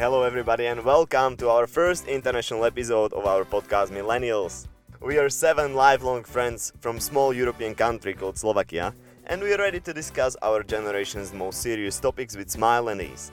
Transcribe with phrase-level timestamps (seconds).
[0.00, 4.66] hello everybody, and welcome to our first international episode of our podcast Millennials.
[5.02, 8.94] We are seven lifelong friends from small European country called Slovakia,
[9.26, 13.30] and we are ready to discuss our generation's most serious topics with smile and ease.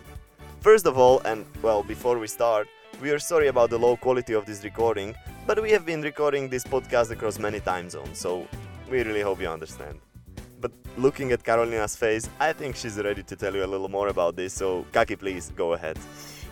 [0.59, 2.67] First of all, and well, before we start,
[3.01, 5.15] we are sorry about the low quality of this recording,
[5.45, 8.45] but we have been recording this podcast across many time zones, so
[8.91, 10.01] we really hope you understand.
[10.59, 14.09] But looking at Carolina's face, I think she's ready to tell you a little more
[14.09, 15.97] about this, so Kaki, please go ahead.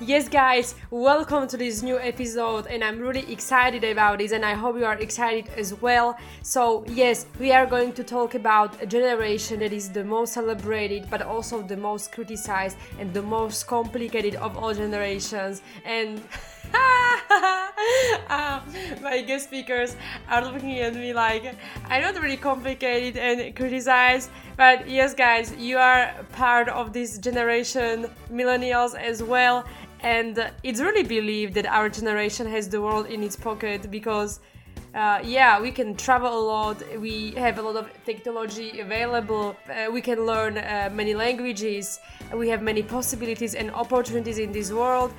[0.01, 4.53] Yes, guys, welcome to this new episode, and I'm really excited about this, and I
[4.53, 6.17] hope you are excited as well.
[6.41, 11.09] So, yes, we are going to talk about a generation that is the most celebrated,
[11.09, 15.61] but also the most criticized and the most complicated of all generations.
[15.85, 16.21] And
[16.73, 18.59] uh,
[19.01, 19.95] my guest speakers
[20.29, 21.55] are looking at me like
[21.87, 28.07] I'm not really complicated and criticized, but yes, guys, you are part of this generation,
[28.31, 29.65] millennials as well,
[30.01, 34.39] and it's really believed that our generation has the world in its pocket because.
[34.93, 36.81] Uh, yeah, we can travel a lot.
[37.01, 39.57] We have a lot of technology available.
[39.69, 41.99] Uh, we can learn uh, many languages.
[42.33, 45.11] We have many possibilities and opportunities in this world.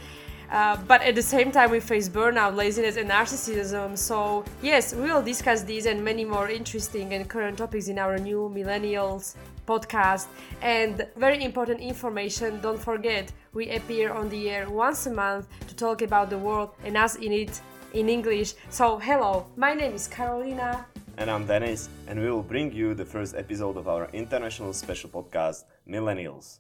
[0.51, 3.99] Uh, but at the same time, we face burnout, laziness, and narcissism.
[3.99, 8.17] So, yes, we will discuss these and many more interesting and current topics in our
[8.19, 9.35] new Millennials
[9.67, 10.27] podcast.
[10.63, 15.75] And very important information don't forget, we appear on the air once a month to
[15.75, 17.61] talk about the world and us in it
[17.93, 18.55] in English.
[18.71, 20.87] So, hello, my name is Carolina.
[21.19, 25.09] And I'm Dennis, and we will bring you the first episode of our international special
[25.09, 26.59] podcast, Millennials.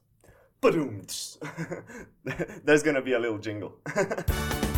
[2.65, 3.77] There's gonna be a little jingle.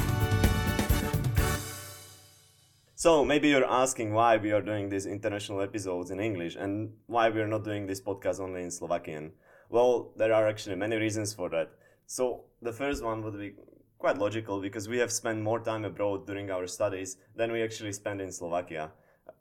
[2.99, 7.31] so maybe you're asking why we are doing these international episodes in English and why
[7.31, 9.31] we are not doing this podcast only in Slovakian.
[9.71, 11.71] Well, there are actually many reasons for that.
[12.07, 13.53] So the first one would be
[14.01, 17.93] quite logical because we have spent more time abroad during our studies than we actually
[17.93, 18.91] spend in Slovakia.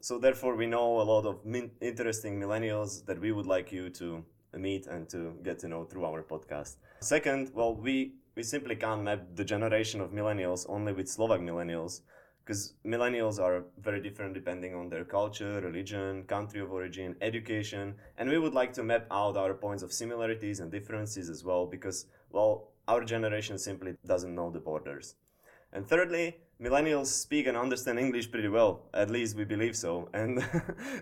[0.01, 1.39] So therefore, we know a lot of
[1.81, 4.23] interesting millennials that we would like you to
[4.55, 6.75] meet and to get to know through our podcast.
[6.99, 12.01] Second, well, we, we simply can't map the generation of millennials only with Slovak millennials
[12.47, 18.29] because millennials are very different depending on their culture, religion, country of origin, education, and
[18.29, 22.05] we would like to map out our points of similarities and differences as well because,
[22.31, 25.15] well, our generation simply doesn't know the borders.
[25.73, 28.83] And thirdly, millennials speak and understand English pretty well.
[28.93, 30.07] At least we believe so.
[30.13, 30.41] And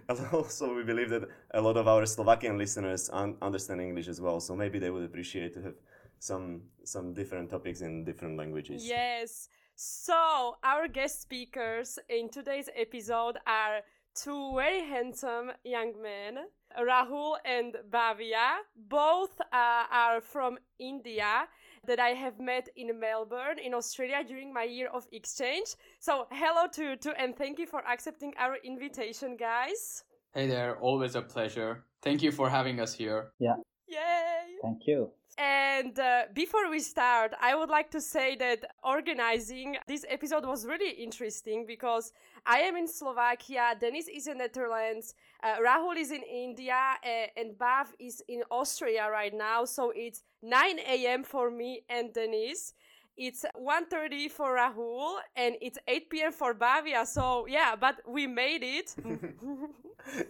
[0.33, 4.39] also, we believe that a lot of our Slovakian listeners un- understand English as well.
[4.39, 5.75] So maybe they would appreciate to have
[6.17, 8.87] some some different topics in different languages.
[8.87, 9.49] Yes.
[9.75, 13.81] So our guest speakers in today's episode are
[14.15, 16.45] two very handsome young men,
[16.79, 18.63] Rahul and Bhavya.
[18.87, 21.47] Both uh, are from India
[21.85, 25.75] that I have met in Melbourne, in Australia, during my year of exchange.
[25.99, 30.05] So, hello to to and thank you for accepting our invitation, guys.
[30.33, 31.83] Hey there, always a pleasure.
[32.01, 33.31] Thank you for having us here.
[33.39, 33.55] Yeah.
[33.87, 34.55] Yay!
[34.61, 35.11] Thank you.
[35.37, 40.65] And uh, before we start, I would like to say that organizing this episode was
[40.65, 42.13] really interesting because
[42.45, 45.13] I am in Slovakia, Denis is in Netherlands,
[45.43, 49.65] uh, Rahul is in India, uh, and Bav is in Austria right now.
[49.65, 51.23] So it's 9 a.m.
[51.23, 52.73] for me and Denis.
[53.17, 56.31] It's 1.30 for Rahul and it's 8 p.m.
[56.33, 57.07] for Bhavya.
[57.07, 58.93] So yeah, but we made it.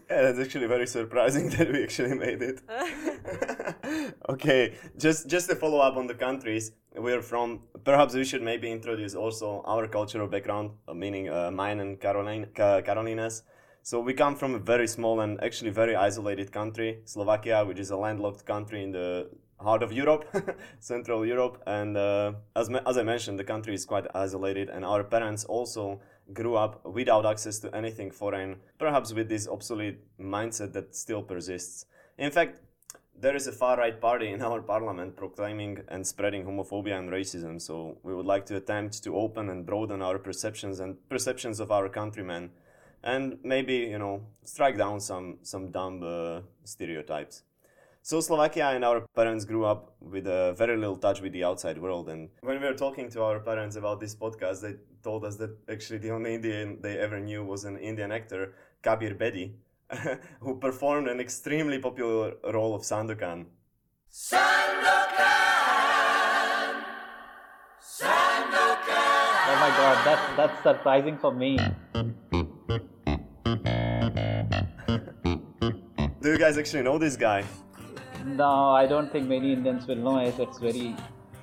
[0.10, 2.62] yeah, that's actually very surprising that we actually made it.
[4.30, 8.72] okay, just just to follow up on the countries we're from, perhaps we should maybe
[8.72, 13.44] introduce also our cultural background, uh, meaning uh, mine and Caroline, Carolina's.
[13.82, 17.90] So we come from a very small and actually very isolated country, Slovakia, which is
[17.92, 19.30] a landlocked country in the
[19.60, 20.26] heart of Europe,
[20.80, 21.62] Central Europe.
[21.66, 26.02] And uh, as, as I mentioned, the country is quite isolated, and our parents also
[26.34, 31.86] grew up without access to anything foreign, perhaps with this obsolete mindset that still persists.
[32.18, 32.62] In fact,
[33.18, 37.62] there is a far right party in our parliament proclaiming and spreading homophobia and racism,
[37.62, 41.72] so we would like to attempt to open and broaden our perceptions and perceptions of
[41.72, 42.50] our countrymen
[43.06, 47.44] and maybe, you know, strike down some, some dumb uh, stereotypes.
[48.06, 51.80] So Slovakia and our parents grew up with a very little touch with the outside
[51.80, 52.08] world.
[52.08, 55.58] And when we were talking to our parents about this podcast, they told us that
[55.68, 58.54] actually the only Indian they ever knew was an Indian actor,
[58.84, 59.54] Kabir Bedi,
[60.40, 63.48] who performed an extremely popular role of Sandokan.
[64.12, 65.26] Sandokan!
[67.82, 69.34] Sandokan!
[69.50, 71.58] Oh my god, that's, that's surprising for me.
[76.22, 77.44] Do you guys actually know this guy?
[78.26, 80.40] No, I don't think many Indians will know it.
[80.40, 80.96] It's very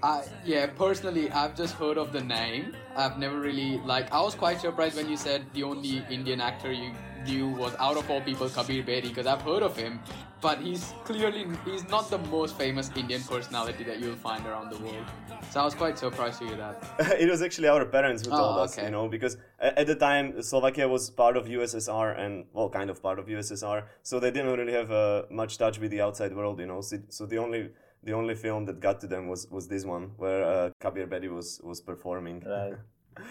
[0.02, 2.74] I yeah, personally, I've just heard of the name.
[2.96, 4.12] I've never really like.
[4.12, 6.90] I was quite surprised when you said the only Indian actor you
[7.24, 10.00] knew was out of all people Kabir Bedi because I've heard of him,
[10.40, 14.78] but he's clearly he's not the most famous Indian personality that you'll find around the
[14.78, 15.04] world.
[15.50, 16.76] So I was quite surprised to hear that.
[17.20, 20.42] it was actually our parents who Oh, told us, you know, because at the time
[20.42, 24.56] Slovakia was part of USSR and well, kind of part of USSR, so they didn't
[24.58, 26.80] really have uh, much touch with the outside world, you know.
[26.80, 27.70] So, so the only
[28.04, 31.30] the only film that got to them was was this one where uh, Kabir Bedi
[31.30, 32.40] was was performing.
[32.40, 32.74] Right.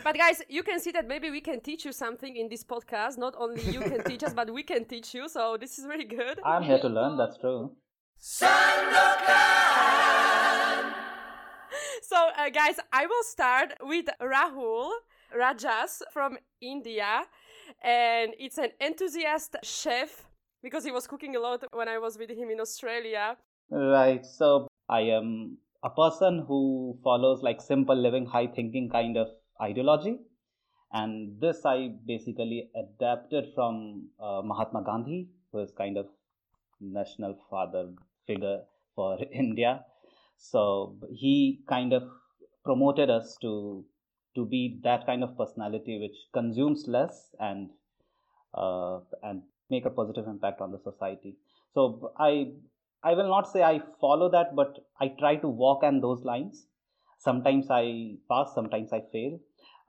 [0.04, 3.18] But guys, you can see that maybe we can teach you something in this podcast.
[3.18, 5.28] Not only you can teach us, but we can teach you.
[5.28, 6.40] So this is really good.
[6.46, 7.72] I'm here to learn, that's true.
[8.18, 8.48] So,
[12.38, 14.92] uh, guys, I will start with Rahul
[15.34, 17.22] Rajas from India,
[17.82, 20.28] and it's an enthusiast chef
[20.62, 23.38] because he was cooking a lot when I was with him in Australia.
[23.70, 24.26] Right.
[24.26, 29.28] So I am a person who follows like simple living, high thinking kind of
[29.62, 30.20] ideology.
[30.94, 36.08] And this I basically adapted from uh, Mahatma Gandhi, who is kind of
[36.82, 37.90] national father
[38.28, 38.62] figure
[38.96, 39.86] for India.
[40.38, 42.04] So he kind of
[42.64, 43.86] promoted us to
[44.36, 47.70] to be that kind of personality which consumes less and
[48.54, 51.36] uh, and make a positive impact on the society.
[51.74, 52.54] So I
[53.04, 56.68] I will not say I follow that, but I try to walk on those lines.
[57.18, 59.40] Sometimes I pass, sometimes I fail,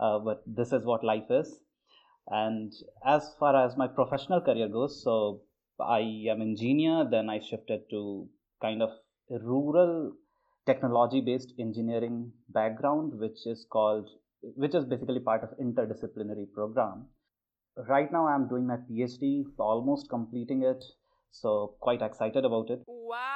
[0.03, 1.61] uh, but this is what life is.
[2.29, 2.73] And
[3.07, 5.43] as far as my professional career goes, so
[5.81, 6.01] I
[6.31, 8.29] am engineer, then I shifted to
[8.61, 8.91] kind of
[9.31, 10.13] rural
[10.67, 14.09] technology-based engineering background, which is called,
[14.43, 17.07] which is basically part of interdisciplinary program.
[17.89, 20.85] Right now, I'm doing my PhD, almost completing it,
[21.31, 22.83] so quite excited about it.
[22.87, 23.32] Wow,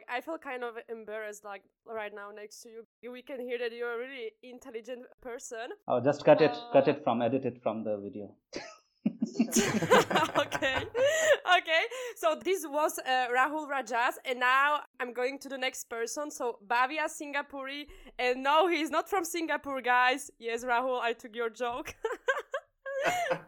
[0.00, 2.68] like I feel kind of embarrassed, like right now next to
[3.02, 3.12] you.
[3.12, 5.70] We can hear that you're a really intelligent person.
[5.88, 8.34] Oh, just cut it, cut Uh, it from, edit it from the video.
[10.38, 10.76] okay
[11.56, 11.82] okay
[12.16, 16.58] so this was uh, rahul rajas and now i'm going to the next person so
[16.68, 17.86] bhavya singapuri
[18.18, 21.94] and no he's not from singapore guys yes rahul i took your joke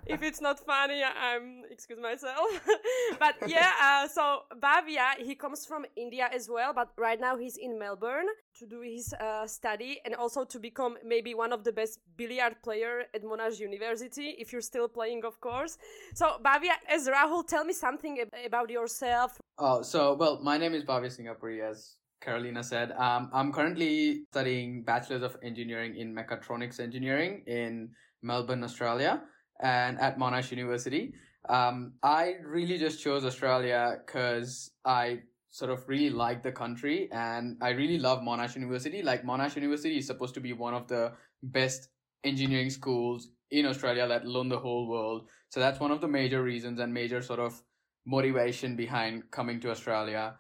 [0.07, 2.51] if it's not funny i'm excuse myself.
[3.19, 7.57] But yeah uh, so bhavya he comes from india as well but right now he's
[7.57, 8.27] in melbourne
[8.59, 12.57] to do his uh, study and also to become maybe one of the best billiard
[12.63, 15.79] player at monash university if you're still playing of course.
[16.15, 19.39] So bhavya as rahul tell me something ab- about yourself.
[19.59, 22.93] Oh, so well, my name is Bhavya Singapuri, as Carolina said.
[22.93, 27.91] Um, I'm currently studying Bachelor's of Engineering in Mechatronics Engineering in
[28.23, 29.23] Melbourne, Australia,
[29.63, 31.15] and at Monash University.
[31.49, 37.57] Um, I really just chose Australia because I sort of really like the country and
[37.61, 39.03] I really love Monash University.
[39.03, 41.13] Like Monash University is supposed to be one of the
[41.43, 41.89] best
[42.25, 45.29] engineering schools in Australia, let alone the whole world.
[45.51, 47.61] So that's one of the major reasons and major sort of
[48.07, 50.35] motivation behind coming to Australia.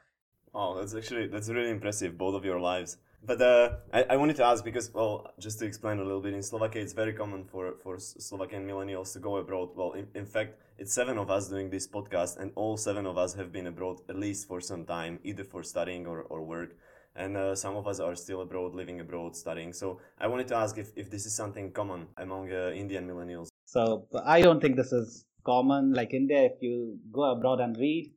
[0.54, 2.98] Oh, that's actually that's really impressive, both of your lives.
[3.24, 6.34] But uh, I, I wanted to ask because well, just to explain a little bit,
[6.34, 9.70] in Slovakia it's very common for for Slovakian millennials to go abroad.
[9.76, 13.16] Well, in, in fact, it's seven of us doing this podcast, and all seven of
[13.16, 16.74] us have been abroad at least for some time, either for studying or, or work.
[17.14, 19.72] And uh, some of us are still abroad, living abroad, studying.
[19.72, 23.48] So I wanted to ask if, if this is something common among uh, Indian millennials.
[23.66, 25.92] So I don't think this is common.
[25.92, 28.12] Like India, if you go abroad and read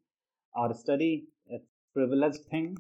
[0.56, 2.78] or study, it's a privileged thing,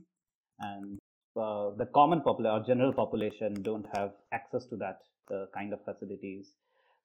[0.59, 0.97] and
[1.37, 4.99] uh, the common population or general population don't have access to that
[5.33, 6.53] uh, kind of facilities.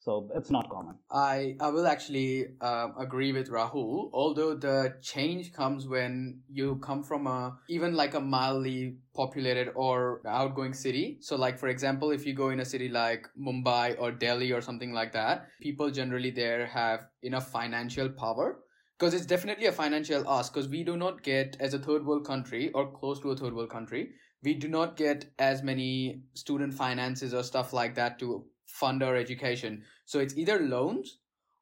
[0.01, 0.95] So it's not common.
[1.11, 4.09] I I will actually um, agree with Rahul.
[4.15, 10.23] Although the change comes when you come from a even like a mildly populated or
[10.27, 11.19] outgoing city.
[11.21, 14.63] So like for example, if you go in a city like Mumbai or Delhi or
[14.63, 18.61] something like that, people generally there have enough financial power
[19.01, 22.27] because it's definitely a financial ask because we do not get as a third world
[22.27, 24.11] country or close to a third world country
[24.43, 29.17] we do not get as many student finances or stuff like that to fund our
[29.17, 29.85] education.
[30.05, 31.19] So it's either loans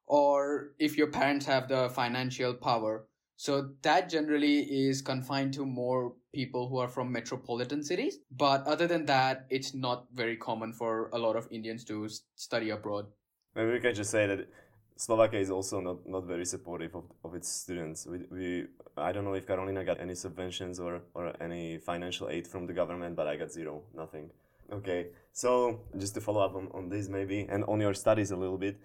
[0.06, 3.06] or if your parents have the financial power.
[3.36, 8.18] So that generally is confined to more people who are from metropolitan cities.
[8.30, 12.70] But other than that it's not very common for a lot of indians to study
[12.70, 13.06] abroad.
[13.54, 14.48] Maybe we can just say that
[14.98, 18.04] Slovakia is also not, not very supportive of, of its students.
[18.04, 22.48] We, we I don't know if Carolina got any subventions or, or any financial aid
[22.48, 24.30] from the government, but I got zero, nothing.
[24.72, 28.36] Okay, so just to follow up on, on this maybe and on your studies a
[28.36, 28.76] little bit,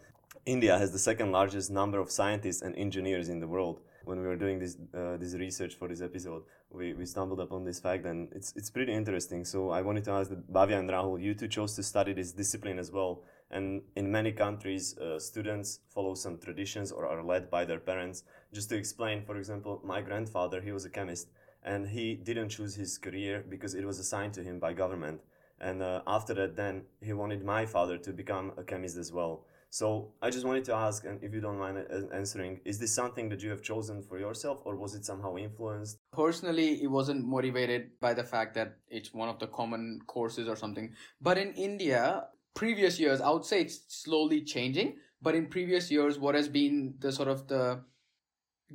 [0.45, 3.81] India has the second largest number of scientists and engineers in the world.
[4.05, 7.63] when we were doing this uh, this research for this episode, we, we stumbled upon
[7.63, 9.45] this fact, and it's it's pretty interesting.
[9.45, 12.79] So I wanted to ask that and Rahul, you two chose to study this discipline
[12.79, 13.23] as well.
[13.53, 18.23] And in many countries, uh, students follow some traditions or are led by their parents.
[18.51, 21.27] Just to explain, for example, my grandfather, he was a chemist,
[21.63, 25.21] and he didn't choose his career because it was assigned to him by government.
[25.61, 29.45] And uh, after that, then he wanted my father to become a chemist as well.
[29.69, 32.93] So I just wanted to ask, and if you don't mind uh, answering, is this
[32.93, 35.97] something that you have chosen for yourself, or was it somehow influenced?
[36.11, 40.55] Personally, it wasn't motivated by the fact that it's one of the common courses or
[40.55, 40.93] something.
[41.21, 44.97] But in India, previous years, I would say it's slowly changing.
[45.21, 47.81] But in previous years, what has been the sort of the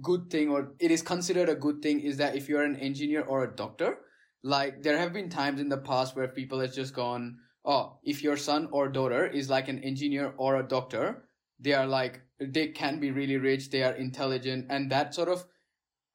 [0.01, 3.23] good thing, or it is considered a good thing, is that if you're an engineer
[3.23, 3.99] or a doctor,
[4.43, 8.23] like there have been times in the past where people have just gone oh, if
[8.23, 11.25] your son or daughter is like an engineer or a doctor,
[11.61, 15.45] they are like, they can be really rich, they are intelligent, and that sort of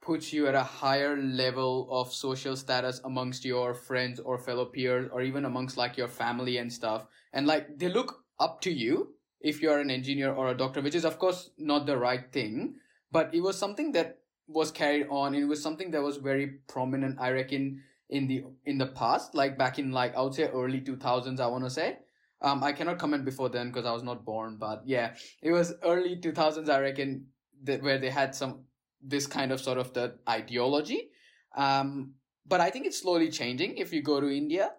[0.03, 5.09] puts you at a higher level of social status amongst your friends or fellow peers
[5.11, 7.07] or even amongst like your family and stuff.
[7.31, 10.95] And like they look up to you if you're an engineer or a doctor, which
[10.95, 12.75] is of course not the right thing,
[13.11, 15.33] but it was something that was carried on.
[15.33, 17.81] It was something that was very prominent, I reckon,
[18.13, 21.47] in the in the past like back in like i would say early 2000s i
[21.47, 21.97] want to say
[22.41, 25.73] um i cannot comment before then because i was not born but yeah it was
[25.83, 27.25] early 2000s i reckon
[27.63, 28.65] that where they had some
[29.03, 31.09] this kind of sort of the ideology.
[31.55, 33.77] Um but i think it's slowly changing.
[33.77, 34.71] If you go to india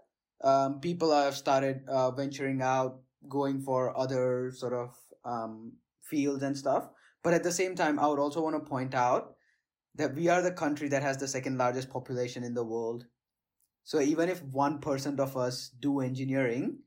[0.42, 6.56] um people have started uh, venturing out going for other sort of um fields and
[6.56, 6.88] stuff.
[7.22, 9.34] But at the same time i would also want to point out
[9.94, 13.06] that we are the country that has the second largest population in the world.
[13.84, 16.78] So even if 1% of us do engineering,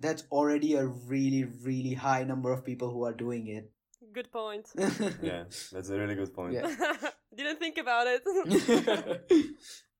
[0.00, 3.70] that's already a really, really high number of people who are doing it.
[4.12, 4.68] Good point.
[5.22, 6.54] yeah, that's a really good point.
[6.54, 6.70] Yeah.
[7.36, 8.22] Didn't think about it.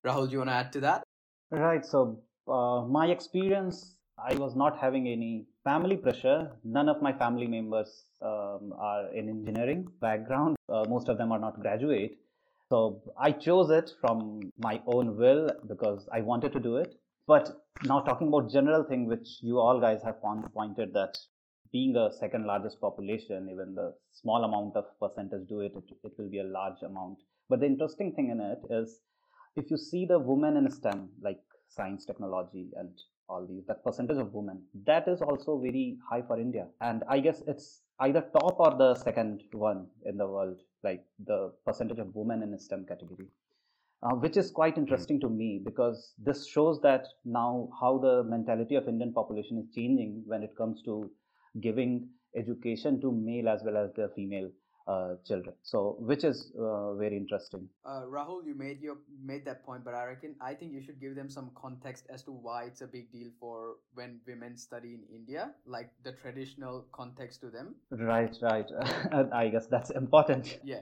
[0.07, 1.03] Rahul, do you want to add to that?
[1.51, 1.85] Right.
[1.85, 6.51] So, uh, my experience, I was not having any family pressure.
[6.63, 10.57] None of my family members um, are in engineering background.
[10.69, 12.19] Uh, most of them are not graduate.
[12.69, 16.95] So I chose it from my own will because I wanted to do it.
[17.27, 17.49] But
[17.85, 21.17] now talking about general thing, which you all guys have pointed that
[21.73, 26.13] being a second largest population, even the small amount of percentage do it, it, it
[26.19, 27.19] will be a large amount.
[27.49, 29.01] But the interesting thing in it is
[29.57, 32.91] if you see the women in STEM, like science, technology, and
[33.29, 36.67] all these, that percentage of women, that is also very high for India.
[36.81, 41.53] And I guess it's either top or the second one in the world like the
[41.65, 43.29] percentage of women in STEM category,
[44.03, 48.75] uh, which is quite interesting to me because this shows that now how the mentality
[48.75, 51.11] of Indian population is changing when it comes to
[51.61, 54.51] giving education to male as well as the female
[54.89, 55.55] uh, children.
[55.63, 57.69] So, which is uh, very interesting.
[57.85, 61.01] Uh, Rahul, you made your made that point, but I reckon I think you should
[61.01, 64.95] give them some context as to why it's a big deal for when women study
[64.95, 67.77] in India, like the traditional context to them.
[67.91, 68.69] Right, right.
[69.33, 70.59] I guess that's important.
[70.65, 70.81] Yeah.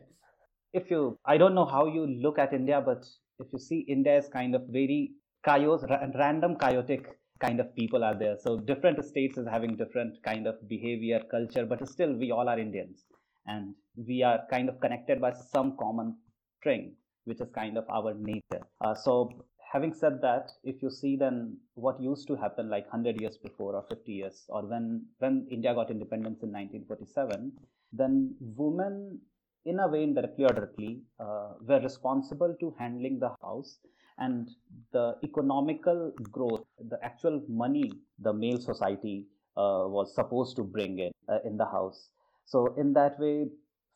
[0.72, 3.04] If you, I don't know how you look at India, but
[3.38, 5.12] if you see India is kind of very
[5.44, 5.84] chaos,
[6.14, 8.36] random, chaotic kind of people are there.
[8.38, 12.58] So different states is having different kind of behavior, culture, but still we all are
[12.58, 13.04] Indians.
[13.46, 16.16] And we are kind of connected by some common
[16.58, 16.94] string
[17.24, 18.62] which is kind of our nature.
[18.80, 19.30] Uh, so
[19.72, 23.74] having said that if you see then what used to happen like 100 years before
[23.76, 24.86] or 50 years or when
[25.18, 27.52] when india got independence in 1947
[27.92, 29.20] then women
[29.64, 30.92] in a way indirectly or directly
[31.24, 33.78] uh, were responsible to handling the house
[34.20, 34.50] and
[34.92, 41.12] the economical growth the actual money the male society uh, was supposed to bring in
[41.28, 42.10] uh, in the house
[42.50, 43.48] so in that way,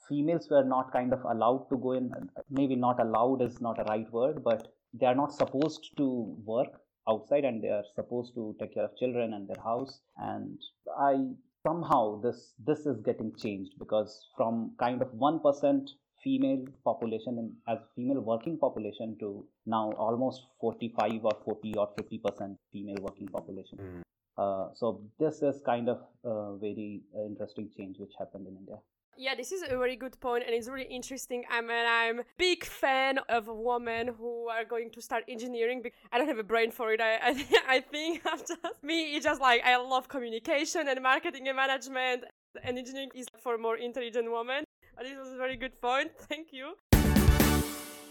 [0.08, 2.12] females were not kind of allowed to go in.
[2.50, 6.80] Maybe not allowed is not a right word, but they are not supposed to work
[7.08, 10.00] outside and they are supposed to take care of children and their house.
[10.18, 10.60] And
[10.96, 11.30] I
[11.66, 15.90] somehow this this is getting changed because from kind of one percent
[16.24, 22.18] female population in, as female working population to now almost 45 or 40 or 50
[22.18, 23.78] percent female working population.
[23.78, 24.02] Mm.
[24.36, 28.76] Uh, so this is kind of a very uh, interesting change which happened in India.
[29.16, 31.44] Yeah, this is a very good point, and it's really interesting.
[31.48, 35.84] I mean, I'm big fan of women who are going to start engineering.
[36.10, 37.00] I don't have a brain for it.
[37.00, 39.14] I, I, I think I'm just me.
[39.14, 42.24] It's just like I love communication and marketing and management,
[42.64, 44.64] and engineering is for more intelligent women.
[45.02, 46.12] This was a very good point.
[46.28, 46.74] Thank you.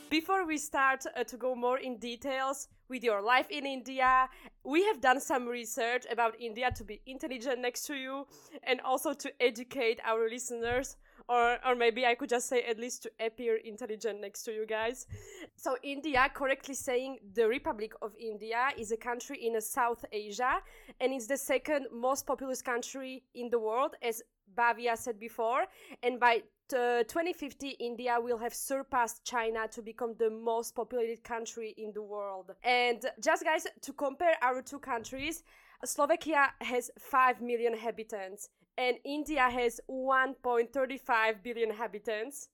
[0.10, 4.30] Before we start uh, to go more in details with your life in India,
[4.64, 8.28] we have done some research about India to be intelligent next to you
[8.64, 10.98] and also to educate our listeners
[11.28, 14.66] or or maybe I could just say at least to appear intelligent next to you
[14.66, 15.08] guys.
[15.56, 20.62] So India, correctly saying, the Republic of India is a country in South Asia,
[21.00, 24.22] and it's the second most populous country in the world, as
[24.56, 25.66] Bhavya said before.
[26.02, 31.74] And by uh, 2050, India will have surpassed China to become the most populated country
[31.78, 32.52] in the world.
[32.64, 35.44] And just guys, to compare our two countries,
[35.86, 42.50] Slovakia has 5 million inhabitants and India has 1.35 billion inhabitants.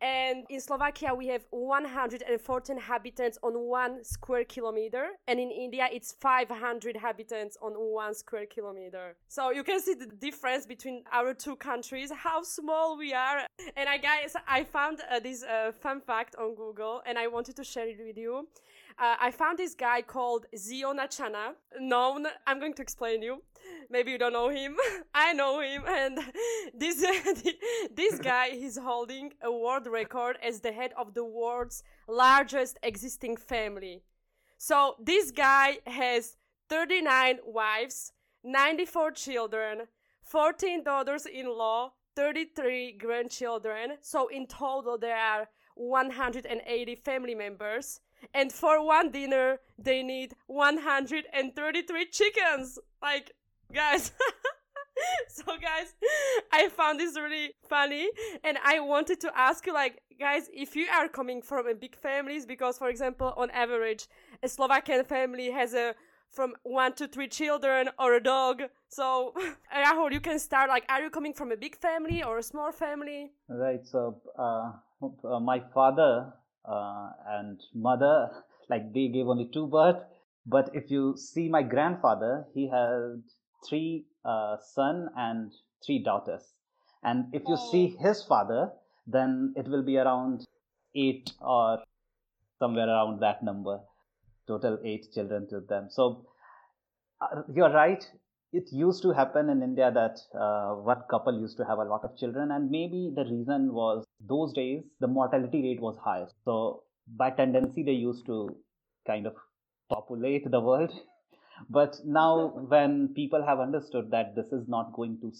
[0.00, 6.12] And in Slovakia, we have 114 inhabitants on one square kilometer, and in India, it's
[6.12, 9.16] 500 inhabitants on one square kilometer.
[9.28, 13.46] So you can see the difference between our two countries, how small we are.
[13.76, 17.56] And I guys, I found uh, this uh, fun fact on Google, and I wanted
[17.56, 18.48] to share it with you.
[19.00, 22.26] Uh, I found this guy called Ziona Chana, known.
[22.46, 23.42] I'm going to explain you.
[23.88, 24.76] Maybe you don't know him.
[25.14, 26.18] I know him, and
[26.74, 27.00] this
[27.96, 33.38] this guy is holding a world record as the head of the world's largest existing
[33.38, 34.02] family.
[34.58, 36.36] So this guy has
[36.68, 38.12] 39 wives,
[38.44, 39.86] 94 children,
[40.24, 43.92] 14 daughters-in-law, 33 grandchildren.
[44.02, 48.00] So in total, there are 180 family members
[48.34, 52.78] and for one dinner they need 133 chickens.
[53.02, 53.32] Like
[53.72, 54.12] guys
[55.28, 55.94] so guys
[56.52, 58.08] i found this really funny
[58.42, 61.94] and i wanted to ask you like guys if you are coming from a big
[61.96, 64.08] families because for example on average
[64.42, 65.94] a slovakian family has a
[66.30, 68.62] from one to three children or a dog.
[68.88, 69.34] So
[69.74, 72.72] rahul you can start like are you coming from a big family or a small
[72.72, 73.32] family?
[73.48, 74.72] Right so uh,
[75.02, 76.32] uh my father
[76.66, 78.30] and mother,
[78.68, 80.02] like they gave only two birth.
[80.46, 83.22] But if you see my grandfather, he had
[83.68, 85.52] three uh, son and
[85.84, 86.42] three daughters.
[87.02, 88.08] And if you see oh.
[88.08, 88.70] his father,
[89.06, 90.46] then it will be around
[90.94, 91.78] eight or
[92.58, 93.80] somewhere around that number.
[94.46, 95.88] Total eight children to them.
[95.90, 96.26] So
[97.20, 98.04] uh, you're right.
[98.52, 102.04] It used to happen in India that uh, one couple used to have a lot
[102.04, 106.26] of children, and maybe the reason was those days the mortality rate was high.
[106.44, 106.82] So
[107.16, 108.56] by tendency, they used to
[109.06, 109.34] kind of
[109.88, 110.92] populate the world.
[111.70, 115.32] but now, when people have understood that this is not going to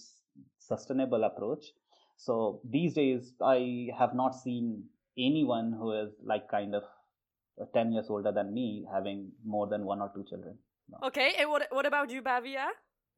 [0.59, 1.65] sustainable approach,
[2.17, 4.83] so these days I have not seen
[5.17, 6.83] anyone who is like kind of
[7.61, 10.57] uh, 10 years older than me having more than one or two children.
[10.89, 11.07] No.
[11.07, 12.67] Okay, and what what about you, Bhavya?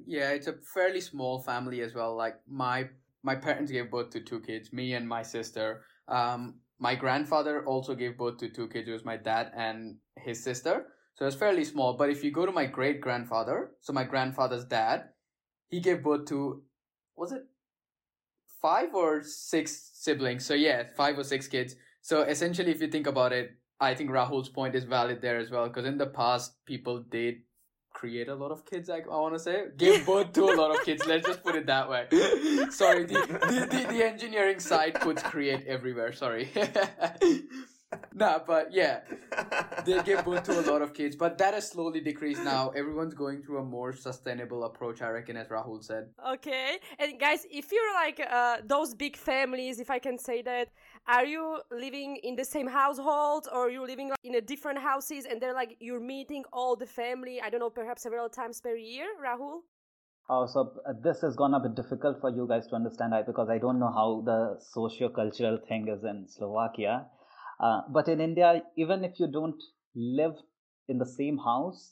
[0.06, 2.16] Yeah, it's a fairly small family as well.
[2.16, 2.90] Like my
[3.24, 5.84] my parents gave birth to two kids, me and my sister.
[6.08, 8.90] Um, my grandfather also gave birth to two kids.
[8.90, 10.88] It was my dad and his sister.
[11.16, 11.94] So it's fairly small.
[11.94, 15.10] But if you go to my great grandfather, so my grandfather's dad,
[15.70, 16.64] he gave birth to,
[17.16, 17.44] was it
[18.62, 20.46] five or six siblings?
[20.46, 21.76] So yeah, five or six kids.
[22.02, 25.50] So essentially, if you think about it, I think Rahul's point is valid there as
[25.50, 25.68] well.
[25.68, 27.36] Because in the past, people did
[27.94, 28.90] create a lot of kids.
[28.90, 31.06] I, I want to say give birth to a lot of kids.
[31.06, 32.08] Let's just put it that way.
[32.70, 36.12] Sorry, the, the, the, the engineering side puts create everywhere.
[36.12, 36.50] Sorry.
[38.14, 39.02] nah, but yeah,
[39.86, 42.70] they give birth to a lot of kids, but that has slowly decreased now.
[42.70, 46.10] Everyone's going through a more sustainable approach, I reckon, as Rahul said.
[46.36, 50.70] Okay, and guys, if you're like uh, those big families, if I can say that,
[51.08, 55.42] are you living in the same household or you're living in a different houses and
[55.42, 57.42] they're like you're meeting all the family?
[57.42, 59.62] I don't know, perhaps several times per year, Rahul.
[60.30, 63.50] Oh, so uh, this is gonna be difficult for you guys to understand, I because
[63.50, 67.08] I don't know how the socio-cultural thing is in Slovakia.
[67.60, 69.62] Uh, but in India, even if you don't
[69.96, 70.36] live
[70.88, 71.92] in the same house,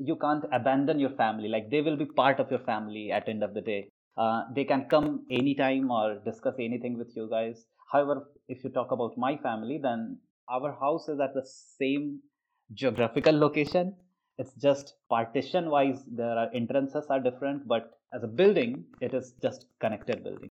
[0.00, 1.48] you can't abandon your family.
[1.48, 3.90] Like they will be part of your family at end of the day.
[4.16, 7.66] Uh, they can come anytime or discuss anything with you guys.
[7.94, 10.18] However, if you talk about my family, then
[10.50, 12.18] our house is at the same
[12.72, 13.94] geographical location.
[14.36, 19.34] It's just partition wise, there are entrances are different, but as a building, it is
[19.40, 20.50] just connected building.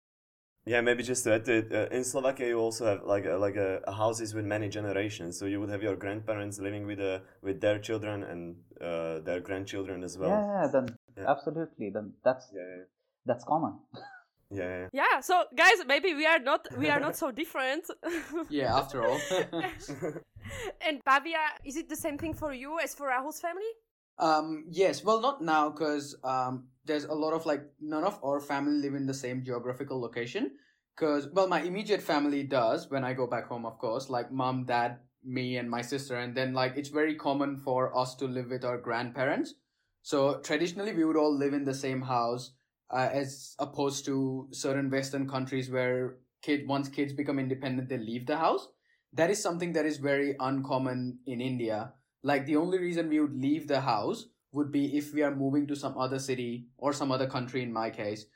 [0.66, 3.36] Yeah, maybe just to add to it, uh, in Slovakia you also have like a,
[3.36, 5.38] like a, a, houses with many generations.
[5.38, 9.40] So you would have your grandparents living with uh, with their children and uh, their
[9.40, 10.28] grandchildren as well.
[10.28, 11.24] Yeah, then yeah.
[11.26, 11.88] absolutely.
[11.88, 12.84] Then that's yeah, yeah.
[13.24, 13.78] that's common.
[14.50, 14.88] yeah, yeah.
[14.92, 15.20] Yeah.
[15.20, 17.84] So guys, maybe we are not we are not so different.
[18.50, 18.76] yeah.
[18.76, 19.20] After all.
[20.86, 23.70] and Bhavya, is it the same thing for you as for Rahul's family?
[24.18, 28.40] Um, yes, well, not now because um, there's a lot of like none of our
[28.40, 30.52] family live in the same geographical location.
[30.96, 34.66] Because well, my immediate family does when I go back home, of course, like mom,
[34.66, 38.50] dad, me, and my sister, and then like it's very common for us to live
[38.50, 39.54] with our grandparents.
[40.02, 42.52] So traditionally, we would all live in the same house,
[42.92, 48.26] uh, as opposed to certain Western countries where kid once kids become independent they leave
[48.26, 48.68] the house.
[49.12, 51.92] That is something that is very uncommon in india.
[52.22, 55.66] Like the only reason we would leave the house would be if we are moving
[55.68, 58.26] to some other city or some other country in my case.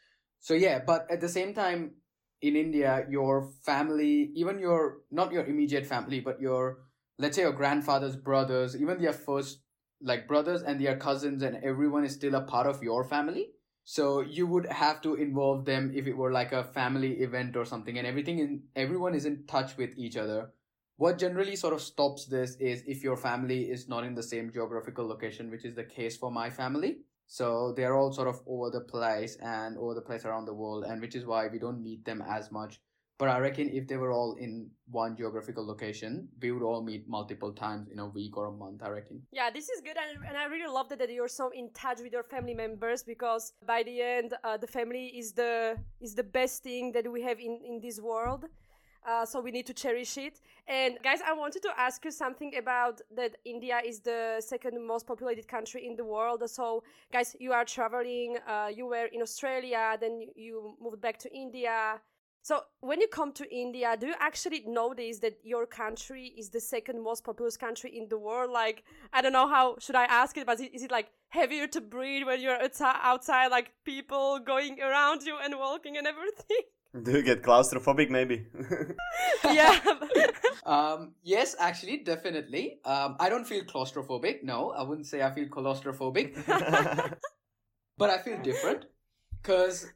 [0.40, 1.92] So yeah but at the same time
[2.42, 6.78] in india your family even your not your immediate family but your
[7.18, 9.60] let's say your grandfather's brothers even their first
[10.02, 13.50] like brothers and their cousins and everyone is still a part of your family
[13.84, 17.66] so you would have to involve them if it were like a family event or
[17.66, 20.50] something and everything in everyone is in touch with each other.
[20.96, 24.50] What generally sort of stops this is if your family is not in the same
[24.50, 26.98] geographical location which is the case for my family.
[27.26, 30.84] So they're all sort of over the place and over the place around the world
[30.84, 32.80] and which is why we don't meet them as much
[33.18, 37.08] but I reckon if they were all in one geographical location, we would all meet
[37.08, 39.22] multiple times in a week or a month, I reckon.
[39.32, 39.96] Yeah, this is good.
[39.96, 43.04] And, and I really love that, that you're so in touch with your family members
[43.04, 47.22] because by the end, uh, the family is the, is the best thing that we
[47.22, 48.46] have in, in this world.
[49.06, 50.40] Uh, so we need to cherish it.
[50.66, 55.06] And guys, I wanted to ask you something about that India is the second most
[55.06, 56.42] populated country in the world.
[56.48, 61.34] So guys, you are traveling, uh, you were in Australia, then you moved back to
[61.34, 62.00] India.
[62.44, 66.60] So when you come to India, do you actually notice that your country is the
[66.60, 68.50] second most populous country in the world?
[68.50, 71.80] Like, I don't know how should I ask it, but is it like heavier to
[71.80, 76.60] breathe when you're outside, like people going around you and walking and everything?
[77.02, 78.44] Do you get claustrophobic maybe?
[79.44, 79.80] yeah.
[80.66, 82.78] um, yes, actually, definitely.
[82.84, 84.42] Um, I don't feel claustrophobic.
[84.42, 86.36] No, I wouldn't say I feel claustrophobic.
[87.96, 88.84] but I feel different
[89.40, 89.86] because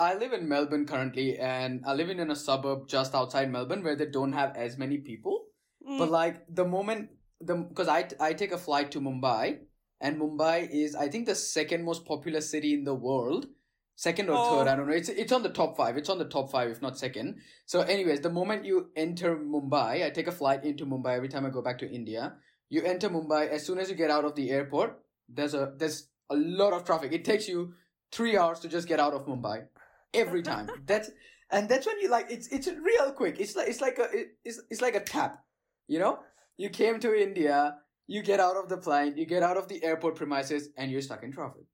[0.00, 3.84] I live in Melbourne currently, and I live in, in a suburb just outside Melbourne
[3.84, 5.44] where they don't have as many people.
[5.86, 5.98] Mm.
[5.98, 7.10] But like the moment
[7.40, 9.58] the because I I take a flight to Mumbai,
[10.00, 13.46] and Mumbai is I think the second most popular city in the world,
[13.96, 14.58] second or oh.
[14.58, 14.94] third I don't know.
[14.94, 15.98] It's it's on the top five.
[15.98, 17.36] It's on the top five if not second.
[17.66, 21.44] So, anyways, the moment you enter Mumbai, I take a flight into Mumbai every time
[21.44, 22.32] I go back to India.
[22.70, 24.98] You enter Mumbai as soon as you get out of the airport.
[25.28, 27.12] There's a there's a lot of traffic.
[27.12, 27.74] It takes you
[28.12, 29.66] three hours to just get out of Mumbai
[30.14, 30.70] every time.
[30.86, 31.10] that's
[31.50, 33.40] and that's when you like it's it's real quick.
[33.40, 34.06] It's like it's like a
[34.44, 35.44] it's it's like a tap.
[35.88, 36.20] You know,
[36.56, 39.82] you came to India, you get out of the plane, you get out of the
[39.82, 41.64] airport premises, and you're stuck in traffic.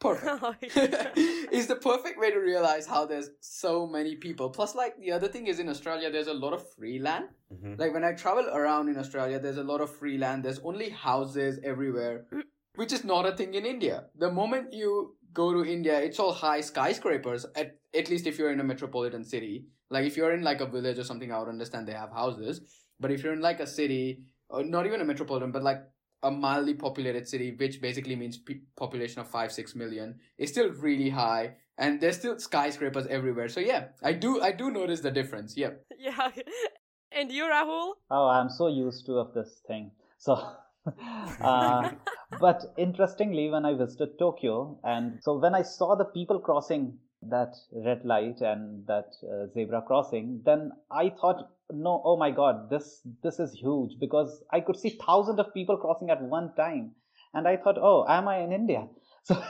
[0.00, 0.26] Perfect.
[0.42, 4.50] Oh, it's the perfect way to realize how there's so many people.
[4.50, 7.26] Plus, like the other thing is in Australia, there's a lot of free land.
[7.52, 7.74] Mm-hmm.
[7.78, 10.44] Like when I travel around in Australia, there's a lot of free land.
[10.44, 12.24] There's only houses everywhere,
[12.74, 14.06] which is not a thing in India.
[14.16, 17.46] The moment you go to India, it's all high skyscrapers.
[17.56, 20.66] At at least if you're in a metropolitan city, like if you're in like a
[20.66, 22.60] village or something, I would understand they have houses.
[23.00, 25.82] But if you're in like a city, or not even a metropolitan, but like
[26.22, 30.70] a mildly populated city, which basically means pe- population of five six million, is still
[30.70, 33.48] really high, and there's still skyscrapers everywhere.
[33.48, 35.56] So yeah, I do I do notice the difference.
[35.56, 35.70] Yeah.
[35.98, 36.30] Yeah.
[37.12, 37.92] And you, Rahul?
[38.10, 39.90] Oh, I'm so used to of this thing.
[40.18, 40.34] So
[41.40, 41.90] uh,
[42.40, 47.54] but interestingly, when I visited Tokyo, and so when I saw the people crossing that
[47.72, 53.00] red light and that uh, zebra crossing, then I thought, no, oh my God, this
[53.22, 56.92] this is huge because I could see thousands of people crossing at one time,
[57.34, 58.88] and I thought, oh, am I in India?
[59.24, 59.40] So.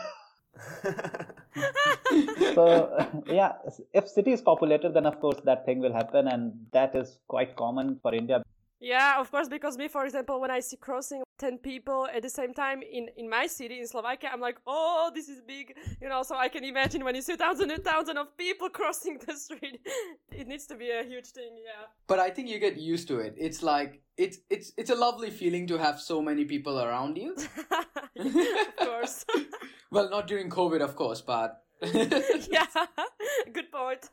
[2.55, 3.53] so yeah
[3.95, 7.57] if city is populated then of course that thing will happen and that is quite
[7.57, 8.43] common for india
[8.83, 12.29] yeah, of course, because me, for example, when I see crossing 10 people at the
[12.29, 16.09] same time in, in my city, in Slovakia, I'm like, oh, this is big, you
[16.09, 19.37] know, so I can imagine when you see thousands and thousands of people crossing the
[19.37, 19.81] street,
[20.33, 21.87] it needs to be a huge thing, yeah.
[22.09, 23.35] But I think you get used to it.
[23.39, 27.37] It's like, it's, it's, it's a lovely feeling to have so many people around you.
[28.19, 29.25] of course.
[29.93, 31.63] well, not during COVID, of course, but.
[32.51, 32.67] yeah,
[33.53, 34.09] good point.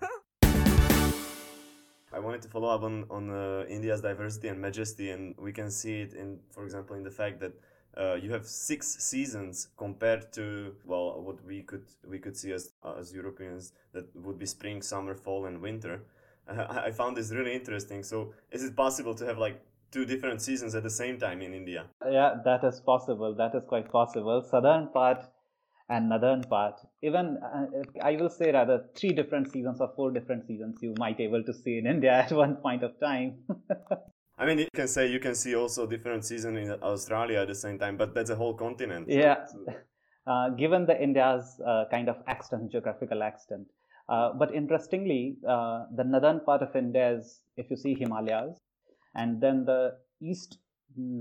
[2.12, 5.70] I wanted to follow up on on uh, India's diversity and majesty, and we can
[5.70, 7.54] see it in, for example, in the fact that
[7.98, 12.72] uh, you have six seasons compared to well, what we could we could see as
[12.98, 16.02] as Europeans that would be spring, summer, fall, and winter.
[16.48, 18.04] I, I found this really interesting.
[18.04, 21.54] So, is it possible to have like two different seasons at the same time in
[21.54, 21.86] India?
[22.10, 23.34] Yeah, that is possible.
[23.36, 24.42] That is quite possible.
[24.42, 25.26] Southern part
[25.90, 26.76] and northern part.
[27.02, 27.66] Even uh,
[28.04, 31.54] i will say rather three different seasons or four different seasons you might able to
[31.54, 33.34] see in india at one point of time.
[34.42, 37.60] I mean you can say you can see also different season in australia at the
[37.66, 39.08] same time but that's a whole continent.
[39.10, 39.46] Yeah.
[40.28, 43.66] Uh, given the india's uh, kind of extent geographical extent
[44.10, 48.60] uh, but interestingly uh, the northern part of india is if you see himalayas
[49.16, 50.60] and then the east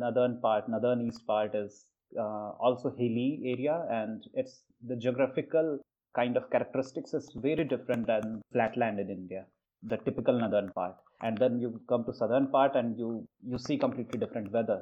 [0.02, 1.86] northern part northern east part is
[2.24, 4.54] uh, also hilly area and it's
[4.90, 5.78] the geographical
[6.14, 9.44] kind of characteristics is very different than flatland in India.
[9.90, 10.94] the typical northern part
[11.26, 13.08] and then you come to southern part and you
[13.50, 14.78] you see completely different weather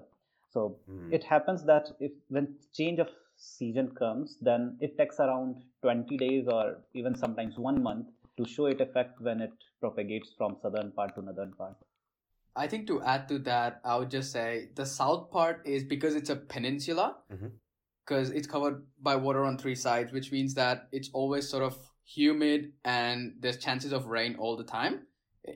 [0.54, 0.60] so
[0.92, 1.08] Mm.
[1.16, 2.46] it happens that if when
[2.78, 3.10] change of
[3.56, 6.64] season comes then it takes around 20 days or
[7.00, 8.06] even sometimes one month
[8.38, 9.52] to show it effect when it
[9.84, 11.76] propagates from southern part to northern part
[12.56, 16.14] I think to add to that, I would just say the south part is because
[16.14, 17.48] it's a peninsula, mm-hmm.
[18.04, 21.76] because it's covered by water on three sides, which means that it's always sort of
[22.04, 25.02] humid and there's chances of rain all the time,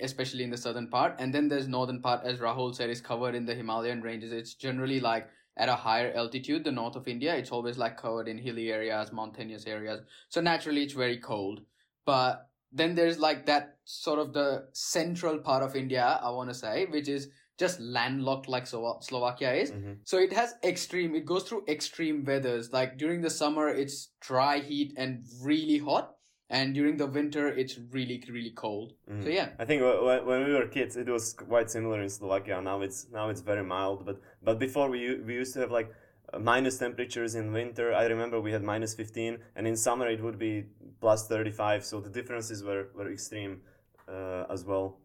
[0.02, 1.16] especially in the southern part.
[1.18, 4.32] And then there's northern part, as Rahul said, is covered in the Himalayan ranges.
[4.32, 7.34] It's generally like at a higher altitude, the north of India.
[7.34, 10.00] It's always like covered in hilly areas, mountainous areas.
[10.28, 11.62] So naturally, it's very cold.
[12.04, 16.54] But then there's like that sort of the central part of India, I want to
[16.54, 17.28] say, which is
[17.59, 19.70] just landlocked like Slo- Slovakia is.
[19.72, 19.98] Mhm.
[20.04, 22.72] So it has extreme, it goes through extreme weathers.
[22.72, 26.16] Like during the summer, it's dry heat and really hot.
[26.52, 28.94] And during the winter, it's really, really cold.
[29.09, 29.22] Mhm.
[29.22, 29.50] So yeah.
[29.59, 32.61] I think wh- wh- when we were kids, it was quite similar in Slovakia.
[32.61, 35.92] Now it's now it's very mild, but but before we we used to have like
[36.38, 37.92] minus temperatures in winter.
[37.92, 40.64] I remember we had minus fifteen, and in summer it would be
[41.00, 41.84] plus thirty five.
[41.84, 43.60] So the differences were were extreme
[44.08, 44.98] uh, as well.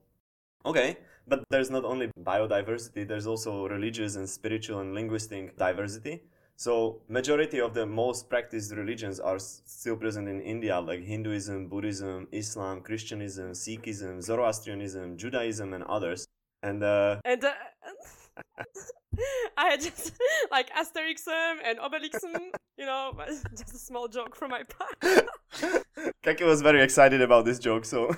[0.65, 3.07] Okay, but there's not only biodiversity.
[3.07, 6.23] There's also religious and spiritual and linguistic diversity.
[6.57, 12.27] So majority of the most practiced religions are still present in India, like Hinduism, Buddhism,
[12.31, 16.25] Islam, Christianism, Sikhism, Zoroastrianism, Judaism, and others.
[16.63, 17.51] And uh, And uh,
[19.57, 20.11] I had just
[20.51, 23.13] like Asterixum and Obelixum, you know,
[23.51, 25.27] just a small joke from my part.
[26.23, 28.09] Kaki was very excited about this joke, so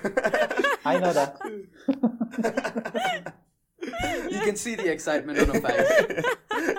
[0.84, 1.38] i know that
[4.30, 6.24] You can see the excitement on her face.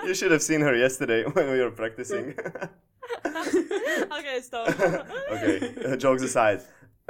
[0.06, 2.34] you should have seen her yesterday when we were practicing.
[3.26, 4.68] okay, stop.
[4.78, 6.60] okay, uh, jokes aside.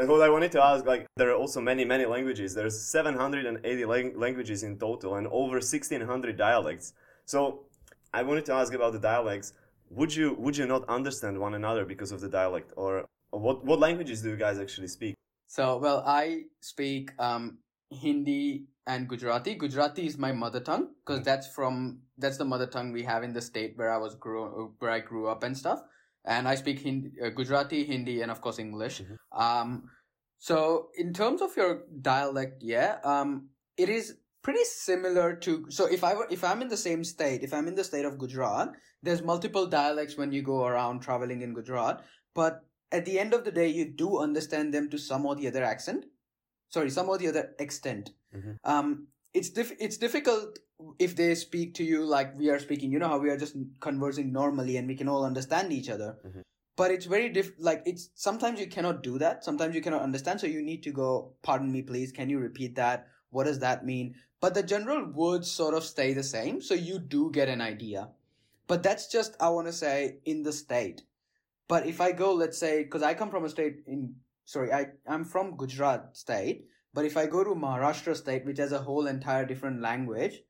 [0.01, 2.55] Uh, What I wanted to ask, like, there are also many, many languages.
[2.55, 6.95] There's 780 lang- languages in total and over 1600 dialects.
[7.25, 7.67] So,
[8.13, 9.53] I wanted to ask about the dialects.
[9.91, 13.81] Would you would you not understand one another because of the dialect, or what what
[13.81, 15.15] languages do you guys actually speak?
[15.47, 17.59] So, well, I speak um,
[17.91, 19.55] Hindi and Gujarati.
[19.57, 23.33] Gujarati is my mother tongue because that's from that's the mother tongue we have in
[23.33, 25.83] the state where I was grew where I grew up and stuff.
[26.25, 29.03] And I speak Hindi, uh, Gujarati, Hindi, and of course English.
[29.33, 29.91] Um,
[30.39, 35.67] so in terms of your dialect, yeah, um, it is pretty similar to.
[35.71, 38.05] So if I were, if I'm in the same state, if I'm in the state
[38.05, 42.03] of Gujarat, there's multiple dialects when you go around traveling in Gujarat,
[42.35, 45.47] but at the end of the day, you do understand them to some or the
[45.47, 46.07] other accent.
[46.69, 48.11] Sorry, some or the other extent.
[48.35, 48.57] Mhm.
[48.65, 50.59] Um, it's diff- it's difficult
[50.99, 52.93] if they speak to you like we are speaking.
[52.93, 56.17] You know how we are just conversing normally and we can all understand each other.
[56.27, 56.43] Mhm.
[56.77, 57.53] But it's very diff.
[57.59, 59.45] Like it's sometimes you cannot do that.
[59.45, 60.41] Sometimes you cannot understand.
[60.41, 61.35] So you need to go.
[61.43, 62.13] Pardon me, please.
[62.13, 63.07] Can you repeat that?
[63.31, 64.15] What does that mean?
[64.41, 66.61] But the general words sort of stay the same.
[66.63, 68.09] So you do get an idea.
[68.67, 71.03] But that's just I want to say in the state.
[71.69, 74.87] But if I go, let's say, because I come from a state in, sorry, I,
[75.07, 79.07] I'm from Gujarat state, but if I go to Maharashtra state, which has a whole
[79.07, 80.43] entire different language,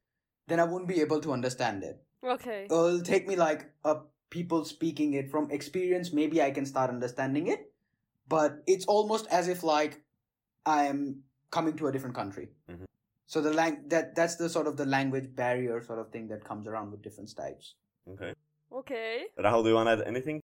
[0.48, 2.02] then I wouldn't be able to understand it.
[2.24, 2.64] Okay.
[2.64, 3.96] It'll take me like a
[4.30, 7.72] people speaking it from experience, maybe I can start understanding it,
[8.28, 10.02] but it's almost as if like
[10.64, 12.50] I am coming to a different country.
[12.68, 12.84] Mhm.
[13.26, 16.44] So the lang- that that's the sort of the language barrier sort of thing that
[16.44, 17.74] comes around with different states.
[18.08, 18.34] Okay.
[18.72, 19.26] Okay.
[19.38, 20.40] Rahul, do you want to add anything?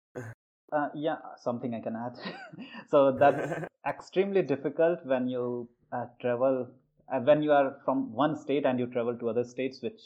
[0.71, 2.17] Uh, yeah, something I can add.
[2.89, 6.67] so that's extremely difficult when you uh, travel,
[7.13, 10.01] uh, when you are from one state and you travel to other states which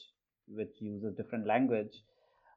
[0.50, 1.94] which uses different language.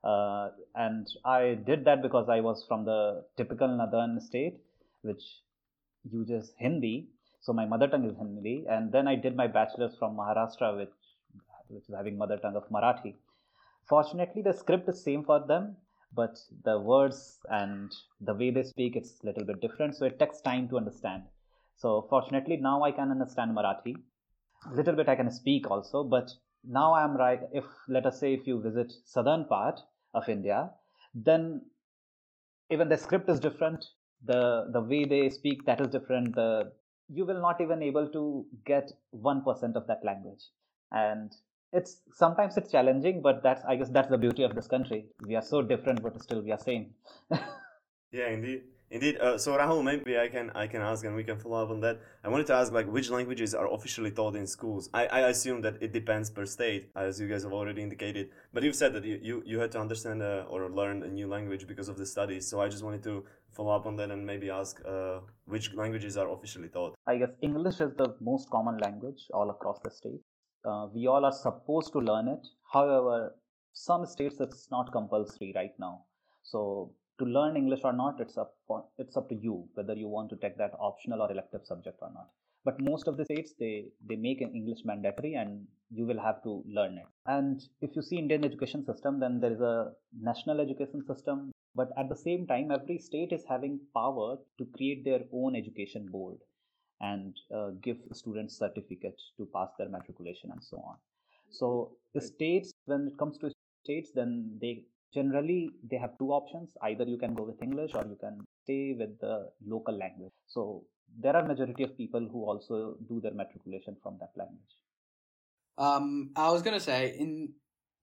[0.05, 4.59] Uh, and I did that because I was from the typical northern state,
[5.03, 5.23] which
[6.11, 7.09] uses Hindi.
[7.41, 10.97] So my mother tongue is Hindi, and then I did my bachelor's from Maharashtra, which
[11.69, 13.15] which is having mother tongue of Marathi.
[13.89, 15.77] Fortunately, the script is same for them,
[16.15, 20.19] but the words and the way they speak it's a little bit different so it
[20.19, 21.23] takes time to understand
[21.83, 23.95] so fortunately now i can understand marathi.
[24.71, 26.31] A little bit i can speak also but
[26.79, 27.65] now i'm right if
[27.97, 29.81] let us say if you visit southern part
[30.15, 30.59] of india
[31.15, 31.45] then
[32.71, 33.85] even the script is different.
[34.25, 36.35] The the way they speak that is different.
[36.35, 36.73] The
[37.09, 40.43] you will not even able to get 1% of that language.
[40.93, 41.35] And
[41.73, 45.07] it's sometimes it's challenging but that's i guess that's the beauty of this country.
[45.27, 46.95] We are so different but still we are same.
[48.13, 48.63] Yeah, indeed.
[48.93, 49.19] Indeed.
[49.21, 51.81] Uh, so Rahul, maybe I can I can ask and we can follow up on
[51.81, 52.01] that.
[52.25, 54.91] I wanted to ask like which languages are officially taught in schools.
[54.93, 58.31] I, I assume that it depends per state, as you guys have already indicated.
[58.53, 61.29] But you've said that you, you, you had to understand uh, or learn a new
[61.29, 62.49] language because of the studies.
[62.49, 66.17] So I just wanted to follow up on that and maybe ask uh, which languages
[66.17, 66.97] are officially taught.
[67.07, 70.21] I guess English is the most common language all across the state.
[70.65, 72.45] Uh, we all are supposed to learn it.
[72.73, 73.37] However,
[73.73, 76.07] some states it's not compulsory right now.
[76.43, 78.55] So to learn English or not, it's up
[78.99, 82.11] it's up to you whether you want to take that optional or elective subject or
[82.13, 82.29] not.
[82.65, 83.75] But most of the states they
[84.09, 85.67] they make an English mandatory and
[85.99, 87.09] you will have to learn it.
[87.27, 89.93] And if you see Indian education system, then there is a
[90.31, 91.51] national education system.
[91.75, 96.07] But at the same time, every state is having power to create their own education
[96.11, 96.39] board
[97.01, 100.97] and uh, give students certificate to pass their matriculation and so on.
[101.51, 103.53] So the states, when it comes to
[103.85, 106.71] states, then they generally they have two options.
[106.83, 110.33] Either you can go with english or you can stay with the local language.
[110.47, 110.85] So
[111.19, 114.77] there are majority of people who also do their matriculation from that language.
[115.79, 117.55] Um i was gonna say in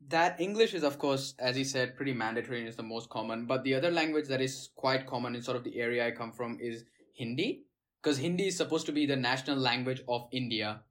[0.10, 3.46] that english is of course as you said pretty mandatory and is the most common.
[3.46, 6.32] But the other language that is quite common in sort of the area i come
[6.32, 7.64] from is hindi
[8.02, 10.82] because hindi is supposed to be the national language of india.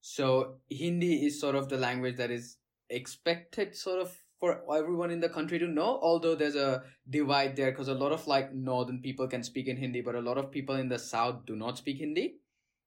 [0.00, 2.56] So hindi is sort of the language that is
[2.88, 7.70] expected sort of for everyone in the country to know although there's a divide there
[7.70, 10.50] because a lot of like northern people can speak in hindi but a lot of
[10.50, 12.36] people in the south do not speak hindi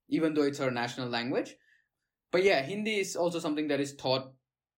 [0.08, 1.56] even though it's our national language.
[2.32, 4.32] But yeah hindi is also something that is taught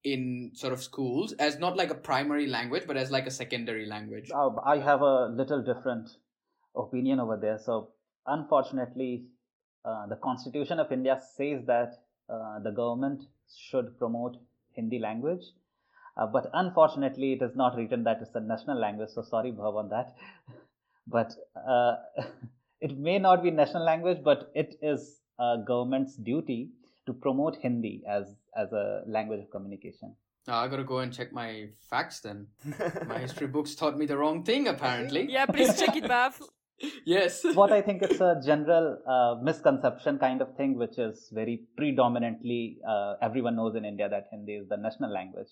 [0.05, 3.87] in sort of schools as not like a primary language but as like a secondary
[3.87, 4.31] language.
[4.35, 6.09] Uh, i have a little different
[6.75, 7.59] opinion over there.
[7.59, 7.91] So
[8.27, 9.25] unfortunately
[9.85, 13.23] uh, the constitution of india says that uh, the government
[13.55, 14.37] should promote
[14.77, 15.47] hindi language
[16.17, 19.11] uh, but unfortunately, it is not written that it's a national language.
[19.11, 20.15] So sorry, Bhav, on that.
[21.07, 21.97] but uh,
[22.81, 26.71] it may not be national language, but it is a government's duty
[27.07, 30.15] to promote Hindi as as a language of communication.
[30.49, 32.49] Oh, I gotta go and check my facts then.
[33.07, 35.31] my history books taught me the wrong thing, apparently.
[35.31, 36.41] Yeah, please check it, Bhav.
[37.07, 37.45] yes.
[37.55, 42.79] what I think it's a general uh, misconception kind of thing, which is very predominantly
[42.87, 45.49] uh, everyone knows in India that Hindi is the national language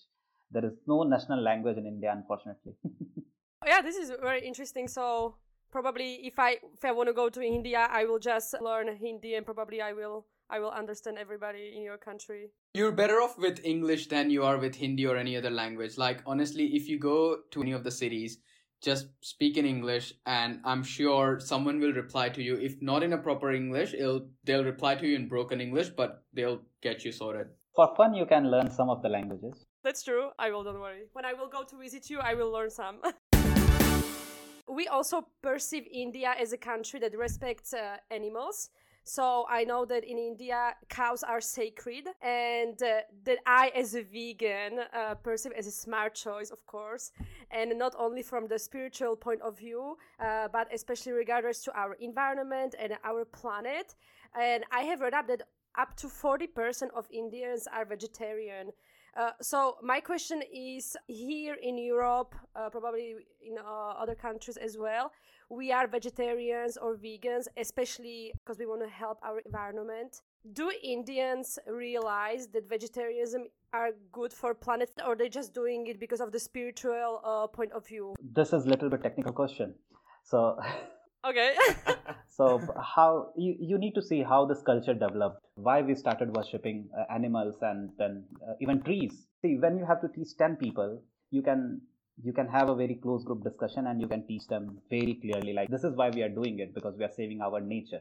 [0.51, 2.75] there is no national language in India, unfortunately.
[3.67, 4.89] yeah, this is very interesting.
[4.89, 5.37] So
[5.71, 9.35] probably if I if I want to go to India, I will just learn Hindi,
[9.35, 12.51] and probably I will I will understand everybody in your country.
[12.75, 15.97] You're better off with English than you are with Hindi or any other language.
[15.97, 18.39] Like honestly, if you go to any of the cities,
[18.83, 22.57] just speak in English, and I'm sure someone will reply to you.
[22.57, 26.25] If not in a proper English, it'll they'll reply to you in broken English, but
[26.33, 27.49] they'll get you sorted.
[27.77, 29.67] For fun, you can learn some of the languages.
[29.83, 30.29] That's true.
[30.39, 31.05] I will, don't worry.
[31.13, 32.99] When I will go to visit you, I will learn some.
[34.69, 38.71] we also perceive India as a country that respects uh, animals.
[39.05, 44.03] So I know that in India, cows are sacred, and uh, that I, as a
[44.03, 47.11] vegan, uh, perceive as a smart choice, of course,
[47.51, 51.95] and not only from the spiritual point of view, uh, but especially regardless to our
[51.95, 53.95] environment and our planet.
[54.39, 55.43] And I have read up that
[55.79, 58.71] up to 40% of Indians are vegetarian.
[59.17, 64.79] Uh, so my question is here in Europe, uh, probably in uh, other countries as
[64.79, 65.13] well,
[65.51, 70.23] we are vegetarians or vegans, especially because we want to help our environment.
[70.53, 76.21] Do Indians realize that vegetarianism are good for planet, or they just doing it because
[76.21, 78.15] of the spiritual uh, point of view?
[78.23, 79.75] This is a little bit technical question.
[80.23, 80.57] So
[81.25, 81.55] Okay.
[82.29, 82.61] so
[82.97, 87.13] how you, you need to see how this culture developed, why we started worshipping uh,
[87.13, 89.27] animals and then uh, even trees.
[89.43, 91.81] See, when you have to teach 10 people, you can
[92.23, 95.55] you can have a very close group discussion and you can teach them very clearly
[95.55, 98.01] like this is why we are doing it because we are saving our nature.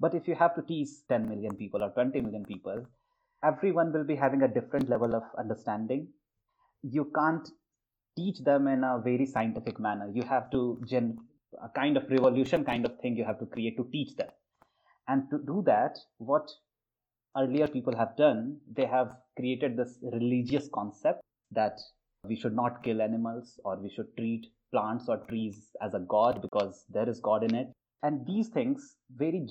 [0.00, 2.86] But if you have to teach 10 million people or 20 million people,
[3.42, 6.08] everyone will be having a different level of understanding.
[6.82, 7.48] You can't
[8.16, 10.10] teach them in a very scientific manner.
[10.12, 11.18] You have to gen-
[11.62, 14.28] a kind of revolution kind of thing you have to create to teach them.
[15.08, 16.50] And to do that what
[17.36, 21.78] earlier people have done they have created this religious concept that
[22.26, 26.40] we should not kill animals or we should treat plants or trees as a god
[26.40, 27.68] because there is god in it.
[28.02, 29.46] And these things very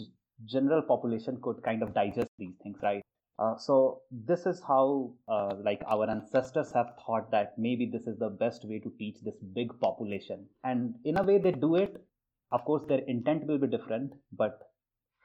[0.45, 3.02] general population could kind of digest these things right
[3.43, 8.17] uh, so this is how uh, like our ancestors have thought that maybe this is
[8.17, 10.45] the best way to teach this big population.
[10.63, 12.03] And in a way they do it.
[12.51, 14.59] Of course their intent will be different but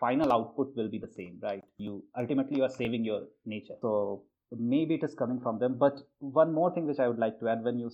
[0.01, 1.63] final output will be the same right?
[1.77, 3.75] You ultimately you are saving your nature.
[3.83, 4.23] So
[4.59, 5.77] maybe it is coming from them.
[5.79, 7.91] But one more thing which i would like to add when you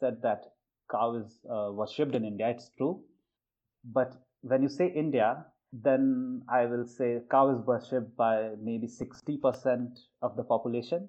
[0.00, 0.46] said that
[0.90, 2.94] cow is uh, was shipped in india it's true.
[3.84, 9.98] But when you say India, then I will say cow is worshipped by maybe 60%
[10.22, 11.08] of the population.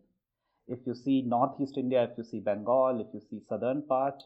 [0.68, 4.22] If you see Northeast India, if you see Bengal, if you see southern part,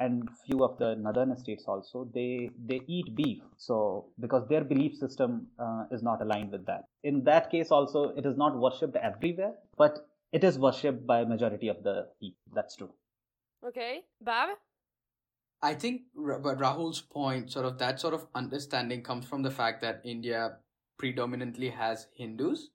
[0.00, 3.42] and few of the northern states also, they they eat beef.
[3.56, 6.84] So because their belief system uh, is not aligned with that.
[7.02, 11.68] In that case, also it is not worshipped everywhere, but it is worshipped by majority
[11.68, 12.38] of the people.
[12.54, 12.90] That's true.
[13.66, 14.54] Okay, Bhav.
[15.60, 19.80] I think, but Rahul's point, sort of that sort of understanding comes from the fact
[19.82, 20.58] that India
[20.98, 22.70] predominantly has Hindus,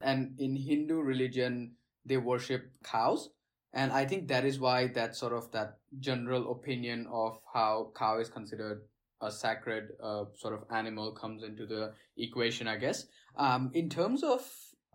[0.00, 3.30] and in Hindu religion they worship cows,
[3.72, 8.18] and I think that is why that sort of that general opinion of how cow
[8.18, 8.82] is considered
[9.20, 13.06] a sacred uh, sort of animal comes into the equation, I guess.
[13.36, 14.46] Um, in terms of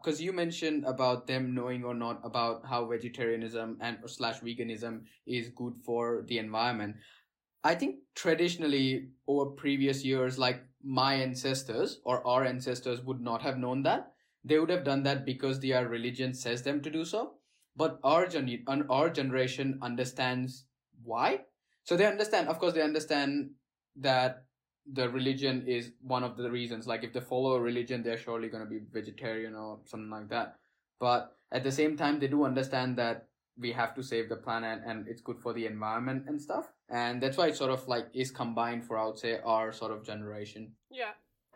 [0.02, 5.50] because you mentioned about them knowing or not about how vegetarianism and slash veganism is
[5.50, 6.96] good for the environment
[7.64, 13.58] I think traditionally over previous years, like my ancestors or our ancestors would not have
[13.58, 14.14] known that.
[14.44, 17.36] They would have done that because their religion says them to do so.
[17.76, 20.66] But our gen- our generation understands
[21.04, 21.46] why.
[21.84, 23.52] So they understand, of course, they understand
[23.98, 24.46] that
[24.92, 26.88] the religion is one of the reasons.
[26.88, 30.30] Like if they follow a religion, they're surely going to be vegetarian or something like
[30.30, 30.58] that.
[31.00, 33.29] But at the same time, they do understand that
[33.60, 36.72] we have to save the planet and it's good for the environment and stuff.
[36.90, 39.92] And that's why it sort of like is combined for i would say our sort
[39.92, 40.72] of generation.
[40.90, 41.12] Yeah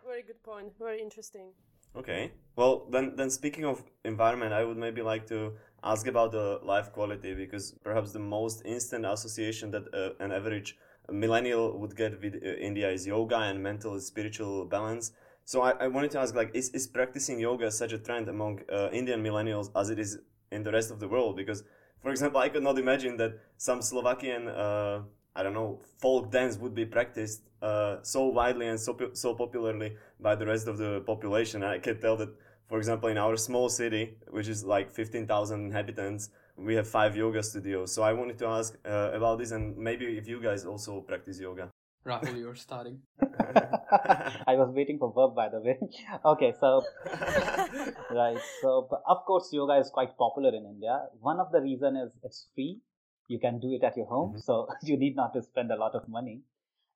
[0.06, 1.52] very good point very interesting.
[1.96, 6.60] Okay well then then speaking of environment i would maybe like to ask about the
[6.64, 10.78] life quality because perhaps the most instant association that uh, an average
[11.12, 15.12] millennial would get with uh, india is yoga and mental and spiritual balance.
[15.46, 18.62] So I, I wanted to ask like is, is practicing yoga such a trend among
[18.72, 20.20] uh, indian millennials as it is
[20.52, 21.36] in the rest of the world?
[21.36, 21.64] Because
[22.04, 25.04] for example, I could not imagine that some Slovakian, uh,
[25.36, 29.96] I don't know, folk dance would be practiced uh, so widely and so, so popularly
[30.20, 31.64] by the rest of the population.
[31.64, 32.30] I can tell that,
[32.68, 37.42] for example, in our small city, which is like 15,000 inhabitants, we have five yoga
[37.42, 37.94] studios.
[37.94, 41.40] So I wanted to ask uh, about this and maybe if you guys also practice
[41.40, 41.70] yoga.
[42.06, 43.00] Rahul, you're starting.
[43.22, 45.78] I was waiting for verb, by the way.
[46.26, 46.84] okay, so
[48.12, 51.00] right, so of course, yoga is quite popular in India.
[51.22, 52.82] One of the reason is it's free.
[53.30, 54.40] You can do it at your home, mm-hmm.
[54.40, 56.42] so you need not to spend a lot of money.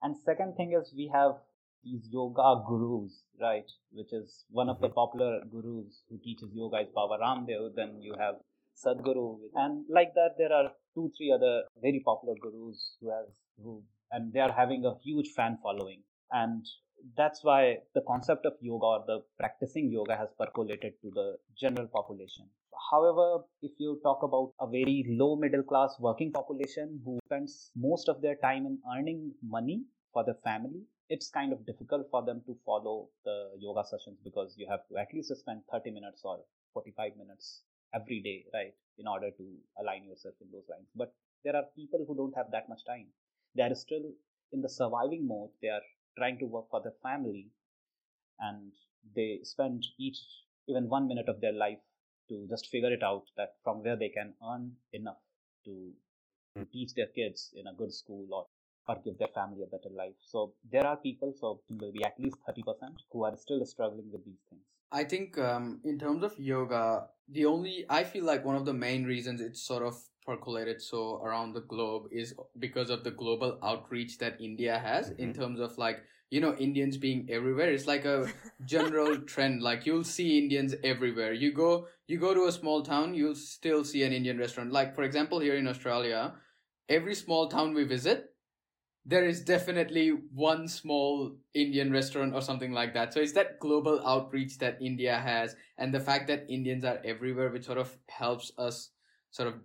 [0.02, 1.36] And second thing is we have
[1.86, 3.70] these yoga gurus, right?
[3.94, 4.96] Which is one of the mm-hmm.
[4.96, 7.76] popular gurus who teaches yoga is Baba Ramdev.
[7.76, 8.36] Then you have
[8.76, 13.32] Sadhguru, and like that there are two, three other very popular gurus who have
[13.64, 13.82] who
[14.12, 16.02] and they are having a huge fan following.
[16.32, 16.66] And
[17.16, 21.88] that's why the concept of yoga or the practicing yoga has percolated to the general
[21.88, 22.46] population.
[22.92, 28.08] However if you talk about a very low middle class working population who spends most
[28.08, 29.84] of their time in earning money
[30.14, 34.54] for their family it's kind of difficult for them to follow the yoga sessions because
[34.58, 36.40] you have to at least spend 30 minutes or
[36.74, 37.62] 45 minutes
[37.94, 39.46] every day right in order to
[39.80, 40.88] align yourself in those lines.
[40.96, 43.08] But there are people who don't have that much time
[43.58, 44.06] they are still
[44.54, 45.86] in the surviving mode they are
[46.18, 47.48] trying to work for their family
[48.40, 48.72] and
[49.16, 50.20] they spend each
[50.68, 51.80] even one minute of their life
[52.30, 55.22] to just figure it out that from where they can earn enough
[55.66, 55.92] to,
[56.56, 56.72] to hmm.
[56.74, 58.46] teach their kids in a good school or
[58.88, 60.14] or give their family a better life.
[60.22, 62.64] So there are people, so maybe at least 30%
[63.12, 64.62] who are still struggling with these things.
[64.92, 68.74] I think um, in terms of yoga, the only, I feel like one of the
[68.74, 73.58] main reasons it's sort of percolated so around the globe is because of the global
[73.64, 75.24] outreach that India has mm-hmm.
[75.24, 78.30] in terms of like you know Indians being everywhere it's like a
[78.66, 83.14] general trend like you'll see Indians everywhere you go you go to a small town
[83.14, 86.34] you'll still see an Indian restaurant like for example here in Australia
[86.90, 88.34] every small town we visit
[89.08, 93.14] there is definitely one small Indian restaurant or something like that.
[93.14, 97.50] So it's that global outreach that India has and the fact that Indians are everywhere,
[97.50, 98.90] which sort of helps us
[99.32, 99.56] sort of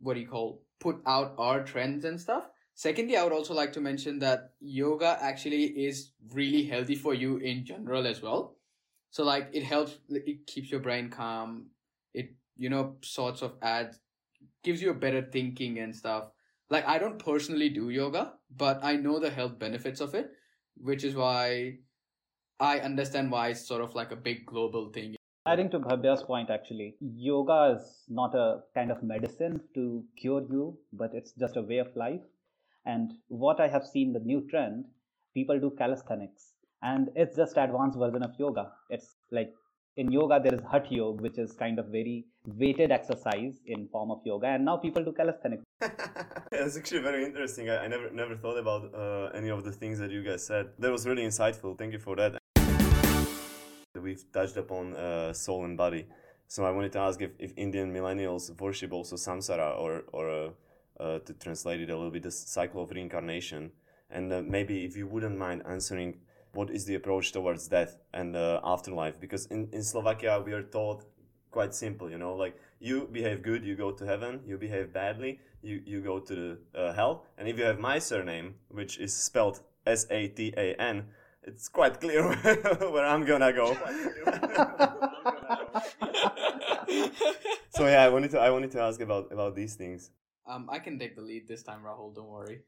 [0.00, 2.44] what do you call put out our trends and stuff.
[2.74, 7.38] Secondly, I would also like to mention that yoga actually is really healthy for you
[7.38, 8.56] in general as well.
[9.10, 11.70] So like it helps, it keeps your brain calm.
[12.14, 13.98] It, you know, sorts of adds,
[14.62, 16.30] gives you a better thinking and stuff.
[16.70, 20.30] Like I don't personally do yoga, but I know the health benefits of it,
[20.76, 21.78] which is why
[22.60, 25.17] I understand why it's sort of like a big global thing.
[25.48, 30.76] Adding to Bhavya's point, actually, yoga is not a kind of medicine to cure you,
[30.92, 32.20] but it's just a way of life.
[32.84, 34.84] And what I have seen the new trend,
[35.32, 38.72] people do calisthenics, and it's just advanced version of yoga.
[38.90, 39.54] It's like
[39.96, 44.10] in yoga there is hatha yoga which is kind of very weighted exercise in form
[44.10, 45.64] of yoga and now people do calisthenics.
[46.52, 47.70] It's actually very interesting.
[47.70, 50.66] I, I never never thought about uh, any of the things that you guys said.
[50.78, 51.78] That was really insightful.
[51.78, 52.38] Thank you for that
[54.00, 56.06] we've touched upon uh, soul and body.
[56.46, 60.50] So i wanted to ask if, if indian millennials worship also samsara or or uh,
[60.98, 63.70] uh, to translate it a little bit the cycle of reincarnation.
[64.10, 66.16] And uh, maybe if you wouldn't mind answering
[66.52, 69.20] what is the approach towards death and uh, afterlife?
[69.20, 71.04] Because in, in slovakia we are taught
[71.50, 75.40] quite simple you know like you behave good you go to heaven you behave badly
[75.62, 77.24] you, you go to the hell.
[77.36, 81.06] And if you have my surname which is spelled s-a-t-a-n
[81.50, 82.22] it's quite clear
[82.94, 83.76] where i'm gonna go
[87.70, 90.10] so yeah i wanted to i wanted to ask about about these things
[90.48, 92.14] Um, I can take the lead this time, Rahul.
[92.16, 92.64] Don't worry.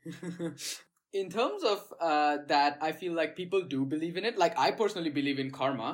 [1.20, 1.78] in terms of
[2.08, 4.36] uh, that, I feel like people do believe in it.
[4.42, 5.92] Like I personally believe in karma,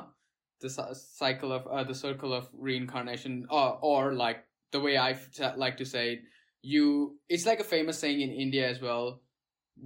[0.59, 4.43] the cycle of uh, the circle of reincarnation, or or like
[4.75, 6.27] the way I f- like to say it,
[6.75, 6.89] you.
[7.37, 9.07] It's like a famous saying in India as well.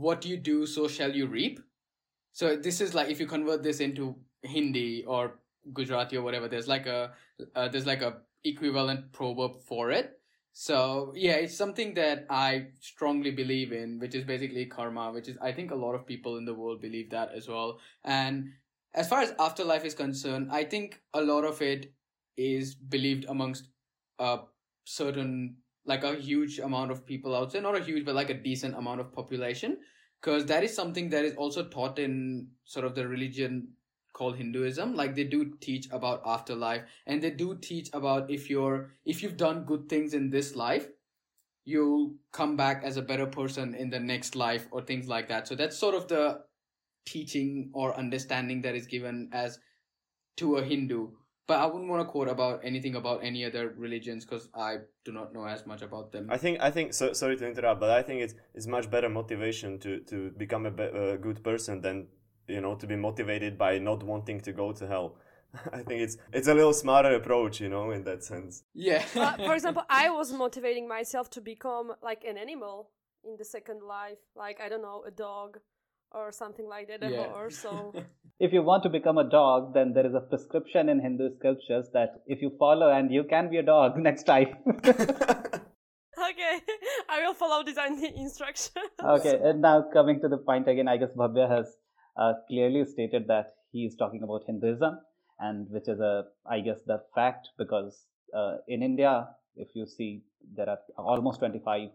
[0.08, 1.62] What you do, so shall you reap.
[2.34, 5.40] So this is like if you convert this into Hindi or
[5.74, 7.12] Gujarati or whatever, there's like a
[7.56, 10.20] uh, there's like a equivalent proverb for it.
[10.54, 15.38] So yeah, it's something that I strongly believe in, which is basically karma, which is
[15.42, 17.80] I think a lot of people in the world believe that as well.
[18.04, 18.52] And
[18.94, 21.94] as far as afterlife is concerned, I think a lot of it
[22.36, 23.68] is believed amongst
[24.20, 24.40] a
[24.84, 28.36] certain like a huge amount of people out there, not a huge, but like a
[28.36, 29.78] decent amount of population,
[30.22, 33.70] because that is something that is also taught in sort of the religion
[34.14, 34.96] called Hinduism.
[34.96, 39.38] Like they do teach about afterlife and they do teach about if you're if you've
[39.38, 40.88] done good things in this life,
[41.66, 45.48] you'll come back as a better person in the next life or things like that.
[45.48, 46.42] So that's sort of the
[47.06, 49.60] teaching or understanding that is given as
[50.38, 51.10] to a Hindu.
[51.52, 55.12] But I wouldn't want to quote about anything about any other religions because I do
[55.12, 56.28] not know as much about them.
[56.30, 57.12] I think I think so.
[57.12, 60.72] Sorry to interrupt, but I think it's it's much better motivation to to become a,
[60.72, 62.08] be, a good person than
[62.48, 65.18] you know to be motivated by not wanting to go to hell.
[65.74, 68.64] I think it's it's a little smarter approach, you know, in that sense.
[68.74, 69.04] yeah.
[69.14, 72.92] Uh, for example, I was motivating myself to become like an animal
[73.26, 75.60] in the second life, like I don't know, a dog
[76.12, 77.28] or something like that, a Yeah.
[77.34, 77.58] horse.
[77.58, 77.94] So
[78.40, 81.90] if you want to become a dog then there is a prescription in hindu scriptures
[81.94, 84.56] that if you follow and you can be a dog next time
[86.30, 86.56] okay,
[87.10, 88.82] I will follow this instruction.
[89.14, 91.68] okay and now coming to the point again i guess bhavya has
[92.22, 95.00] uh, clearly stated that he is talking about hinduism
[95.40, 96.14] and which is a
[96.56, 98.06] i guess the fact because
[98.40, 99.14] uh, in india
[99.56, 100.10] if you see
[100.58, 101.92] there are almost 25%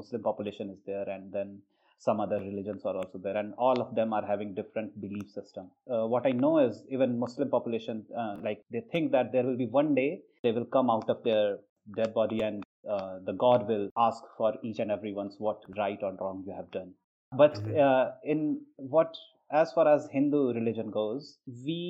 [0.00, 1.60] muslim population is there and then
[1.98, 5.70] some other religions are also there and all of them are having different belief system.
[5.90, 9.56] Uh, what i know is even muslim population uh, like they think that there will
[9.64, 11.58] be one day they will come out of their
[11.96, 12.62] dead body and
[12.94, 16.70] uh, the god will ask for each and everyone's what right or wrong you have
[16.70, 16.92] done.
[17.32, 17.78] But Mhm.
[17.86, 18.40] uh, in
[18.76, 19.16] what
[19.50, 21.80] as far as hindu religion goes we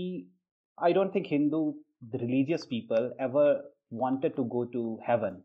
[0.88, 1.60] i don't think hindu
[2.12, 3.46] the religious people ever
[4.02, 5.42] wanted to go to heaven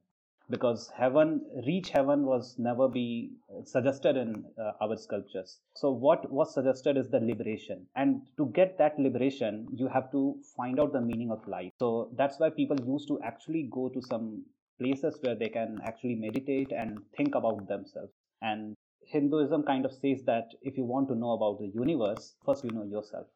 [0.49, 3.31] because heaven reach heaven was never be
[3.63, 5.59] suggested in uh, our sculptures.
[5.75, 7.85] So what was suggested is the liberation.
[7.95, 11.71] And to get that liberation you have to find out the meaning of life.
[11.79, 14.43] So that's why people used to actually go to some
[14.79, 18.11] places where they can actually meditate and think about themselves.
[18.41, 18.75] And
[19.05, 22.71] hinduism kind of says that if you want to know about the universe first you
[22.71, 23.27] know yourself.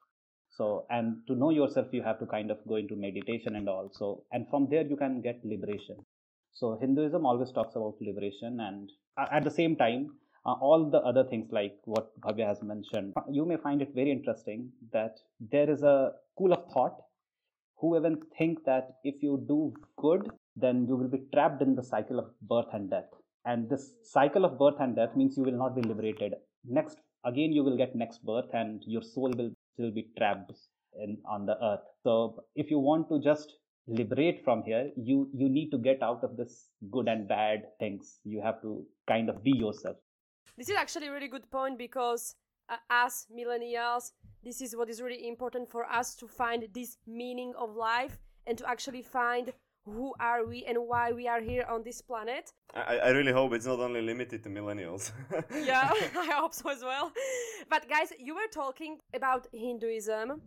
[0.49, 3.89] So and to know yourself you have to kind of go into meditation and all
[3.93, 5.97] so and from there you can get liberation
[6.59, 8.91] so hinduism always talks about liberation and
[9.37, 10.03] at the same time
[10.45, 14.11] uh, all the other things like what bhavya has mentioned you may find it very
[14.17, 14.61] interesting
[14.97, 15.15] that
[15.55, 15.97] there is a
[16.37, 16.97] school of thought.
[17.79, 21.83] Who even think that if you do good then you will be trapped in the
[21.83, 23.09] cycle of birth and death.
[23.45, 26.33] And this cycle of birth and death means you will not be liberated.
[26.65, 30.51] Next again you will get next birth and your soul will still be trapped
[31.03, 31.85] in on the earth.
[32.03, 33.53] So if you want to just
[33.87, 38.19] liberate from here you you need to get out of this good and bad things
[38.23, 39.97] you have to kind of be yourself
[40.57, 42.33] This is actually a really good point because
[42.69, 44.11] uh, as millennials,
[44.43, 48.57] this is what is really important for us to find this meaning of life and
[48.57, 49.53] to actually find
[49.85, 52.51] who are we and why we are here on this planet.
[52.75, 55.11] I, I really hope it's not only limited to millennials.
[55.53, 57.11] Yeah, I hope so as well.
[57.69, 60.41] But guys, you were talking about Hinduism,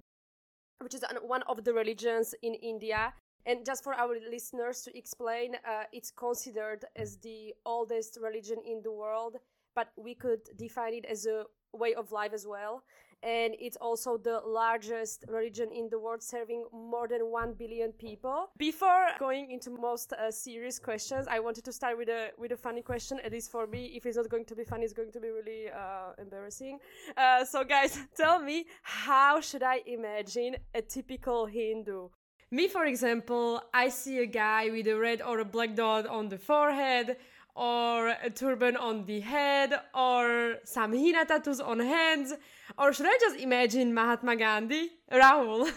[0.80, 3.14] which is one of the religions in India.
[3.46, 8.82] And just for our listeners to explain, uh, it's considered as the oldest religion in
[8.82, 9.36] the world,
[9.74, 12.82] but we could define it as a way of life as well.
[13.22, 18.50] and it's also the largest religion in the world, serving more than 1 billion people.
[18.56, 22.56] Before going into most uh, serious questions, I wanted to start with a with a
[22.56, 23.20] funny question.
[23.24, 25.28] At least for me, if it's not going to be funny, it's going to be
[25.28, 26.78] really uh, embarrassing.
[27.16, 32.08] Uh, so, guys, tell me, how should I imagine a typical Hindu?
[32.52, 36.28] Me, for example, I see a guy with a red or a black dot on
[36.28, 37.16] the forehead,
[37.54, 42.34] or a turban on the head, or some henna tattoos on hands,
[42.76, 44.90] or should I just imagine Mahatma Gandhi?
[45.12, 45.70] Rahul,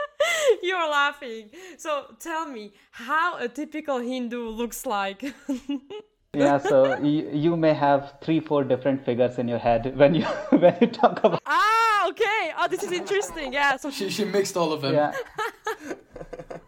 [0.62, 1.50] you're laughing.
[1.76, 5.22] So tell me how a typical Hindu looks like.
[6.34, 10.22] yeah so you, you may have three four different figures in your head when you
[10.50, 14.54] when you talk about ah okay oh this is interesting yeah so She, she mixed
[14.54, 14.92] all of them.
[14.92, 15.12] yeah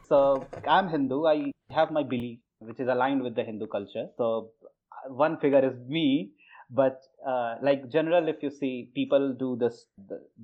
[0.09, 0.18] so
[0.66, 1.18] i'm hindu.
[1.26, 2.38] I have my belief
[2.68, 4.07] which is aligned with the hindu culture.
[4.18, 4.51] So
[5.24, 6.07] one figure is me
[6.70, 9.76] but uh, like general if you see people do this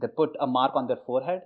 [0.00, 1.42] they put a mark on their forehead.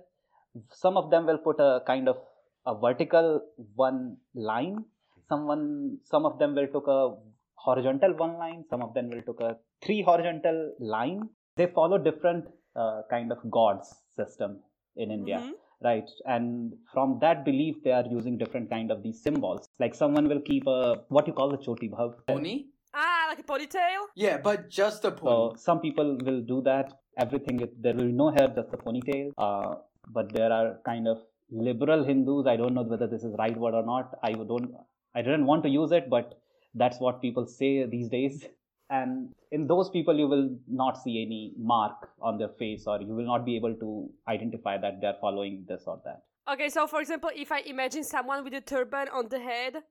[0.83, 2.17] Some of them will put a kind of
[2.65, 3.27] a vertical
[3.75, 4.85] one line.
[5.29, 7.15] Someone some of them will took a
[7.55, 8.63] horizontal one line.
[8.69, 11.21] Some of them will took a three horizontal line.
[11.57, 12.45] They follow different
[12.75, 13.87] uh, kind of gods
[14.19, 14.51] system
[14.95, 15.39] in india.
[15.39, 15.51] Mhm.
[15.83, 16.09] Right?
[16.25, 19.67] And from that belief they are using different kind of these symbols.
[19.79, 22.13] Like someone will keep a what you call the choti bhav?
[22.27, 22.65] Pony?
[22.93, 24.07] ah like a ponytail?
[24.15, 25.57] Yeah, but just the so pony.
[25.57, 26.93] some people will do that.
[27.17, 29.31] Everything there will be no hair just a ponytail.
[29.37, 29.75] Uh,
[30.07, 31.19] but there are kind of
[31.49, 32.47] liberal hindus.
[32.47, 34.17] I don't know whether this is right word or not.
[34.23, 34.73] I don't
[35.15, 36.37] i didn't want to use it but
[36.75, 38.45] that's what people say these days
[38.97, 40.49] and in those people you will
[40.81, 41.39] not see any
[41.73, 45.17] mark on their face or you will not be able to identify that they are
[45.21, 46.21] following this or that.
[46.53, 49.81] Okay so for example if i imagine someone with a turban on the head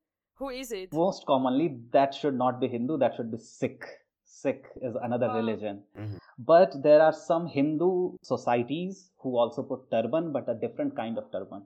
[0.42, 0.92] who is it?
[0.92, 3.84] Most commonly that should not be hindu that should be sikh.
[4.24, 5.36] Sikh is another Wow.
[5.42, 5.82] religion.
[6.03, 6.18] Mhm.
[6.51, 7.88] but there are some hindu
[8.28, 11.62] societies who also put turban but a different kind of turban.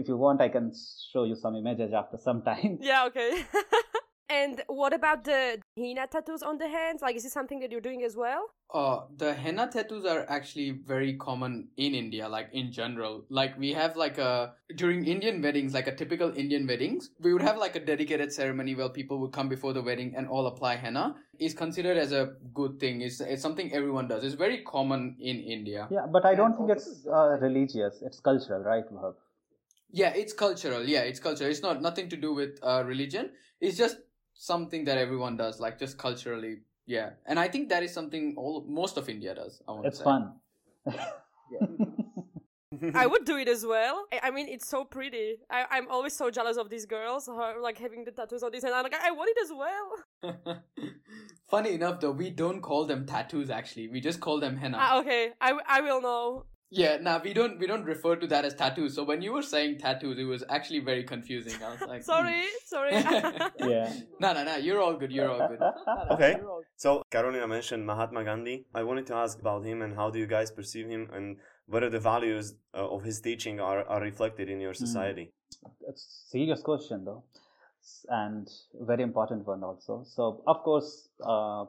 [0.00, 0.66] If you want i can
[1.12, 2.74] show you some images after some time.
[2.90, 3.30] Yeah okay
[4.30, 5.40] and what about the
[5.76, 8.48] henna tattoos on the hands like is this something that you're doing as well
[8.80, 11.54] Uh, the henna tattoos are actually very common
[11.84, 13.14] in India, like in general.
[13.38, 14.34] Like we have like a
[14.82, 18.74] during Indian weddings, like a typical Indian weddings, we would have like a dedicated ceremony
[18.80, 21.04] where people would come before the wedding and all apply henna.
[21.48, 22.22] It's considered as a
[22.60, 23.02] good thing.
[23.08, 24.28] It's it's something everyone does.
[24.30, 25.88] It's very common in India.
[25.98, 29.18] yeah but i don't think it's uh, religious it's cultural right Bhav?
[30.02, 30.84] Yeah, it's cultural.
[30.94, 31.50] Yeah, it's cultural.
[31.50, 33.30] It's not nothing to do with uh, religion.
[33.60, 33.96] It's just
[34.40, 36.58] something that everyone does, like just culturally.
[36.86, 39.62] Yeah, and I think that is something all most of India does.
[39.68, 40.10] I want it's to say.
[40.10, 40.32] fun
[42.94, 46.14] i would do it as well i, I mean it's so pretty I, i'm always
[46.16, 48.84] so jealous of these girls who are like having the tattoos on this and i'm
[48.84, 49.86] like i want it as well
[51.50, 53.50] Funny enough, though, we don't call them tattoos.
[53.50, 54.78] Actually, we just call them henna.
[54.80, 58.54] ah, okay I will know yeah, nah, we don't we don't refer to that as
[58.54, 58.94] tattoos.
[58.94, 61.54] So when you were saying tattoos, it was actually very confusing.
[61.62, 62.92] I was like, sorry sorry
[63.58, 65.10] yeah no, no, no, you're all good.
[65.10, 65.58] You're all good.
[66.10, 66.36] Okay.
[66.76, 68.66] So Carolina mentioned Mahatma Gandhi.
[68.74, 71.90] I wanted to ask about him and how do you guys perceive him and whether
[71.90, 75.32] the values uh, of his teaching are, are reflected in your society.
[75.88, 77.22] it's a serious question though
[78.08, 78.48] and
[78.80, 81.64] very important one also so of course uh,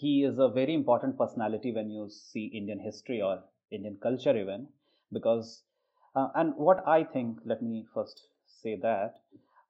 [0.00, 4.66] he is a very important personality when you see indian history or indian culture even
[5.12, 5.62] because
[6.16, 9.14] uh, and what i think let me first say that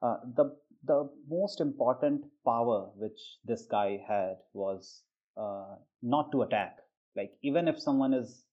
[0.03, 5.03] uh, the the most important power which this guy had was
[5.37, 6.79] uh, not to attack.
[7.17, 8.45] Like even if someone is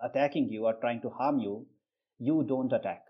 [0.00, 1.66] attacking you or trying to harm you
[2.18, 3.02] you don't attack.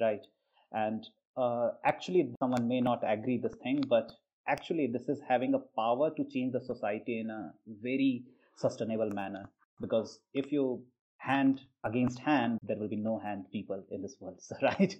[0.00, 0.26] Right?
[0.72, 1.06] And
[1.36, 4.10] uh, actually someone may not agree this thing but
[4.46, 7.52] actually this is having a power to change the society in a
[7.82, 8.24] very
[8.56, 9.48] sustainable manner
[9.80, 10.82] because if you
[11.18, 14.96] hand against hand there will be no hand people in this world so, right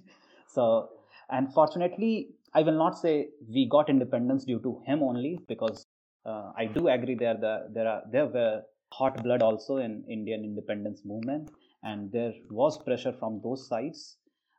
[0.47, 0.91] so
[1.31, 5.87] and fortunately i will not say we got independence due to him only because
[6.27, 8.63] uh, i do agree there the, there are there were
[8.93, 11.51] hot blood also in indian independence movement
[11.83, 14.17] and there was pressure from those sides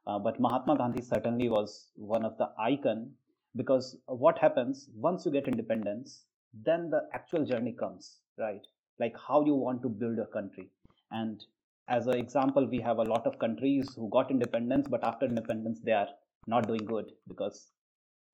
[0.07, 3.11] uh, but Mahatma Gandhi certainly was one of the icon
[3.55, 8.65] because what happens once you get independence, then the actual journey comes, right?
[9.04, 10.70] Like how you want to build a country.
[11.12, 11.43] And
[11.88, 15.80] as an example, we have a lot of countries who got independence, but after independence,
[15.84, 16.10] they are
[16.47, 17.68] not doing good because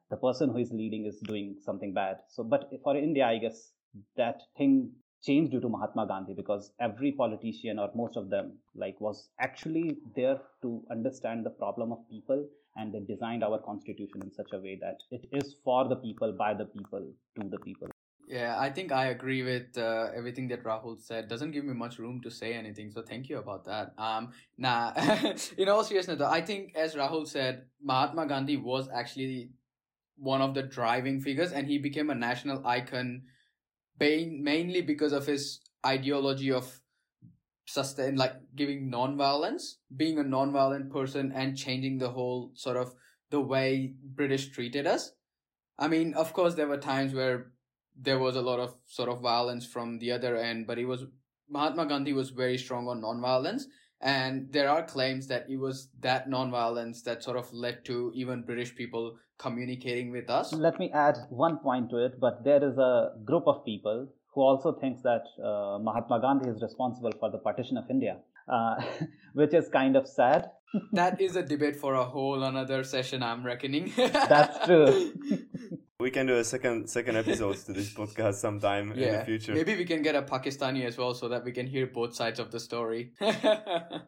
[0.09, 2.17] the person who is leading is doing something bad.
[2.29, 3.71] So, but for India, I guess
[4.15, 4.91] that thing
[5.23, 9.97] changed due to Mahatma Gandhi because every politician or most of them like was actually
[10.15, 14.59] there to understand the problem of people and they designed our constitution in such a
[14.59, 17.05] way that it is for the people by the people
[17.35, 17.89] to the people
[18.27, 21.29] Yeah, I think I agree with uh, everything that Rahul said.
[21.29, 23.93] Doesn't give me much room to say anything, so thank you about that.
[23.97, 24.91] Um, nah,
[25.57, 29.51] in all seriousness, I think as Rahul said, Mahatma Gandhi was actually
[30.17, 33.23] one of the driving figures, and he became a national icon,
[33.99, 36.81] mainly because of his ideology of
[37.65, 42.93] sustain, like giving non-violence, being a non-violent person, and changing the whole sort of
[43.29, 45.11] the way British treated us.
[45.79, 47.51] I mean, of course, there were times where
[47.99, 51.05] there was a lot of sort of violence from the other end, but it was
[51.49, 53.67] Mahatma Gandhi was very strong on non-violence,
[54.01, 58.43] and there are claims that it was that non-violence that sort of led to even
[58.43, 60.53] British people communicating with us.
[60.53, 64.41] Let me add one point to it, but there is a group of people who
[64.41, 68.17] also thinks that uh, Mahatma Gandhi is responsible for the partition of India,
[68.47, 68.75] uh,
[69.33, 70.51] which is kind of sad.
[70.91, 73.93] that is a debate for a whole another session, I'm reckoning.
[73.97, 75.13] That's true.
[75.99, 79.53] we can do a second second episode to this podcast sometime yeah, in the future.
[79.53, 82.39] Maybe we can get a Pakistani as well so that we can hear both sides
[82.39, 83.13] of the story.
[83.19, 84.01] yeah,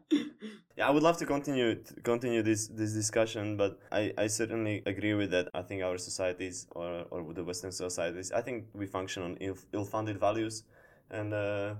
[0.84, 5.14] I would love to continue to continue this this discussion, but I, I certainly agree
[5.14, 5.48] with that.
[5.52, 9.58] I think our societies or or the Western societies, I think we function on ill
[9.72, 10.62] ill-founded values,
[11.10, 11.74] and uh,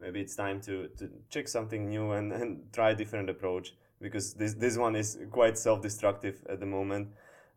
[0.00, 4.34] maybe it's time to to check something new and, and try a different approach because
[4.34, 7.08] this this one is quite self-destructive at the moment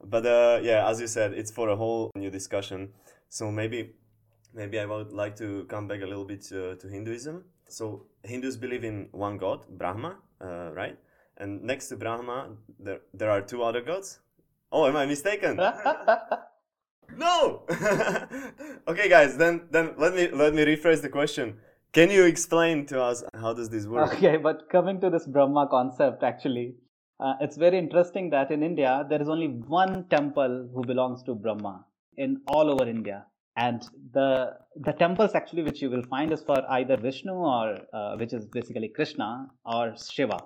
[0.04, 2.90] but uh, yeah, as you said, it's for a whole new discussion.
[3.30, 3.92] So maybe
[4.54, 7.44] maybe I would like to come back a little bit to, to Hinduism.
[7.68, 10.98] So Hindus believe in one god, Brahma, uh, right?
[11.38, 14.20] And next to Brahma, there there are two other gods.
[14.72, 15.56] Oh, am I mistaken?
[17.18, 17.64] no.
[18.88, 19.38] okay, guys.
[19.38, 21.60] Then then let me let me rephrase the question.
[21.92, 24.14] Can you explain to us how does this work?
[24.14, 26.76] Okay, but coming to this Brahma concept, actually,
[27.20, 31.36] uh, it's very interesting that in India there is only one temple who belongs to
[31.36, 31.86] Brahma
[32.18, 33.26] in all over India,
[33.58, 33.82] and
[34.14, 38.34] the the temples actually which you will find is for either Vishnu or uh, which
[38.34, 40.40] is basically Krishna or Shiva.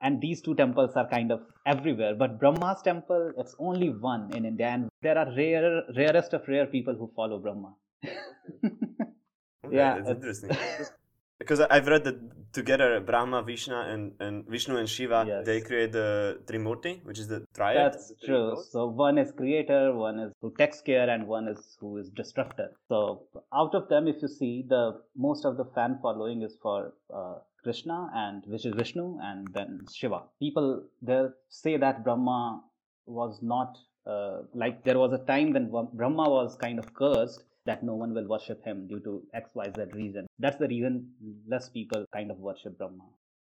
[0.00, 4.44] And these two temples are kind of everywhere, but Brahma's temple it's only one in
[4.44, 7.74] India, and there are rare rarest of rare people who follow Brahma.
[8.04, 10.56] okay, yeah, it's interesting.
[11.38, 15.46] because I've read that together Brahma, Vishnu, and, and Vishnu and Shiva yes.
[15.46, 17.92] they create the Trimurti, which is the triad.
[17.92, 18.56] That's true.
[18.70, 22.70] So one is creator, one is who takes care, and one is who is destructor.
[22.88, 23.22] So
[23.54, 27.34] out of them, if you see the most of the fan following is for uh,
[27.62, 30.22] Krishna and which is Vishnu, and then Shiva.
[30.40, 32.62] People they say that Brahma
[33.06, 37.82] was not uh, like there was a time when Brahma was kind of cursed that
[37.82, 40.26] no one will worship him due to XYZ reason.
[40.38, 41.10] That's the reason
[41.46, 43.04] less people kind of worship Brahma.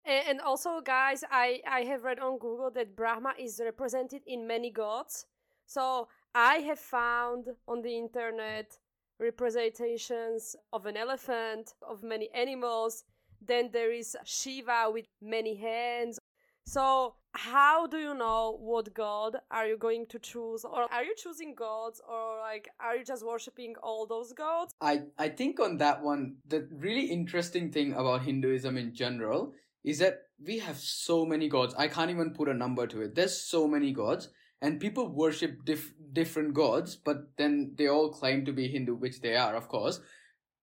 [0.05, 4.71] And also, guys, I, I have read on Google that Brahma is represented in many
[4.71, 5.25] gods.
[5.65, 8.77] So I have found on the internet
[9.19, 13.03] representations of an elephant, of many animals.
[13.41, 16.19] Then there is Shiva with many hands.
[16.65, 20.63] So how do you know what god are you going to choose?
[20.63, 22.01] Or are you choosing gods?
[22.07, 24.73] Or like are you just worshiping all those gods?
[24.81, 29.99] I i think on that one the really interesting thing about hinduism in general is
[29.99, 31.75] that we have so many gods.
[31.77, 33.15] I can't even put a number to it.
[33.15, 34.29] There's so many gods
[34.61, 39.21] and people worship dif- different gods but then they all claim to be hindu which
[39.21, 39.99] they are of course.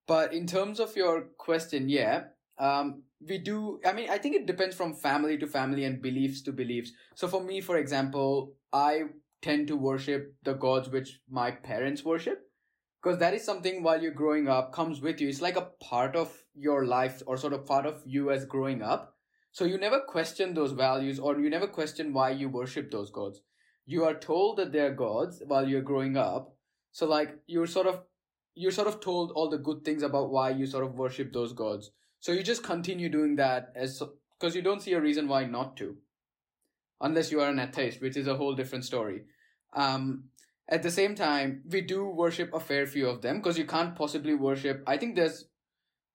[0.07, 2.25] But in terms of your question yeah
[2.59, 6.43] um, we do i mean i think it depends from family to family and beliefs
[6.43, 6.93] to beliefs.
[7.14, 9.03] So for me for example i
[9.43, 12.49] tend to worship the gods which my parents worship
[13.03, 15.29] because that is something while you're growing up comes with you.
[15.29, 18.81] It's like a part of your life or sort of part of you as growing
[18.81, 19.16] up.
[19.51, 23.41] So you never question those values or you never question why you worship those gods.
[23.85, 26.55] You are told that they're gods while you're growing up.
[26.93, 28.03] So like you're sort of
[28.55, 31.53] you're sort of told all the good things about why you sort of worship those
[31.53, 31.91] gods
[32.23, 34.01] so you just continue doing that as
[34.39, 35.97] because you don't see a reason why not to,
[37.01, 39.23] unless you are an atheist, which is a whole different story.
[39.73, 40.25] Um,
[40.68, 43.97] at the same time, we do worship a fair few of them because you can't
[43.97, 44.85] possibly worship.
[44.87, 45.47] I think there's,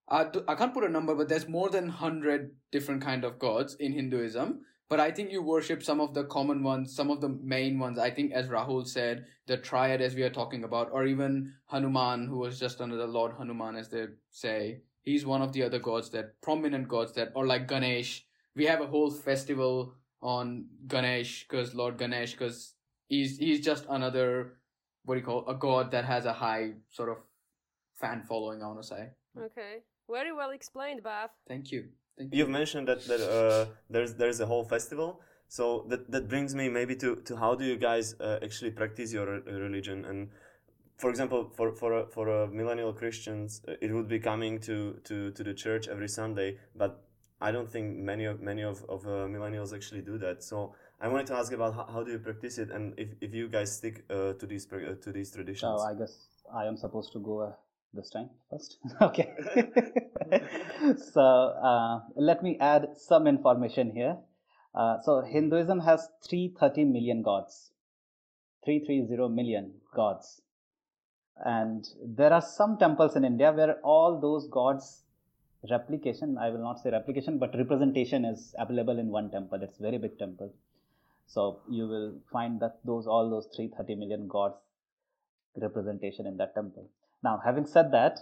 [0.07, 3.75] uh, I can't put a number, but there's more than hundred different kind of gods
[3.77, 4.61] in Hinduism.
[4.87, 7.99] But I think you worship some of the common ones, some of the main ones.
[7.99, 12.27] I think, as Rahul said, the triad, as we are talking about, or even Hanuman,
[12.27, 15.79] who was just under the Lord Hanuman, as they say he's one of the other
[15.79, 18.25] gods that prominent gods that or like Ganesh.
[18.55, 22.73] We have a whole festival on Ganesh because Lord Ganesh because
[23.07, 24.27] he's he's just another
[25.05, 27.17] what do you call a god that has a high sort of
[27.93, 28.61] fan following.
[28.61, 29.03] I want to say.
[29.47, 29.73] Okay,
[30.09, 31.29] very well explained, Bhav.
[31.47, 31.85] Thank you.
[32.17, 32.39] Thank you.
[32.39, 35.21] You've mentioned that that uh, there's there's a whole festival.
[35.47, 39.13] So that that brings me maybe to to how do you guys uh, actually practice
[39.13, 39.27] your
[39.67, 40.29] religion and
[40.97, 44.99] for example, for for a, for a millennial Christians, uh, it would be coming to,
[45.03, 47.03] to, to the church every Sunday, but
[47.39, 50.43] I don't think many of many of, of uh, millennials actually do that.
[50.43, 53.33] So I wanted to ask about how, how do you practice it, and if, if
[53.33, 55.79] you guys stick uh, to these uh, to these traditions.
[55.79, 57.51] So I guess I am supposed to go uh,
[57.93, 58.79] this time first.
[59.01, 59.33] okay.
[61.13, 64.17] so uh, let me add some information here.
[64.73, 67.71] Uh, so Hinduism has 330 million gods,
[68.65, 70.41] 330 million gods,
[71.45, 75.03] and there are some temples in India where all those gods
[75.69, 79.59] replication i will not say replication but representation is available in one temple.
[79.61, 80.53] It's very big temple.
[81.27, 84.55] So you will find that those all those 330 million gods
[85.59, 86.89] representation in that temple.
[87.23, 88.19] Now having said that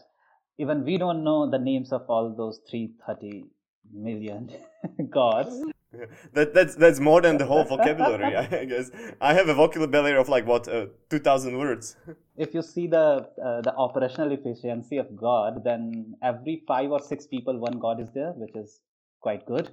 [0.57, 3.45] even we don't know the names of all those 330
[3.93, 4.51] million
[5.09, 5.63] gods
[6.33, 8.91] that that's that's more than the whole vocabulary i guess.
[9.21, 11.95] I have a vocabulary of like what uh, 2000 words.
[12.37, 17.27] If you see the uh, the operational efficiency of god then every five or six
[17.27, 18.81] people one god is there which is
[19.21, 19.69] quite good.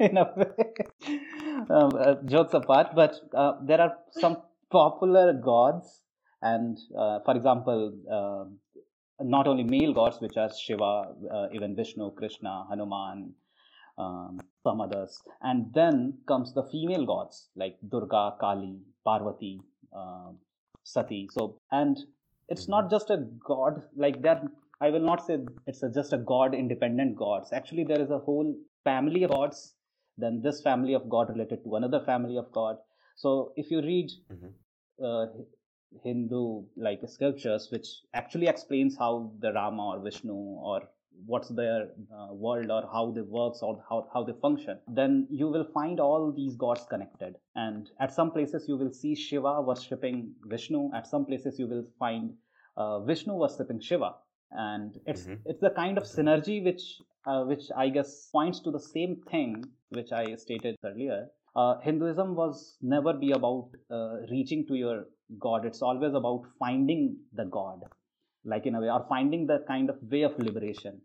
[0.00, 0.68] In a way.
[1.68, 4.38] Um, uh, jokes apart but uh, there are some
[4.70, 6.00] popular gods
[6.42, 8.44] and uh, for example uh,
[9.22, 10.92] not only male gods which are shiva
[11.52, 13.34] even vishnu krishna hanuman
[14.00, 15.22] um, some others.
[15.42, 19.60] And then comes the female gods like Durga, Kali, Parvati,
[19.96, 20.30] uh,
[20.84, 21.28] Sati.
[21.32, 21.98] So, and
[22.48, 22.94] it's not mm-hmm.
[22.94, 24.42] just a god like that.
[24.80, 27.52] I will not say it's a, just a god independent gods.
[27.52, 29.74] Actually, there is a whole family of gods.
[30.16, 32.76] Then this family of god related to another family of god.
[33.16, 35.04] So, if you read mm-hmm.
[35.04, 35.26] uh,
[36.04, 40.88] Hindu like scriptures, which actually explains how the Rama or Vishnu or
[41.26, 45.48] what's their uh, world or how they works or how, how they function then you
[45.48, 47.36] will find all these gods connected.
[47.54, 50.90] And at some places you will see shiva worshipping vishnu.
[50.94, 52.34] At some places you will find
[52.76, 54.14] uh, vishnu worshipping shiva.
[54.52, 55.48] And it's mm-hmm.
[55.48, 56.82] it's the kind of synergy which
[57.26, 61.28] uh, which i guess points to the same thing which i stated earlier.
[61.54, 65.04] Uh, hinduism was never be about uh, reaching to your
[65.38, 65.64] god.
[65.64, 67.84] It's always about finding the god
[68.44, 71.00] like in a way or finding the kind of way of liberation.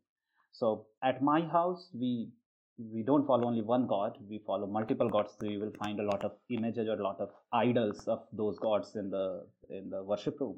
[0.51, 2.29] So at my house we
[2.77, 4.17] we don't follow only one god.
[4.29, 5.33] We follow multiple gods.
[5.39, 8.59] So you will find a lot of images or a lot of idols of those
[8.59, 10.57] gods in the in the worship room.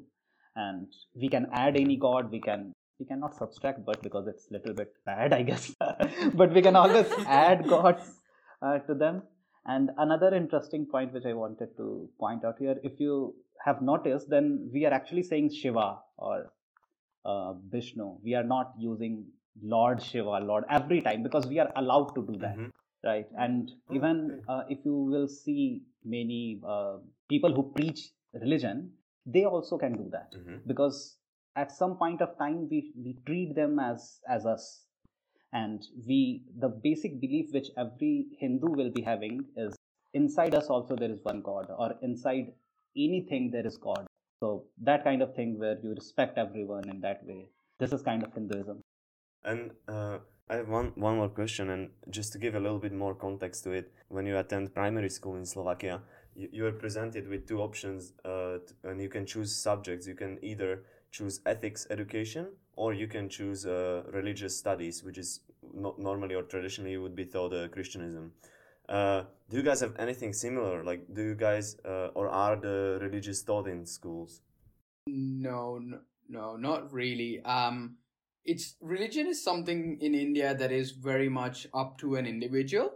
[0.56, 2.30] And we can add any god.
[2.30, 5.74] We can we cannot subtract but because it's little bit bad i guess.
[6.34, 8.02] But we can always add gods
[8.60, 9.22] uh, to them.
[9.66, 14.30] And another interesting point which i wanted to point out here if you have noticed
[14.30, 16.50] then we are actually saying shiva or
[17.24, 18.18] uh, Vishnu.
[18.22, 19.26] We are not using
[19.62, 22.68] Lord Shiva, Lord every time because we are allowed to do that, mm-hmm.
[23.04, 23.26] right?
[23.38, 26.98] And even uh, if you will see many uh,
[27.28, 28.92] people who preach religion,
[29.26, 30.56] they also can do that mm-hmm.
[30.66, 31.16] because
[31.56, 34.84] at some point of time we we treat them as as us,
[35.52, 39.74] and we the basic belief which every Hindu will be having is
[40.14, 42.52] inside us also there is one God, or inside
[42.96, 44.06] anything there is God
[44.40, 47.46] so that kind of thing where you respect everyone in that way.
[47.78, 48.82] This is kind of Hinduism.
[49.44, 50.18] And uh,
[50.50, 53.64] I have one, one more question, and just to give a little bit more context
[53.64, 56.00] to it, when you attend primary school in Slovakia,
[56.34, 60.06] you, you are presented with two options, uh, and you can choose subjects.
[60.06, 60.82] You can either
[61.12, 65.40] choose ethics education, or you can choose uh, religious studies, which is
[65.74, 68.32] not normally or traditionally would be thought uh, Christianism.
[68.88, 70.82] Uh, do you guys have anything similar?
[70.82, 74.40] Like, do you guys uh, or are the religious taught in schools?
[75.06, 77.40] No, no, no, not really.
[77.44, 77.96] Um,
[78.44, 82.90] it's religion is something in India that is very much up to an individual.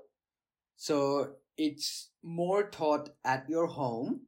[0.76, 4.22] So it's more taught at your home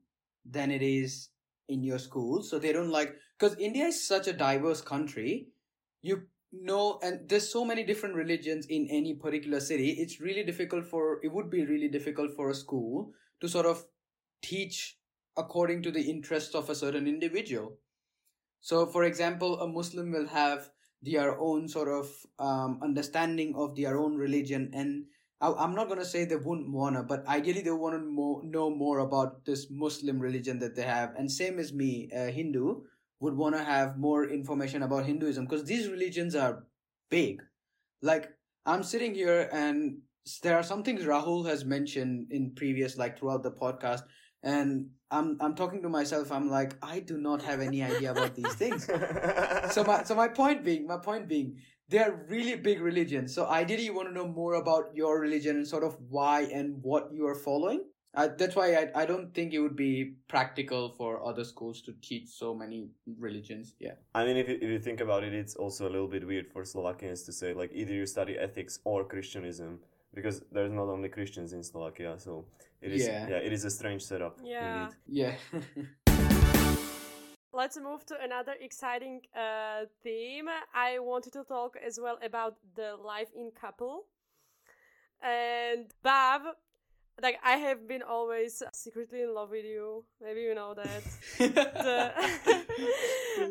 [0.45, 1.31] than it is
[1.69, 2.43] in your school.
[2.43, 5.49] So they don't like because India is such a diverse country.
[6.03, 6.27] You
[6.63, 9.91] no and there's so many different religions in any particular city.
[9.91, 13.85] It's really difficult for it would be really difficult for a school to sort of
[14.43, 14.99] teach
[15.37, 17.79] according to the interests of a certain individual.
[18.61, 20.71] So for example a muslim will have
[21.03, 24.71] their own sort of um, understanding of their own religion.
[24.73, 25.05] And
[25.41, 28.71] I, am not going to say they wouldn't wanna but ideally they want to know
[28.71, 31.15] more about this muslim religion that they have.
[31.17, 32.83] And same as me a hindu
[33.21, 36.65] would want to have more information about Hinduism because these religions are
[37.11, 37.43] big.
[38.03, 38.31] Like
[38.67, 39.99] I'm sitting here and
[40.43, 44.03] there are some things Rahul has mentioned in previous like throughout the podcast
[44.43, 48.35] and I'm I'm talking to myself I'm like I do not have any idea about
[48.35, 48.85] these things.
[49.75, 51.57] so my so my point being my point being
[51.89, 53.35] they're really big religions.
[53.35, 56.83] So ideally you want to know more about your religion and sort of why and
[56.83, 57.85] what you are following.
[58.17, 61.93] I, that's why I, I don't think it would be practical for other schools to
[62.01, 62.89] teach so many
[63.19, 63.75] religions.
[63.81, 63.93] Yeah.
[64.15, 66.47] I mean, if you, if you think about it, it's also a little bit weird
[66.53, 69.81] for Slovakians to say like either you study ethics or Christianism
[70.15, 72.47] because there's not only Christians in Slovakia, so
[72.81, 73.37] it is yeah, Yeah.
[73.39, 74.39] it is a strange setup.
[74.45, 74.85] Yeah.
[74.85, 74.97] Indeed.
[75.09, 75.35] Yeah.
[77.53, 80.49] Let's move to another exciting uh, theme.
[80.75, 84.07] I wanted to talk as well about the life in couple.
[85.23, 86.41] And Bhav,
[87.23, 90.05] like I have been always secretly in love with you.
[90.23, 91.03] Maybe you know that.
[91.39, 92.13] The-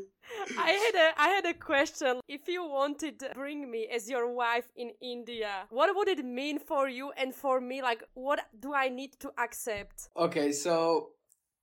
[0.57, 2.19] I had a I had a question.
[2.27, 6.59] If you wanted to bring me as your wife in India, what would it mean
[6.59, 7.81] for you and for me?
[7.81, 10.09] Like, what do I need to accept?
[10.17, 11.09] Okay, so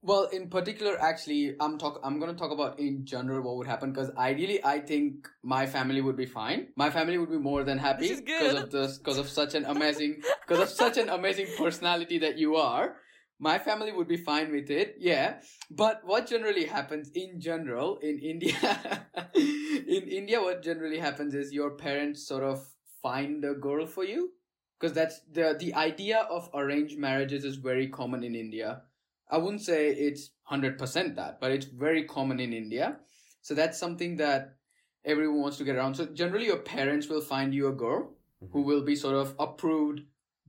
[0.02, 2.00] well, in particular, actually, I'm talk.
[2.02, 6.00] I'm gonna talk about in general what would happen because ideally, I think my family
[6.00, 6.68] would be fine.
[6.76, 10.22] My family would be more than happy because of this, because of such an amazing,
[10.46, 12.96] because of such an amazing personality that you are.
[13.42, 15.40] My family would be fine with it, yeah.
[15.70, 21.70] But what generally happens in general in India, in India, what generally happens is your
[21.70, 22.66] parents sort of
[23.02, 24.30] find a girl for you
[24.78, 28.82] because that's the the idea of arranged marriages is very common in India.
[29.30, 32.96] I wouldn't say it's 100% that, but it's very common in India.
[33.42, 34.56] So that's something that
[35.04, 35.94] everyone wants to get around.
[35.94, 38.62] So generally, your parents will find you a girl who mm-hmm.
[38.62, 40.00] will be sort of approved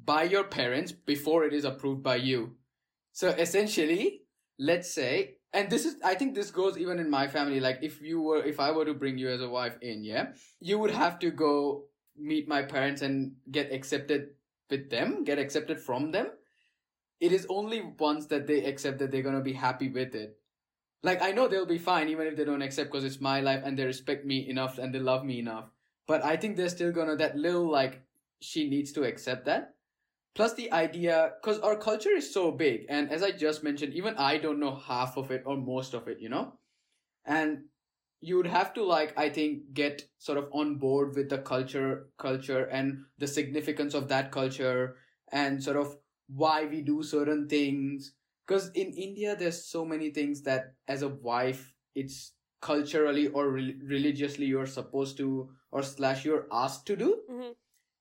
[0.04, 2.56] by your parents before it is approved by you.
[3.12, 4.22] So essentially,
[4.58, 7.60] let's say, and this is, I think this goes even in my family.
[7.60, 10.30] Like if you were, if I were to bring you as a wife in, yeah,
[10.60, 11.86] you would have to go
[12.18, 14.30] meet my parents and get accepted
[14.70, 16.28] with them, get accepted from them
[17.22, 20.38] it is only once that they accept that they're gonna be happy with it.
[21.04, 23.62] Like I know they'll be fine even if they don't accept because it's my life
[23.64, 25.70] and they respect me enough and they love me enough.
[26.08, 28.02] But I think they're still gonna that little like
[28.42, 29.76] she needs to accept that.
[30.34, 34.16] Plus the idea because our culture is so big and as I just mentioned, even
[34.18, 36.54] I don't know half of it or most of it, you know?
[37.26, 37.66] And
[38.22, 42.10] you would have to like I think get sort of on board with the culture
[42.18, 44.98] culture and the significance of that culture
[45.32, 45.98] and sort of
[46.36, 48.14] why we do certain things.
[48.48, 53.76] Because in india there's so many things that as a wife it's culturally or re-
[53.84, 57.10] religiously you're supposed to or slash you're asked to do.
[57.30, 57.54] Mhm.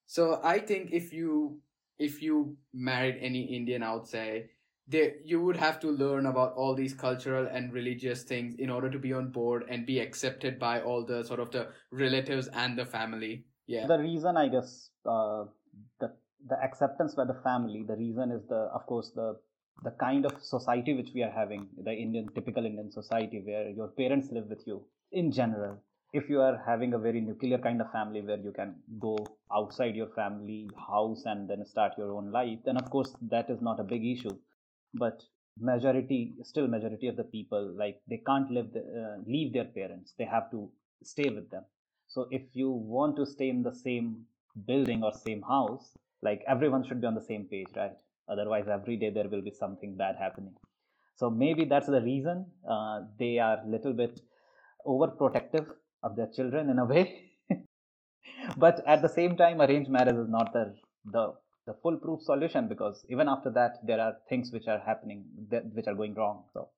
[0.07, 1.61] so i think if you
[1.99, 4.51] if you married any indian i would say
[4.95, 8.91] there you would have to learn about all these cultural and religious things in order
[8.91, 12.77] to be on board and be accepted by all the sort of the relatives and
[12.79, 13.45] the family.
[13.69, 13.87] Yeah.
[13.87, 15.45] The reason i guess uh,
[16.49, 19.37] the acceptance by the family the reason is the of course the
[19.83, 23.89] the kind of society which we are having the indian typical indian society where your
[23.89, 24.83] parents live with you.
[25.13, 25.83] In general
[26.13, 29.17] if you are having a very nuclear kind of family where you can go
[29.55, 33.61] outside your family house and then start your own life then of course that is
[33.61, 34.37] not a big issue.
[34.95, 35.23] But
[35.59, 40.15] majority still majority of the people like they can't live the, uh, leave their parents.
[40.19, 40.71] They have to
[41.03, 41.65] stay with them.
[42.09, 44.25] So if you want to stay in the same
[44.67, 47.99] building or same house like everyone should be on the same page right
[48.29, 50.55] otherwise every day there will be something bad happening
[51.17, 54.21] so maybe that's the reason uh, they are a little bit
[54.87, 55.67] overprotective
[56.03, 57.05] of their children in a way
[58.57, 60.75] but at the same time arranged marriage is not the
[61.17, 61.33] the
[61.67, 65.87] the foolproof solution because even after that there are things which are happening that, which
[65.87, 66.71] are going wrong so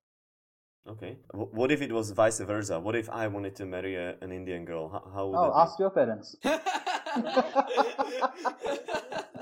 [0.86, 1.16] Okay.
[1.32, 2.80] What if it was vice versa?
[2.80, 4.88] What if I wanted to marry a, an Indian girl?
[4.88, 5.60] How, how would oh that be?
[5.60, 6.34] ask your parents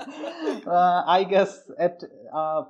[0.67, 2.63] uh, I guess it uh,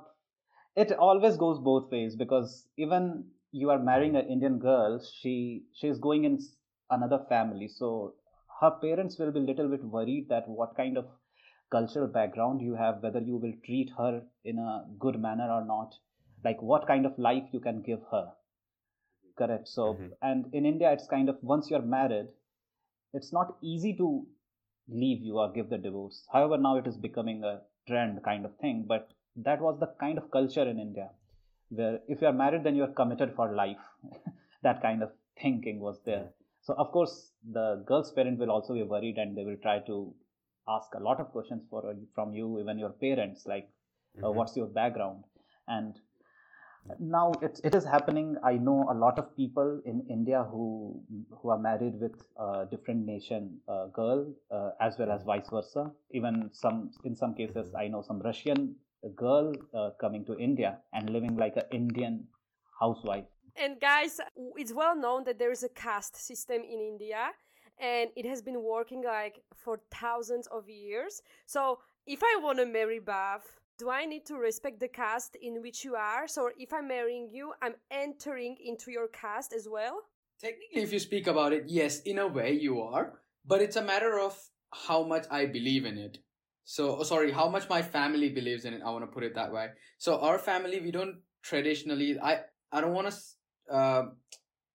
[0.76, 5.88] it always goes both ways because even you are marrying an Indian girl, she she
[5.88, 6.38] is going in
[6.90, 8.14] another family, so
[8.60, 11.06] her parents will be a little bit worried that what kind of
[11.70, 15.94] cultural background you have, whether you will treat her in a good manner or not,
[16.44, 18.32] like what kind of life you can give her.
[19.36, 19.68] Correct.
[19.68, 20.12] So, Mhm.
[20.22, 22.28] and in India, it's kind of once you're married,
[23.12, 24.26] it's not easy to
[24.92, 26.26] leave you or give the divorce.
[26.32, 30.18] However, now it is becoming a trend kind of thing, but that was the kind
[30.18, 31.10] of culture in India
[31.70, 33.78] where if you are married, then you are committed for life.
[34.62, 36.28] that kind of thinking was there.
[36.62, 40.14] So, of course, the girl's parent will also be worried and they will try to
[40.68, 43.68] ask a lot of questions for from you, even your parents, like
[44.22, 44.34] uh, Mhm.
[44.36, 45.24] what's your background
[45.66, 45.98] and
[46.98, 48.36] now it, it is happening.
[48.42, 53.06] I know a lot of people in india who who are married with a different
[53.06, 55.90] nation uh, girl uh, as well as vice versa.
[56.10, 58.74] Even some in some cases i know some russian
[59.16, 62.24] girl uh, coming to india and living like an indian
[62.78, 63.24] housewife.
[63.56, 64.20] And guys,
[64.56, 67.30] it's well known that there is a caste system in India
[67.78, 71.22] and it has been working like for thousands of years.
[71.46, 73.40] So if I want to marry Bhav,
[73.78, 76.28] do I need to respect the caste in which you are?
[76.28, 80.00] So if I'm marrying you, I'm entering into your caste as well?
[80.40, 83.82] Technically, if you speak about it, yes, in a way you are, but it's a
[83.82, 84.38] matter of
[84.72, 86.18] how much I believe in it.
[86.64, 88.82] So, oh, sorry, how much my family believes in it.
[88.84, 89.68] I want to put it that way.
[89.98, 92.18] So, our family, we don't traditionally.
[92.20, 94.02] I I don't want to uh,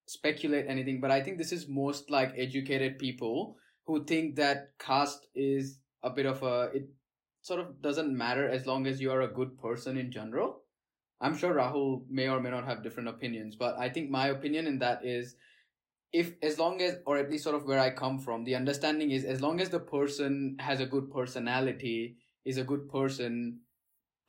[0.06, 5.28] speculate anything, but I think this is most like educated people who think that caste
[5.34, 6.90] is a bit of a it
[7.48, 10.64] sort of doesn't matter as long as you are a good person in general.
[11.22, 14.68] I'm sure Rahul may or may not have different opinions, but I think my opinion
[14.68, 15.36] in that is
[16.14, 19.12] if as long as or at least sort of where I come from, the understanding
[19.12, 23.62] is as long as the person has a good personality, is a good person,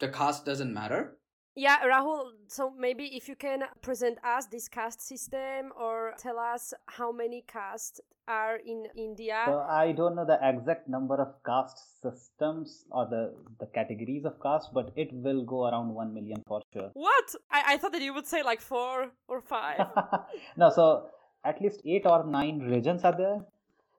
[0.00, 1.17] the caste doesn't matter.
[1.58, 6.72] Yeah, Rahul, so maybe if you can present us this caste system or tell us
[6.86, 9.42] how many castes are in India.
[9.44, 14.40] So I don't know the exact number of caste systems or the, the categories of
[14.40, 16.90] caste, but it will go around 1 million for sure.
[16.92, 17.34] What?
[17.50, 19.80] I, I thought that you would say like four or five.
[20.56, 21.08] no, so
[21.44, 23.40] at least eight or nine religions are there.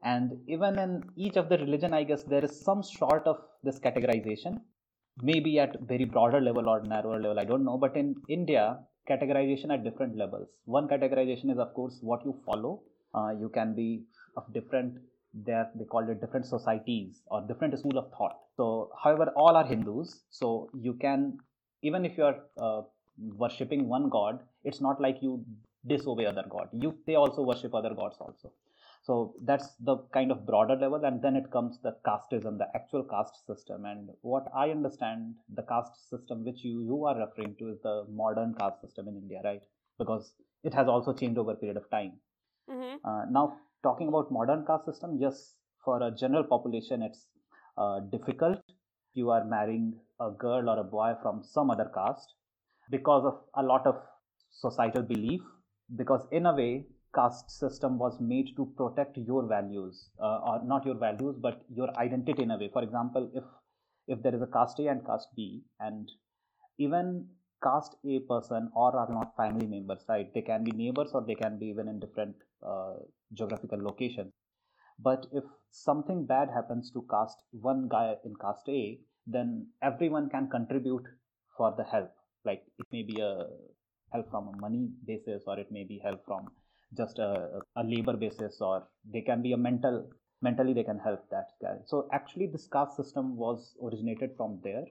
[0.02, 3.80] And even in each of the religion, I guess there is some sort of this
[3.80, 4.62] categorization
[5.22, 7.78] maybe at very broader level or narrower level i don't know.
[7.78, 8.80] But in india
[9.10, 10.48] categorization at different levels.
[10.66, 12.82] One categorization is of course what you follow.
[13.14, 14.04] Uh, you can be
[14.38, 15.00] of different
[15.34, 18.38] there they call it different societies or different school of thought.
[18.56, 20.22] So however all are hindus.
[20.30, 21.40] So you can
[21.82, 22.82] even if you are uh,
[23.18, 25.44] worshipping one god it's not like you
[25.88, 26.70] disobey other god.
[26.72, 28.52] You they also worship other gods also
[29.10, 33.04] so that's the kind of broader level, and then it comes the casteism, the actual
[33.04, 33.86] caste system.
[33.86, 38.06] And what I understand, the caste system which you, you are referring to is the
[38.08, 39.64] modern caste system in India, right?
[39.98, 40.34] Because
[40.64, 42.12] it has also changed over a period of time.
[42.70, 42.98] Mm-hmm.
[43.04, 47.26] Uh, now, talking about modern caste system, yes, for a general population, it's
[47.80, 48.60] uh, difficult.
[49.16, 52.36] You are marrying a girl or a boy from some other caste
[52.92, 53.96] because of a lot of
[54.52, 55.42] societal belief.
[55.96, 56.86] Because in a way,
[57.16, 61.90] caste system was made to protect your values uh, or not your values but your
[61.98, 62.70] identity in a way.
[62.72, 63.44] For example if
[64.08, 66.12] if there is a caste a and caste b and
[66.78, 67.28] even
[67.64, 71.36] caste a person or are not family members right they can be neighbors or they
[71.36, 72.36] can be even in different
[72.66, 72.94] uh,
[73.34, 74.32] geographical location
[75.02, 80.50] but if something bad happens to caste one guy in caste a then everyone can
[80.50, 81.06] contribute
[81.56, 82.12] for the help.
[82.46, 83.48] Like it may be a
[84.12, 86.48] help from a money basis or it may be help from
[86.98, 88.84] just a, a labor basis or
[89.14, 90.10] they can be a mental
[90.42, 91.76] mentally they can help that guy.
[91.86, 94.86] So actually this caste system was originated from there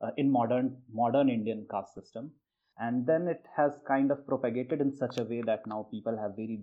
[0.00, 2.30] uh, in modern modern indian caste system.
[2.78, 6.36] And then it has kind of propagated in such a way that now people have
[6.36, 6.60] very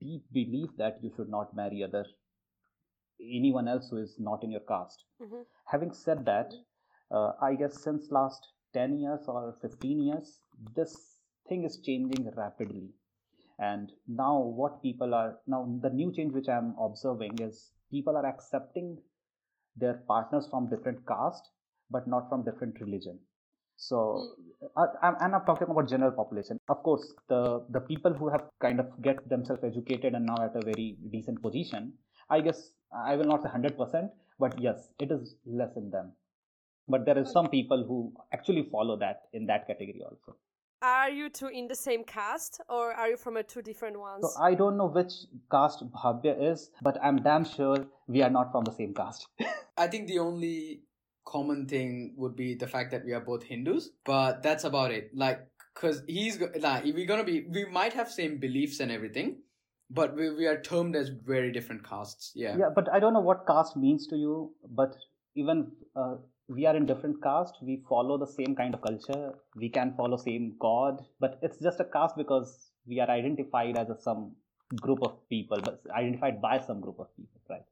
[0.00, 2.04] deep belief that you should not marry other
[3.20, 5.04] anyone else who is not in your caste.
[5.22, 5.42] Mm-hmm.
[5.66, 6.54] having said that
[7.10, 10.40] uh, i guess since last 10 years or 15 years
[10.74, 10.94] this
[11.48, 12.88] thing is changing rapidly
[13.60, 18.26] and now what people are now the new change which i'm observing is people are
[18.26, 18.96] accepting
[19.76, 21.50] their partners from different caste
[21.90, 23.18] but not from different religion.
[23.76, 24.66] So hmm.
[24.76, 26.58] I, I'm, I'm talking about general population.
[26.68, 30.54] Of course the the people who have kind of get themselves educated and now at
[30.54, 31.92] a very decent position
[32.36, 32.58] i guess
[33.10, 36.12] i will not say 100% but yes it is less in them.
[36.88, 40.36] But there is some people who actually follow that in that category also
[40.82, 44.22] are you two in the same caste or are you from a two different ones?
[44.22, 45.12] So I don't know which
[45.50, 49.26] caste Bhavya is, but I'm damn sure we are not from the same caste.
[49.76, 50.82] I think the only
[51.26, 55.10] common thing would be the fact that we are both Hindus, but that's about it.
[55.14, 59.36] Like, cause he's like, we're gonna be, we might have same beliefs and everything,
[59.90, 62.32] but we, we are termed as very different castes.
[62.34, 62.56] Yeah.
[62.56, 64.96] Yeah, but I don't know what caste means to you, but
[65.34, 66.16] even uh,
[66.56, 70.16] we are in different caste we follow the same kind of culture we can follow
[70.16, 74.32] same god but it's just a caste because we are identified as a, some
[74.76, 77.64] group of people but identified by some group of people right?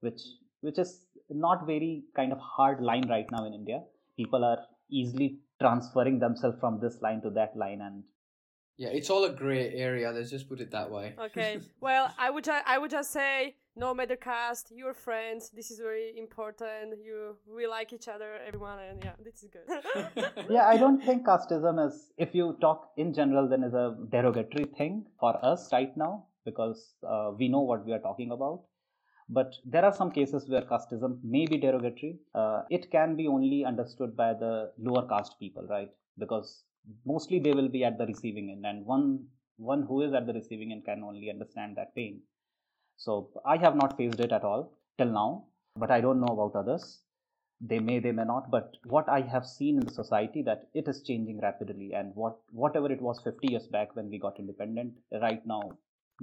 [0.00, 0.20] Which
[0.60, 3.82] which is not very kind of hard line right now in india.
[4.16, 4.58] People are
[4.90, 8.02] easily transferring themselves from this line to that line and
[8.76, 11.14] yeah it's all a gray area let's just put it that way.
[11.26, 11.60] Okay.
[11.80, 15.50] Well i would i would just say no matter caste, you're friends.
[15.58, 16.94] This is very important.
[17.02, 20.44] You we like each other, everyone, and yeah, this is good.
[20.56, 24.66] yeah, I don't think casteism is, if you talk in general, then is a derogatory
[24.76, 28.60] thing for us right now because uh, we know what we are talking about.
[29.28, 32.18] But there are some cases where casteism may be derogatory.
[32.34, 35.90] Uh, it can be only understood by the lower caste people, right?
[36.18, 36.64] Because
[37.06, 39.26] mostly they will be at the receiving end, and one
[39.56, 42.20] one who is at the receiving end can only understand that pain
[43.04, 43.12] so
[43.54, 44.62] I have not faced it at all
[44.98, 45.30] till now,
[45.84, 46.84] but I don't know about others.
[47.70, 50.86] they may they may not but what i have seen in the society that it
[50.92, 54.94] is changing rapidly and what whatever it was 50 years back when we got independent
[55.24, 55.60] right now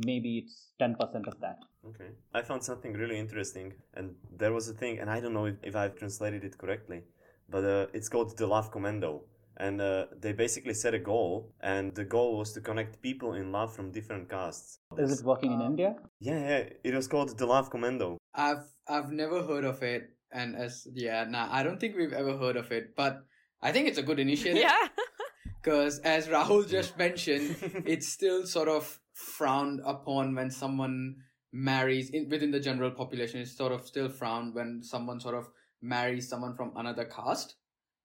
[0.10, 2.10] maybe it's 10% of that Okay.
[2.34, 5.56] I found something really interesting, and there was a thing, and I don't know if,
[5.64, 7.04] if I've translated it correctly,
[7.50, 9.12] but uh, it's called the Love Commando.
[9.60, 13.52] And uh, they basically set a goal, and the goal was to connect people in
[13.52, 14.80] love from different castes.
[14.98, 18.18] is it working in india Yeah, yeah, it was called the Love Commando.
[18.36, 22.38] I've I've never heard of it, and as yeah, nah, I don't think we've ever
[22.38, 23.24] heard of it, but
[23.62, 24.58] I think it's a good initiative.
[24.58, 24.88] yeah.
[25.62, 27.56] Because as Rahul just mentioned,
[27.86, 31.18] it's still sort of frowned upon when someone
[31.52, 33.42] marries in, within the general population.
[33.42, 35.50] It's sort of still frowned when someone sort of
[35.82, 37.56] marries someone from another caste.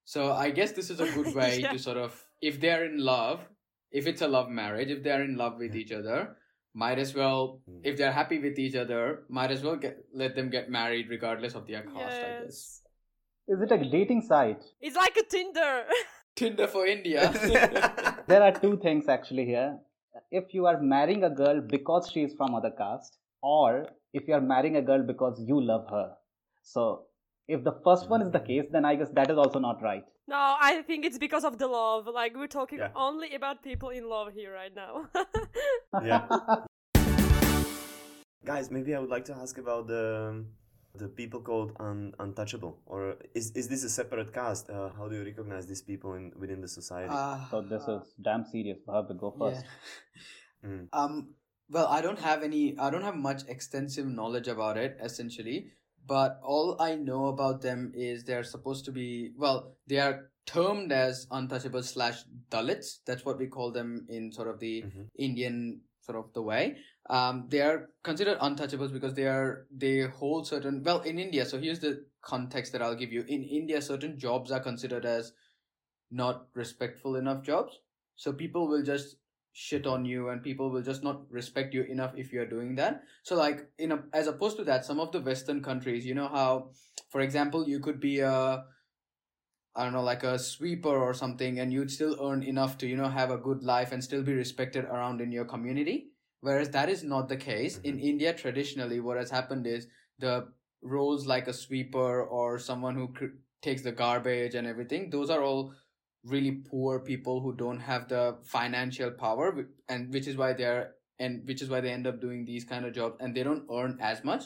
[0.05, 1.73] So I guess this is a good way Yeah.
[1.73, 3.41] to sort of, if they're in love,
[3.91, 6.37] if it's a love marriage, if they're in love with each other,
[6.75, 7.81] might as well, Mm.
[7.85, 11.55] if they're happy with each other, might as well get let them get married regardless
[11.55, 12.23] of their caste.
[12.29, 12.83] I guess.
[13.49, 15.85] is it a dating site It's like a Tinder.
[16.37, 17.23] Tinder for India.
[18.27, 19.79] there are two things actually here
[20.31, 23.87] if you are marrying a girl because she is from other caste or
[24.21, 26.07] if you are marrying a girl because you love her
[26.63, 26.85] so
[27.49, 30.05] if the first one is the case then i guess that is also not right
[30.29, 32.07] no, I think it's because of the love.
[32.07, 32.91] Like we're talking Yeah.
[32.95, 35.09] only about people in love here right now.
[36.03, 36.27] Yeah.
[38.45, 40.45] Guys, maybe I would like to ask about the
[40.95, 44.69] the people called un, untouchable, or is, is this a separate caste?
[44.69, 47.13] Uh, how do you recognize these people in within the society?
[47.13, 49.71] Ah, so this is damn serious Bhav, go first Yeah.
[50.71, 50.89] Mm.
[50.93, 51.35] Um,
[51.71, 55.73] well, I don't have any, I don't have much extensive knowledge about it, essentially.
[56.07, 60.91] But all I know about them is they're supposed to be, well, they are termed
[60.91, 62.99] as untouchable slash Dalits.
[63.07, 65.09] That's what we call them in sort of the Mhm.
[65.17, 66.79] Indian sort of the way.
[67.09, 71.59] Um, they are considered untouchables because they are, they hold certain, well, in India, so
[71.59, 73.23] here's the context that I'll give you.
[73.29, 75.33] In India, certain jobs are considered as
[76.11, 77.79] not respectful enough jobs.
[78.17, 79.17] So people will just
[79.53, 83.03] shit on you and people will just not respect you enough if you're doing that.
[83.23, 86.29] So like in a, as opposed to that, some of the Western countries, you know
[86.29, 86.71] how,
[87.11, 88.65] for example, you could be a,
[89.75, 92.97] I don't know, like a sweeper or something and you'd still earn enough to, you
[92.97, 96.09] know, have a good life and still be respected around in your community.
[96.41, 97.79] Whereas that is not the case.
[97.79, 98.07] In mm-hmm.
[98.07, 99.87] India, traditionally, what has happened is
[100.19, 100.49] the
[100.83, 105.43] roles like a sweeper or someone who cr- takes the garbage and everything, those are
[105.43, 105.73] all
[106.25, 111.47] really poor people who don't have the financial power and which is why they're and
[111.47, 113.99] which is why they end up doing these kind of jobs and they don't earn
[114.01, 114.45] as much.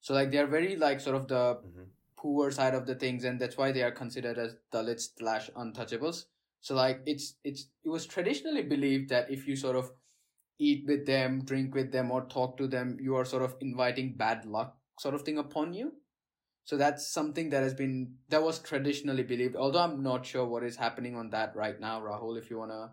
[0.00, 1.88] So like they're very like sort of the Mhm.
[2.16, 6.26] poor side of the things and that's why they are considered as dalits slash untouchables.
[6.60, 9.92] So like it's it's it was traditionally believed that if you sort of
[10.58, 14.14] eat with them drink with them or talk to them you are sort of inviting
[14.16, 15.92] bad luck sort of thing upon you
[16.64, 19.56] so that's something that has been that was traditionally believed.
[19.56, 22.38] Although I'm not sure what is happening on that right now, Rahul.
[22.38, 22.92] If you wanna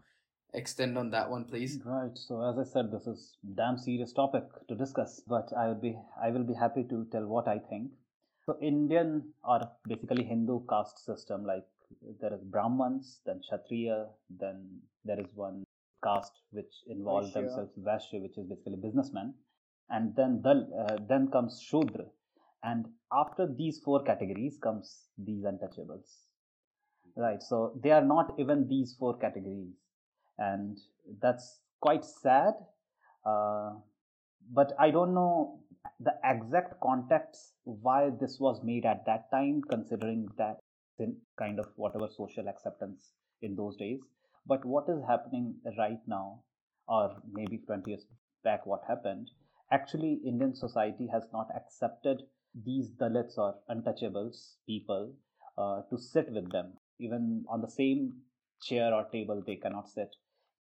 [0.53, 1.80] extend on that one, please.
[1.85, 2.11] Right.
[2.15, 5.98] So as I said, this is damn serious topic to discuss, but I would be
[6.22, 7.91] I will be happy to tell what I think.
[8.45, 11.64] So Indian or basically Hindu caste system, like
[12.19, 15.64] there is Brahmins, then Kshatriya, then there is one
[16.03, 17.34] caste which involve Vaishya.
[17.34, 19.34] themselves Vaishya, which is basically businessmen,
[19.89, 22.06] and then Dal, uh, then comes Shudra,
[22.63, 26.07] and after these four categories comes these untouchables.
[27.15, 27.41] Right.
[27.41, 29.73] So they are not even these four categories
[30.38, 30.77] and
[31.21, 32.53] that's quite sad.
[33.25, 33.71] Uh,
[34.53, 35.59] but I don't know
[35.99, 40.59] the exact context why this was made at that time, considering that
[40.99, 43.99] in kind of whatever social acceptance in those days.
[44.47, 46.41] But what is happening right now,
[46.88, 48.05] or maybe 20 years
[48.43, 49.29] back, what happened?
[49.71, 52.23] Actually, Indian society has not accepted
[52.53, 55.14] these Dalits or untouchables people
[55.57, 56.73] uh, to sit with them.
[56.99, 58.14] Even on the same
[58.61, 60.10] chair or table, they cannot sit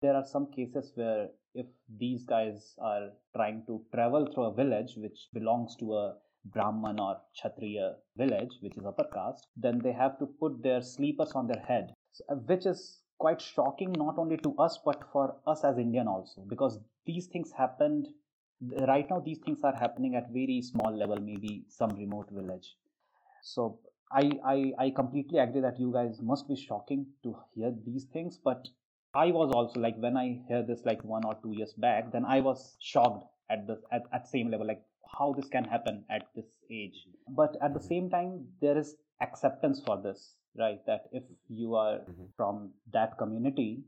[0.02, 1.66] there are some cases where if
[1.98, 6.14] these guys are trying to travel through a village which belongs to a
[6.54, 11.32] brahman or kshatriya village which is upper caste then they have to put their sleepers
[11.32, 11.92] on their head
[12.30, 16.42] uh, which is quite shocking not only to us but for us as indian also
[16.48, 18.06] because these things happened
[18.88, 22.76] right now these things are happening at very small level maybe some remote village
[23.42, 23.78] so
[24.12, 28.38] I, I i completely agree that you guys must be shocking to hear these things
[28.38, 28.68] but
[29.14, 32.24] I was also like when I hear this like one or two years back, then
[32.24, 34.82] I was shocked at the at, at same level, like
[35.18, 37.08] how this can happen at this age.
[37.28, 40.78] But at the same time, there is acceptance for this, right?
[40.86, 42.28] That if you are Mhm.
[42.36, 43.82] from that community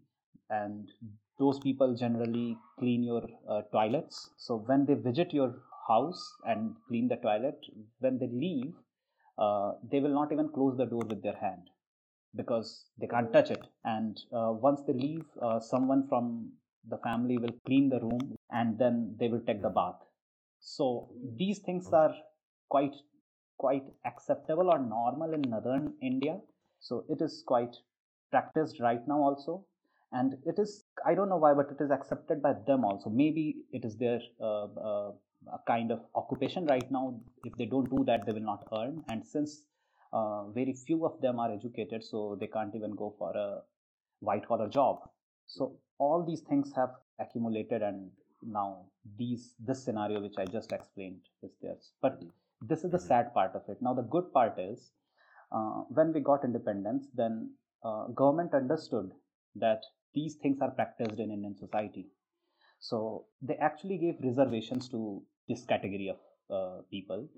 [0.51, 0.91] and
[1.39, 4.31] those people generally clean your uh, toilets.
[4.37, 5.55] So when they visit your
[5.89, 7.59] house and clean the toilet,
[7.99, 8.73] when they leave,
[9.39, 11.63] uh, they will not even close the door with their hand
[12.37, 13.63] because they can't touch it.
[13.85, 16.53] And uh, once they leave, uh, someone from
[16.89, 19.97] the family will clean the room and then they will take the bath.
[20.61, 22.15] So these things are
[22.69, 22.95] quite
[23.59, 26.39] quite acceptable or normal in northern India.
[26.81, 27.77] So it is quite
[28.31, 29.65] practiced right now also
[30.13, 33.11] and it is i don't know why but it is accepted by them also.
[33.11, 35.13] Maybe it is their uh, uh,
[35.67, 37.21] kind of occupation right now.
[37.45, 39.03] If they don't do that they will not earn.
[39.09, 39.65] And since
[40.13, 43.61] uh, very few of them are educated so they can't even go for a
[44.21, 45.01] white collar job.
[45.47, 48.11] So all these things have accumulated and
[48.43, 48.87] now
[49.17, 51.93] these this scenario which i just explained is theirs.
[52.03, 52.21] But
[52.61, 53.79] this is the sad part of it.
[53.81, 54.93] Now the good part is
[55.51, 57.51] uh, when we got independence then
[57.85, 59.11] uh, government understood
[59.57, 59.83] that
[60.15, 62.07] these things are practiced in indian society.
[62.81, 66.19] So they actually gave reservations to this category of
[66.51, 67.29] uh, people.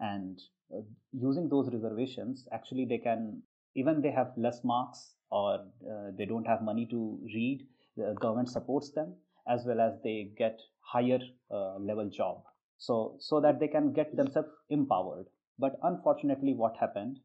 [0.00, 0.40] And
[0.74, 0.80] uh,
[1.12, 3.42] using those reservations actually they can
[3.74, 7.66] even they have less marks or uh, they don't have money to read
[7.96, 9.14] the government supports them
[9.48, 11.20] as well as they get higher
[11.50, 12.42] uh, level job.
[12.78, 15.26] So so that they can get themselves empowered.
[15.58, 17.18] But unfortunately what happened?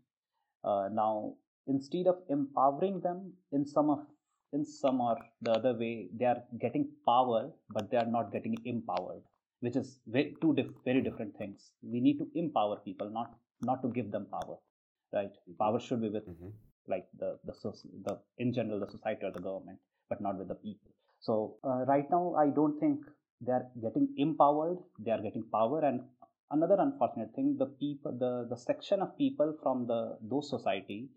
[0.64, 1.34] Uh, now
[1.68, 4.00] instead of empowering them in some of
[4.54, 7.42] in some or the other way they are getting power
[7.76, 9.24] but they are not getting empowered
[9.62, 11.72] which is very, two diff, very different things.
[11.82, 14.58] We need to empower people, not not to give them power,
[15.14, 15.32] right?
[15.60, 16.50] Power should be with mm-hmm.
[16.88, 17.54] like the the
[18.06, 20.92] the in general the society or the government, but not with the people.
[21.20, 23.02] So uh, right now, I don't think
[23.42, 24.78] they are getting empowered.
[25.00, 26.02] They are getting power, and
[26.52, 31.10] another unfortunate thing, the people, the the section of people from the those society,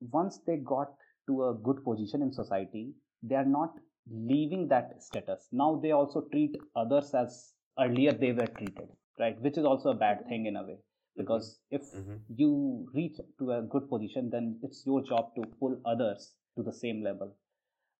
[0.00, 0.94] once they got
[1.26, 2.92] to a good position in society,
[3.22, 3.74] they are not
[4.10, 5.48] leaving that status.
[5.52, 8.88] Now they also treat others as earlier they were treated
[9.18, 9.40] right?
[9.40, 10.78] Which is also a bad thing in a way.
[11.16, 12.16] Because if mm-hmm.
[12.34, 16.72] you reach to a good position then it's your job to pull others to the
[16.72, 17.34] same level.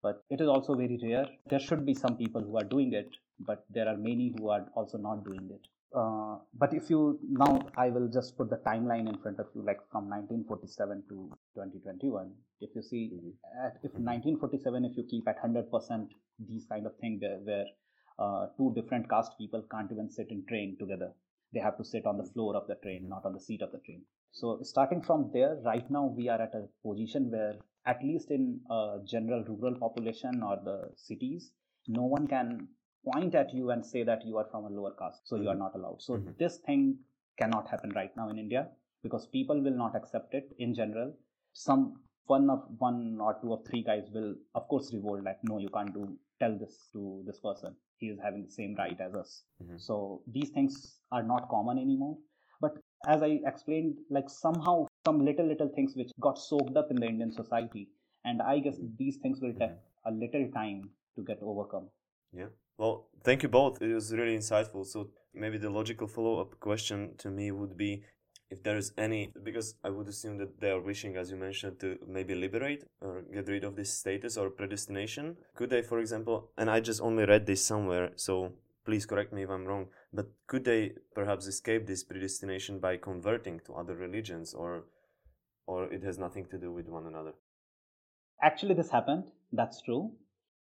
[0.03, 1.27] But it is also very rare.
[1.49, 4.67] There should be some people who are doing it but there are many who are
[4.75, 9.09] also not doing it uh, but if you now I will just put the timeline
[9.09, 12.33] in front of you, like from 1947 to 2021.
[12.61, 13.67] If you see, mm-hmm.
[13.67, 16.09] at, if 1947, if you keep at 100%
[16.49, 17.67] these kind of thing where, where
[18.19, 21.13] uh, two different caste people can't even sit in train together,
[21.53, 23.11] they have to sit on the floor of the train, mm-hmm.
[23.11, 24.03] not on the seat of the train.
[24.33, 27.55] So starting from there, right now we are at a position where
[27.87, 31.53] at least in a general rural population or the cities,
[31.87, 32.69] no one can
[33.13, 35.45] point at you and say that you are from a lower caste, so mm-hmm.
[35.45, 35.63] you are mm-hmm.
[35.63, 36.03] not allowed.
[36.03, 36.31] So mm-hmm.
[36.39, 36.99] this thing
[37.39, 38.69] cannot happen right now in India
[39.03, 41.15] because people will not accept it in general.
[41.53, 45.59] Some one of one or two or three guys will of course revolt like no
[45.59, 49.15] you can't do tell this to this person he is having the same right as
[49.15, 49.77] us mm-hmm.
[49.77, 52.17] so these things are not common anymore
[52.61, 52.73] but
[53.07, 57.07] as i explained like somehow some little little things which got soaked up in the
[57.07, 57.89] indian society
[58.25, 58.97] and i guess mm-hmm.
[58.99, 59.77] these things will take
[60.07, 60.83] a little time
[61.17, 61.89] to get overcome
[62.33, 63.81] yeah well, thank you both.
[63.83, 64.87] It was really insightful.
[64.87, 68.05] So maybe the logical follow up question to me would be
[68.51, 71.81] if there is any, because I would assume that they are wishing, as you mentioned,
[71.81, 75.37] to maybe liberate or get rid of this status or predestination.
[75.57, 78.53] Could they, for example, and I just only read this somewhere, so
[78.85, 83.61] please correct me if I'm wrong, but could they perhaps escape this predestination by converting
[83.67, 84.85] to other religions or
[85.67, 87.33] or it has nothing to do with one another?
[88.43, 89.25] Actually, this happened.
[89.53, 90.13] That's true.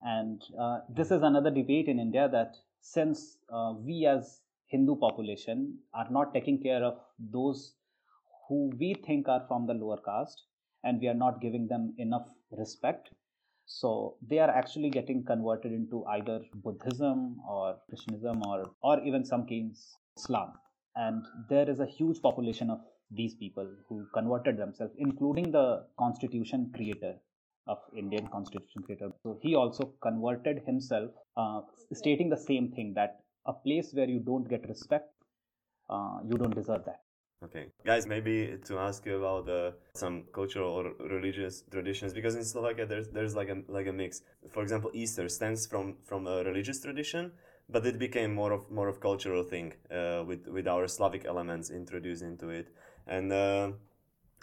[0.01, 5.79] And uh, this is another debate in India that since uh, we as Hindu population
[5.93, 7.73] are not taking care of those
[8.47, 10.43] who we think are from the lower caste
[10.83, 13.09] and we are not giving them enough respect.
[13.65, 19.45] So they are actually getting converted into either Buddhism or Christianism or, or even some
[19.45, 20.53] cases Islam.
[20.95, 22.79] And there is a huge population of
[23.11, 27.15] these people who converted themselves, including the constitution creator
[27.69, 29.09] of Indian constitution creator.
[29.23, 31.61] So he also converted himself, uh,
[31.93, 35.13] stating the same thing that a place where you don't get respect,
[35.89, 37.01] uh, you don't deserve that.
[37.41, 42.43] Okay, guys, maybe to ask you about uh, some cultural or religious traditions, because in
[42.43, 44.23] Slovakia there's there's like a like a mix.
[44.51, 47.31] For example, Easter stems from from a religious tradition,
[47.69, 51.71] but it became more of more of cultural thing uh, with with our Slavic elements
[51.71, 52.67] introduced into it,
[53.07, 53.71] and uh,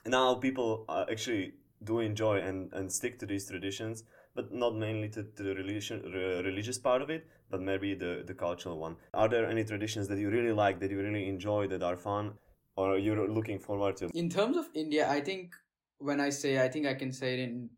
[0.06, 1.52] now people actually
[1.84, 4.04] do enjoy and, and stick to these traditions,
[4.34, 8.22] but not mainly to, to the religion, re, religious part of it, but maybe the,
[8.26, 8.96] the cultural one.
[9.14, 12.34] Are there any traditions that you really like, that you really enjoy, that are fun,
[12.76, 14.10] or you're looking forward to?
[14.14, 15.54] In terms of India, I think
[15.98, 17.70] when I say, I think I can say it in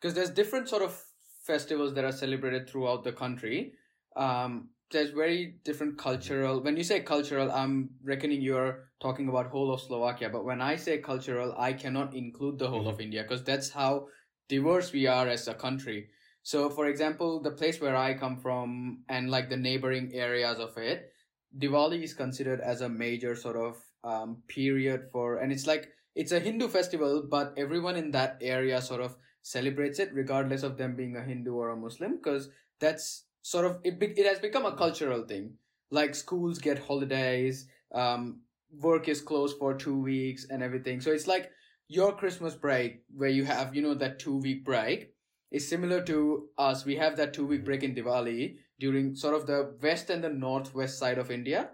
[0.00, 1.02] because there's different sort of
[1.46, 3.72] festivals that are celebrated throughout the country.
[4.16, 6.62] Um, there's very different cultural.
[6.62, 10.30] When you say cultural, I'm reckoning you're talking about whole of Slovakia.
[10.30, 14.06] But when I say cultural, I cannot include the whole of India because that's how
[14.48, 16.08] diverse we are as a country.
[16.44, 20.78] So, for example, the place where I come from and like the neighboring areas of
[20.78, 21.10] it,
[21.58, 26.32] Diwali is considered as a major sort of um, period for, and it's like it's
[26.32, 30.94] a Hindu festival, but everyone in that area sort of celebrates it, regardless of them
[30.94, 32.48] being a Hindu or a Muslim, because
[32.78, 33.98] that's sort of it.
[34.00, 35.54] It has become a cultural thing.
[35.90, 38.40] Like schools get holidays, um,
[38.80, 41.00] work is closed for two weeks, and everything.
[41.00, 41.50] So it's like
[41.88, 45.12] your Christmas break, where you have you know that two week break,
[45.52, 46.84] is similar to us.
[46.84, 50.30] We have that two week break in Diwali during sort of the west and the
[50.30, 51.70] northwest side of India.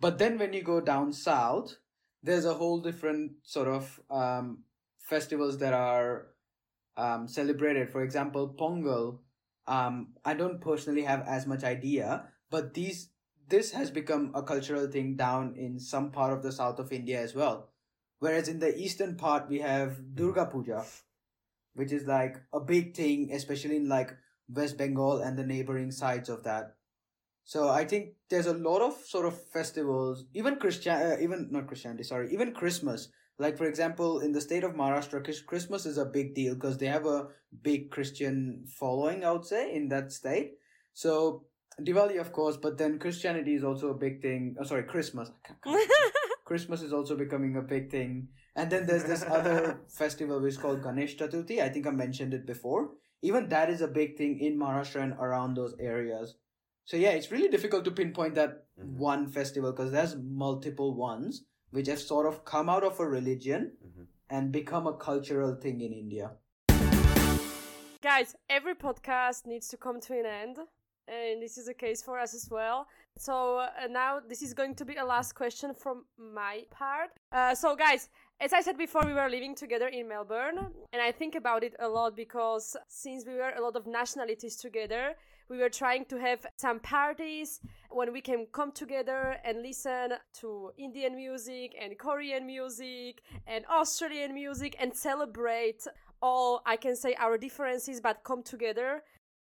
[0.00, 1.76] But then when you go down south,
[2.22, 4.64] there's a whole different sort of um,
[4.98, 6.28] festivals that are
[6.96, 7.90] um, celebrated.
[7.90, 9.20] For example, Pongal.
[9.68, 13.10] Um, I don't personally have as much idea, but these
[13.48, 17.20] this has become a cultural thing down in some part of the south of India
[17.20, 17.70] as well.
[18.20, 20.84] Whereas in the eastern part, we have Durga Puja,
[21.74, 24.16] which is like a big thing, especially in like
[24.48, 26.76] West Bengal and the neighboring sides of that.
[27.44, 31.66] So I think there's a lot of sort of festivals, even Christian, uh, even not
[31.66, 33.08] Christianity, sorry, even Christmas.
[33.38, 36.86] Like for example, in the state of Maharashtra, Christmas is a big deal because they
[36.86, 37.28] have a
[37.62, 40.54] big Christian following, I would say, in that state.
[40.92, 41.44] So
[41.80, 44.56] Diwali, of course, but then Christianity is also a big thing.
[44.58, 45.30] Oh, sorry, Christmas.
[46.44, 48.28] Christmas is also becoming a big thing.
[48.56, 51.62] And then there's this other festival which is called Ganesh Chaturthi.
[51.62, 52.90] I think I mentioned it before.
[53.22, 56.36] Even that is a big thing in Maharashtra and around those areas.
[56.84, 58.96] So yeah, it's really difficult to pinpoint that Mhm.
[58.96, 63.76] one festival because there's multiple ones which have sort of come out of a religion
[63.84, 64.06] Mhm.
[64.30, 66.30] and become a cultural thing in India.
[68.00, 70.58] Guys, every podcast needs to come to an end,
[71.08, 72.86] and this is the case for us as well.
[73.16, 77.10] So uh, now this is going to be a last question from my part.
[77.32, 78.08] Uh, so, guys,
[78.40, 80.58] as I said before, we were living together in Melbourne,
[80.92, 84.56] and I think about it a lot because since we were a lot of nationalities
[84.56, 85.16] together,
[85.48, 87.60] we were trying to have some parties
[87.90, 94.34] when we can come together and listen to Indian music and Korean music and Australian
[94.34, 95.86] music and celebrate
[96.20, 99.02] all I can say our differences but come together.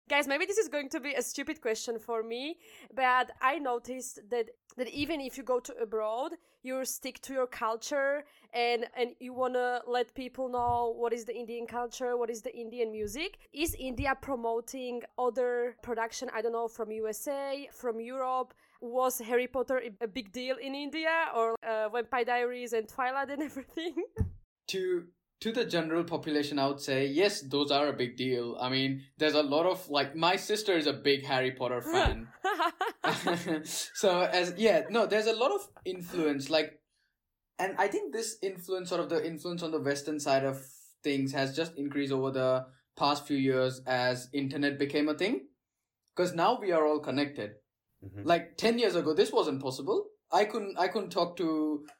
[0.08, 2.58] Guys, maybe this is going to be a stupid question for me,
[2.94, 4.46] but I noticed that
[4.76, 6.32] that even if you go to abroad,
[6.66, 11.24] you stick to your culture and and you want to let people know what is
[11.24, 13.38] the Indian culture, what is the Indian music.
[13.52, 18.54] Is India promoting other production, I don't know, from USA, from Europe?
[18.80, 23.42] Was Harry Potter a- big deal in India or uh, Vampire Diaries and Twilight and
[23.50, 23.94] everything?
[24.68, 25.04] to
[25.40, 28.56] to the general population i would say yes those are a big deal.
[28.60, 32.28] I mean there's a lot of like my sister is a big harry potter fan.
[33.94, 36.80] So as yeah no there's a lot of influence like
[37.58, 40.62] and i think this influence sort of the influence on the western side of
[41.04, 45.46] things has just increased over the past few years as internet became a thing.
[46.14, 47.50] Because now we are all connected.
[48.04, 48.24] Mhm.
[48.24, 50.06] like 10 years ago this wasn't possible
[50.38, 51.48] i couldn't i couldn't talk to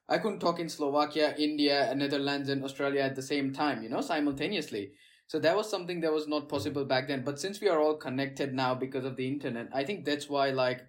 [0.08, 4.04] i couldn't talk in slovakia india netherlands and australia at the same time you know
[4.14, 4.86] simultaneously.
[5.32, 7.22] So that was something that was not possible back then.
[7.28, 10.44] But since we are all connected now because of the internet i think that's why
[10.58, 10.82] like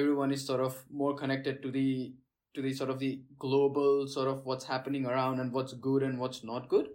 [0.00, 2.12] everyone is sort of more connected to the
[2.54, 6.18] to the sort of the global sort of what's happening around and what's good and
[6.18, 6.88] what's not good.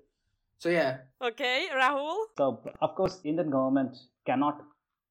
[0.57, 0.97] So yeah.
[1.21, 2.17] Okay, Rahul?
[2.37, 4.61] So, of course, Indian government cannot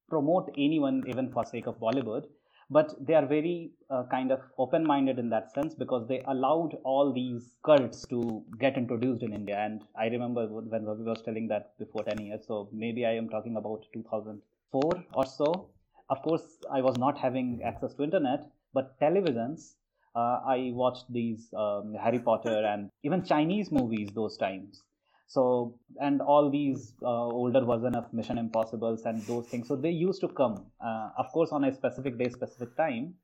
[0.09, 2.25] promote anyone even for sake of Bollywood,
[2.77, 7.13] but they are very uh, kind of open-minded in that sense because they allowed all
[7.13, 9.57] these cults to get introduced in India.
[9.57, 13.29] And I remember when Ravi was telling that before 10 years, so maybe I am
[13.29, 15.69] talking about 2004 or so.
[16.11, 19.75] Of course, I was not having access to internet, but televisions.
[20.17, 24.83] Uh, I watched these um, Harry Potter and even Chinese movies those times
[25.27, 29.91] so and all these uh, older version of mission impossibles and those things so they
[29.91, 33.15] used to come uh, of course on a specific day specific time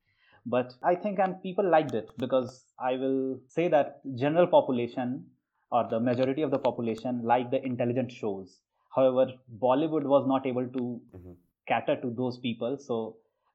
[0.45, 5.25] but i think and people liked it because i will say that general population
[5.71, 8.59] or the majority of the population like the intelligent shows.
[8.93, 10.83] However bollywood was not able to
[11.15, 11.35] Mhm.
[11.69, 12.77] cater to those people.
[12.77, 12.97] So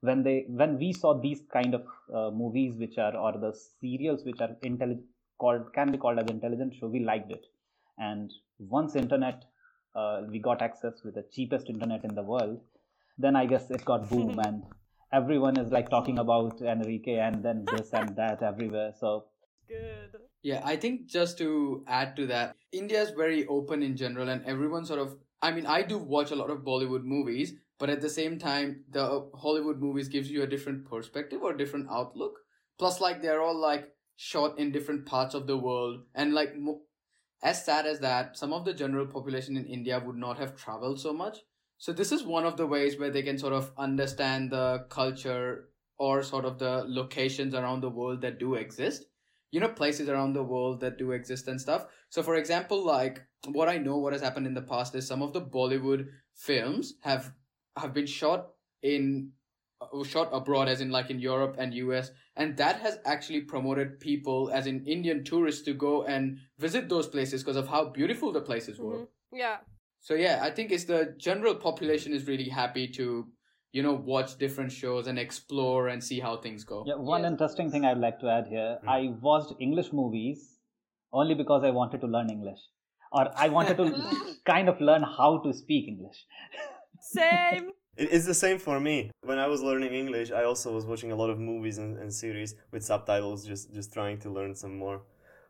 [0.00, 1.84] when they when we saw these kind of
[2.18, 5.04] uh, movies which are or the serials which are intelligent
[5.38, 7.44] called can be called as intelligent show we liked it
[7.98, 9.44] and once internet
[9.94, 12.60] uh, we got access with the cheapest internet in the world
[13.18, 14.62] then i guess it got boom and
[15.12, 19.24] everyone is like talking about enrique and then this and that everywhere so
[19.68, 20.20] Good.
[20.42, 24.44] Yeah, I think just to add to that, India is very open in general, and
[24.44, 25.16] everyone sort of.
[25.42, 28.84] I mean, I do watch a lot of Bollywood movies, but at the same time
[28.90, 32.38] the hollywood movies gives you a different perspective or different outlook
[32.78, 36.80] plus like they're all like shot in different parts of the world and like mo-
[37.50, 41.00] as sad as that some of the general population in india would not have traveled
[41.00, 41.38] so much.
[41.78, 45.68] So this is one of the ways where they can sort of understand the culture
[45.98, 49.06] or sort of the locations around the world that do exist.
[49.52, 51.86] You know places around the world that do exist and stuff.
[52.08, 55.22] So for example like what i know what has happened in the past is some
[55.22, 57.32] of the bollywood films have
[57.76, 58.48] have been shot
[58.82, 59.30] in
[60.04, 64.50] shot abroad as in like in europe and us and that has actually promoted people
[64.52, 68.40] as in indian tourists to go and visit those places because of how beautiful the
[68.40, 69.08] places were Mhm.
[69.32, 69.56] Yeah.
[70.00, 73.26] so yeah i think it's the general population is really happy to
[73.72, 77.32] you know watch different shows and explore and see how things go Yeah, one Yes.
[77.32, 78.78] interesting thing I'd like to add here.
[78.84, 78.88] Mm.
[78.96, 80.44] I watched English movies
[81.12, 82.62] only because I wanted to learn English.
[83.12, 83.86] Or I wanted to
[84.52, 86.24] kind of learn how to speak English.
[87.00, 87.70] Same.
[87.96, 89.10] It- It's the same for me.
[89.24, 92.12] When I was learning English, I also was watching a lot of movies and, and
[92.12, 95.00] series with subtitles, just just trying to learn some more.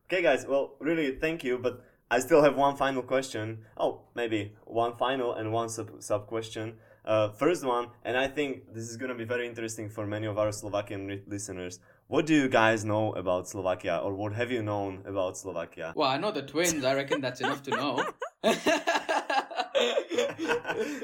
[0.07, 0.47] Okay, guys.
[0.47, 1.59] Well, really, thank you.
[1.59, 3.67] But I still have one final question.
[3.77, 6.79] Oh, maybe one final and one sub sub question.
[7.07, 10.39] Uh, first one, and I think this is gonna be very interesting for many of
[10.39, 11.79] our Slovakian li- listeners.
[12.09, 15.93] What do you guys know about Slovakia, or what have you known about Slovakia?
[15.95, 17.95] well i know the twins i reckon that's enough to know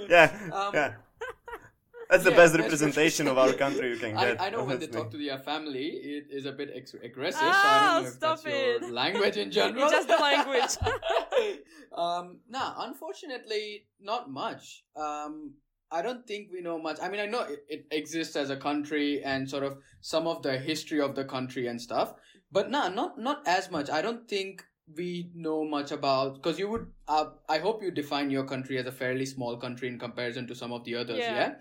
[0.09, 0.91] yeah, Um, yeah.
[2.13, 4.39] That's the yeah, best that's representation of our country you can get.
[4.39, 5.87] I know when they talk to their family,
[6.17, 7.41] it is a bit ex- aggressive.
[7.41, 8.93] so I Ah, don't know if stop that's your it.
[8.93, 9.83] language in general.
[9.85, 10.75] It's just the language.
[11.97, 14.85] um, nah, unfortunately, not much.
[14.95, 15.55] Um,
[15.91, 16.99] I don't think we know much.
[17.01, 20.43] I mean, I know it, it exists as a country and sort of some of
[20.43, 22.13] the history of the country and stuff,
[22.51, 23.89] but nah, not not as much.
[23.89, 24.63] I don't think
[24.97, 26.87] we know much about because you would.
[27.09, 30.55] Uh, I hope you define your country as a fairly small country in comparison to
[30.55, 31.19] some of the others.
[31.19, 31.35] Yeah.
[31.35, 31.53] yeah?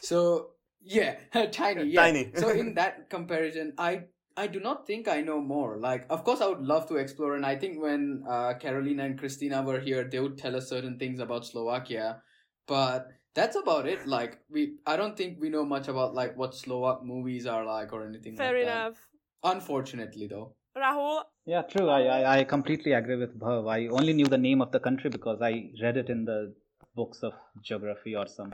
[0.00, 0.50] So
[0.82, 1.16] yeah,
[1.52, 1.84] tiny.
[1.84, 2.02] Yeah.
[2.02, 2.32] Tiny.
[2.34, 4.04] so in that comparison, I
[4.36, 5.76] I do not think I know more.
[5.76, 9.18] Like, of course, I would love to explore, and I think when uh, Carolina and
[9.18, 12.22] Christina were here, they would tell us certain things about Slovakia,
[12.66, 14.06] but that's about it.
[14.06, 17.92] Like, we I don't think we know much about like what Slovak movies are like
[17.92, 18.36] or anything.
[18.36, 18.94] Fair like enough.
[19.42, 19.56] That.
[19.56, 20.54] Unfortunately, though.
[20.76, 21.88] Rahul, Yeah, true.
[21.88, 23.68] I, I, I completely agree with Bhav.
[23.68, 26.54] I only knew the name of the country because I read it in the
[26.94, 27.32] books of
[27.62, 28.52] geography or some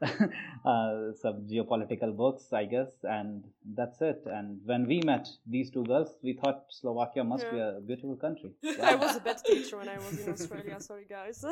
[0.64, 3.44] uh, some geopolitical books, I guess, and
[3.76, 4.22] that's it.
[4.24, 8.52] And when we met these two girls, we thought Slovakia must be a beautiful country.
[8.82, 10.80] I was a bad teacher when I was in Australia.
[10.80, 11.44] Sorry, guys.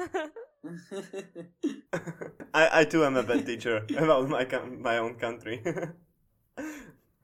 [2.54, 4.46] I, I too am a bad teacher about my
[4.80, 5.62] my own country.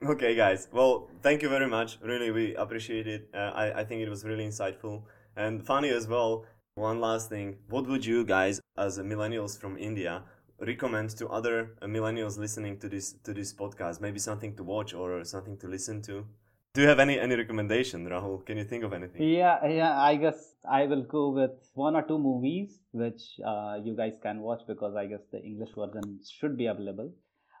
[0.05, 0.67] okay, guys.
[0.71, 1.97] Well, thank you very much.
[2.03, 3.29] Really, we appreciate it.
[3.33, 5.03] Uh, I I think it was really insightful
[5.35, 6.45] and funny as well.
[6.75, 10.21] One last thing: What would you guys, as millennials from India,
[10.59, 14.01] recommend to other uh, millennials listening to this to this podcast?
[14.01, 16.25] Maybe something to watch or something to listen to.
[16.73, 18.45] Do you have any any recommendation, Rahul?
[18.45, 19.21] Can you think of anything?
[19.21, 19.99] Yeah, yeah.
[19.99, 24.41] I guess I will go with one or two movies which uh, you guys can
[24.41, 27.11] watch because I guess the English version should be available.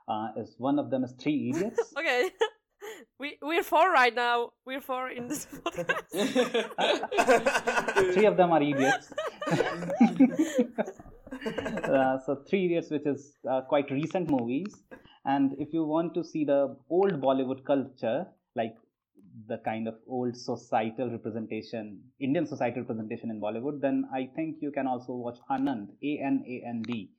[0.07, 1.93] Uh, is one of them is Three Idiots.
[1.97, 2.29] okay.
[3.19, 4.51] We we're four right now.
[4.65, 6.11] We're four in this podcast.
[8.13, 9.11] Three of them are idiots.
[11.83, 14.83] uh, so Three Idiots, which is uh, quite recent movies,
[15.25, 18.75] and if you want to see the old Bollywood culture, like
[19.47, 24.71] the kind of old societal representation, Indian societal representation in Bollywood, then I think you
[24.71, 27.11] can also watch Anand, A N A N D.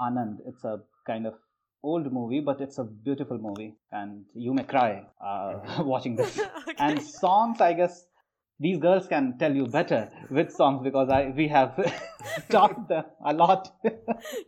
[0.00, 0.38] Anand.
[0.46, 1.34] It's a kind of
[1.82, 6.38] old movie, but it's a beautiful movie, and you may cry uh, watching this.
[6.68, 6.74] okay.
[6.78, 8.06] And songs, I guess
[8.64, 11.72] these girls can tell you better with songs because I we have
[12.56, 13.68] talked them a lot.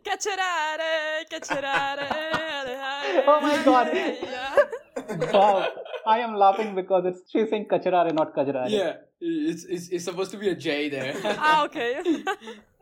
[0.07, 2.07] Cacciarare, cacciarare.
[3.27, 3.89] Oh my God.
[3.93, 5.31] Yeah.
[5.33, 5.67] wow,
[6.05, 8.69] I am laughing because it's she's saying kacharare, not kajrare.
[8.69, 11.13] yeah, it's, it's it's supposed to be a J there.
[11.25, 11.91] ah, okay.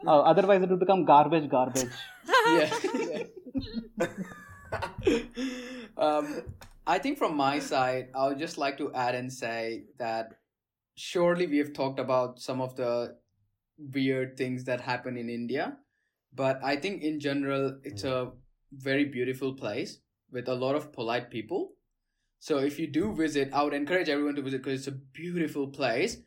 [0.06, 1.92] Oh, otherwise, it would become garbage, garbage.
[2.28, 2.70] yeah.
[5.98, 6.42] um,
[6.86, 10.34] I think from my side, I would just like to add and say that
[10.96, 13.16] surely we have talked about some of the
[13.78, 15.78] weird things that happen in India,
[16.34, 18.32] but I think in general, it's a
[18.72, 20.00] very beautiful place
[20.32, 21.74] with a lot of polite people.
[22.40, 25.68] So if you do visit, I would encourage everyone to visit because it's a beautiful
[25.68, 26.18] place.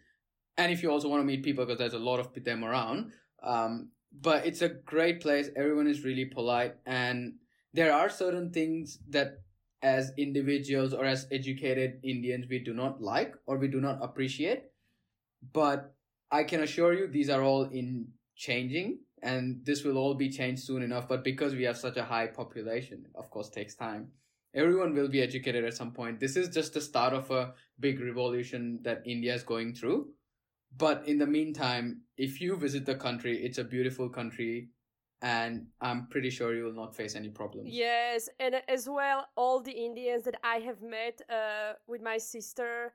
[0.56, 3.12] And if you also want to meet people, because there's a lot of them around,
[3.42, 5.50] um, but it's a great place.
[5.54, 7.34] Everyone is really polite, and
[7.74, 9.42] there are certain things that,
[9.86, 14.64] as individuals or as educated Indians, we do not like or we do not appreciate.
[15.52, 15.94] But
[16.30, 20.64] I can assure you, these are all in changing, and this will all be changed
[20.64, 21.06] soon enough.
[21.06, 24.08] But because we have such a high population, of course, takes time.
[24.54, 26.18] Everyone will be educated at some point.
[26.18, 30.08] This is just the start of a big revolution that India is going through.
[30.76, 34.70] But in the meantime, if you visit the country, it's a beautiful country
[35.22, 37.68] and I'm pretty sure you will not face any problems.
[37.70, 42.92] Yes, and as well, all the Indians that I have met uh, with my sister,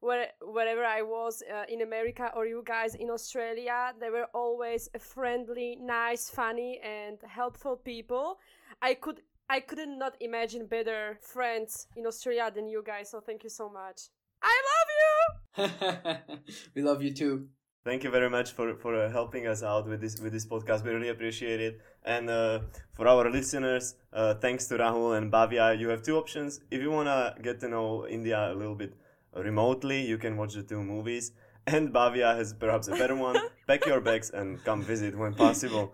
[0.00, 4.88] where, wherever I was uh, in America or you guys in Australia, they were always
[4.98, 8.38] friendly, nice, funny, and helpful people.
[8.80, 13.10] I could I could not imagine better friends in Australia than you guys.
[13.10, 14.08] So thank you so much.
[14.42, 16.52] I love you.
[16.74, 17.48] we love you too.
[17.84, 20.84] Thank you very much for for uh, helping us out with this with this podcast.
[20.84, 21.80] We really appreciate it.
[22.04, 22.60] And uh,
[22.94, 26.60] for our listeners, uh, thanks to Rahul and Bhavya, you have two options.
[26.70, 28.94] If you wanna get to know India a little bit
[29.34, 31.32] remotely, you can watch the two movies.
[31.66, 33.36] And Bhavya has perhaps a better one.
[33.66, 35.92] Pack your bags and come visit when possible.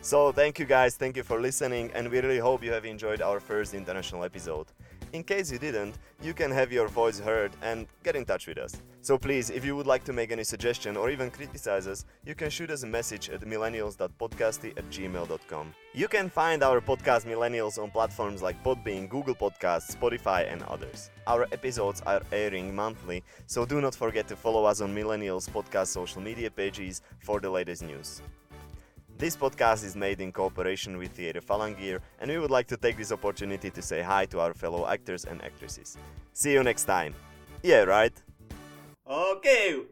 [0.00, 3.22] So, thank you guys, thank you for listening, and we really hope you have enjoyed
[3.22, 4.66] our first international episode.
[5.12, 8.56] In case you didn't, you can have your voice heard and get in touch with
[8.56, 8.80] us.
[9.02, 12.34] So please, if you would like to make any suggestion or even criticize us, you
[12.34, 15.74] can shoot us a message at millennials.podcasty at gmail.com.
[15.92, 21.10] You can find our podcast Millennials on platforms like Podbean, Google Podcasts, Spotify and others.
[21.26, 25.88] Our episodes are airing monthly, so do not forget to follow us on Millennials podcast
[25.88, 28.22] social media pages for the latest news.
[29.22, 32.96] This podcast is made in cooperation with Theatre Falangir, and we would like to take
[32.96, 35.96] this opportunity to say hi to our fellow actors and actresses.
[36.32, 37.14] See you next time.
[37.62, 38.12] Yeah, right?
[39.08, 39.82] Okay.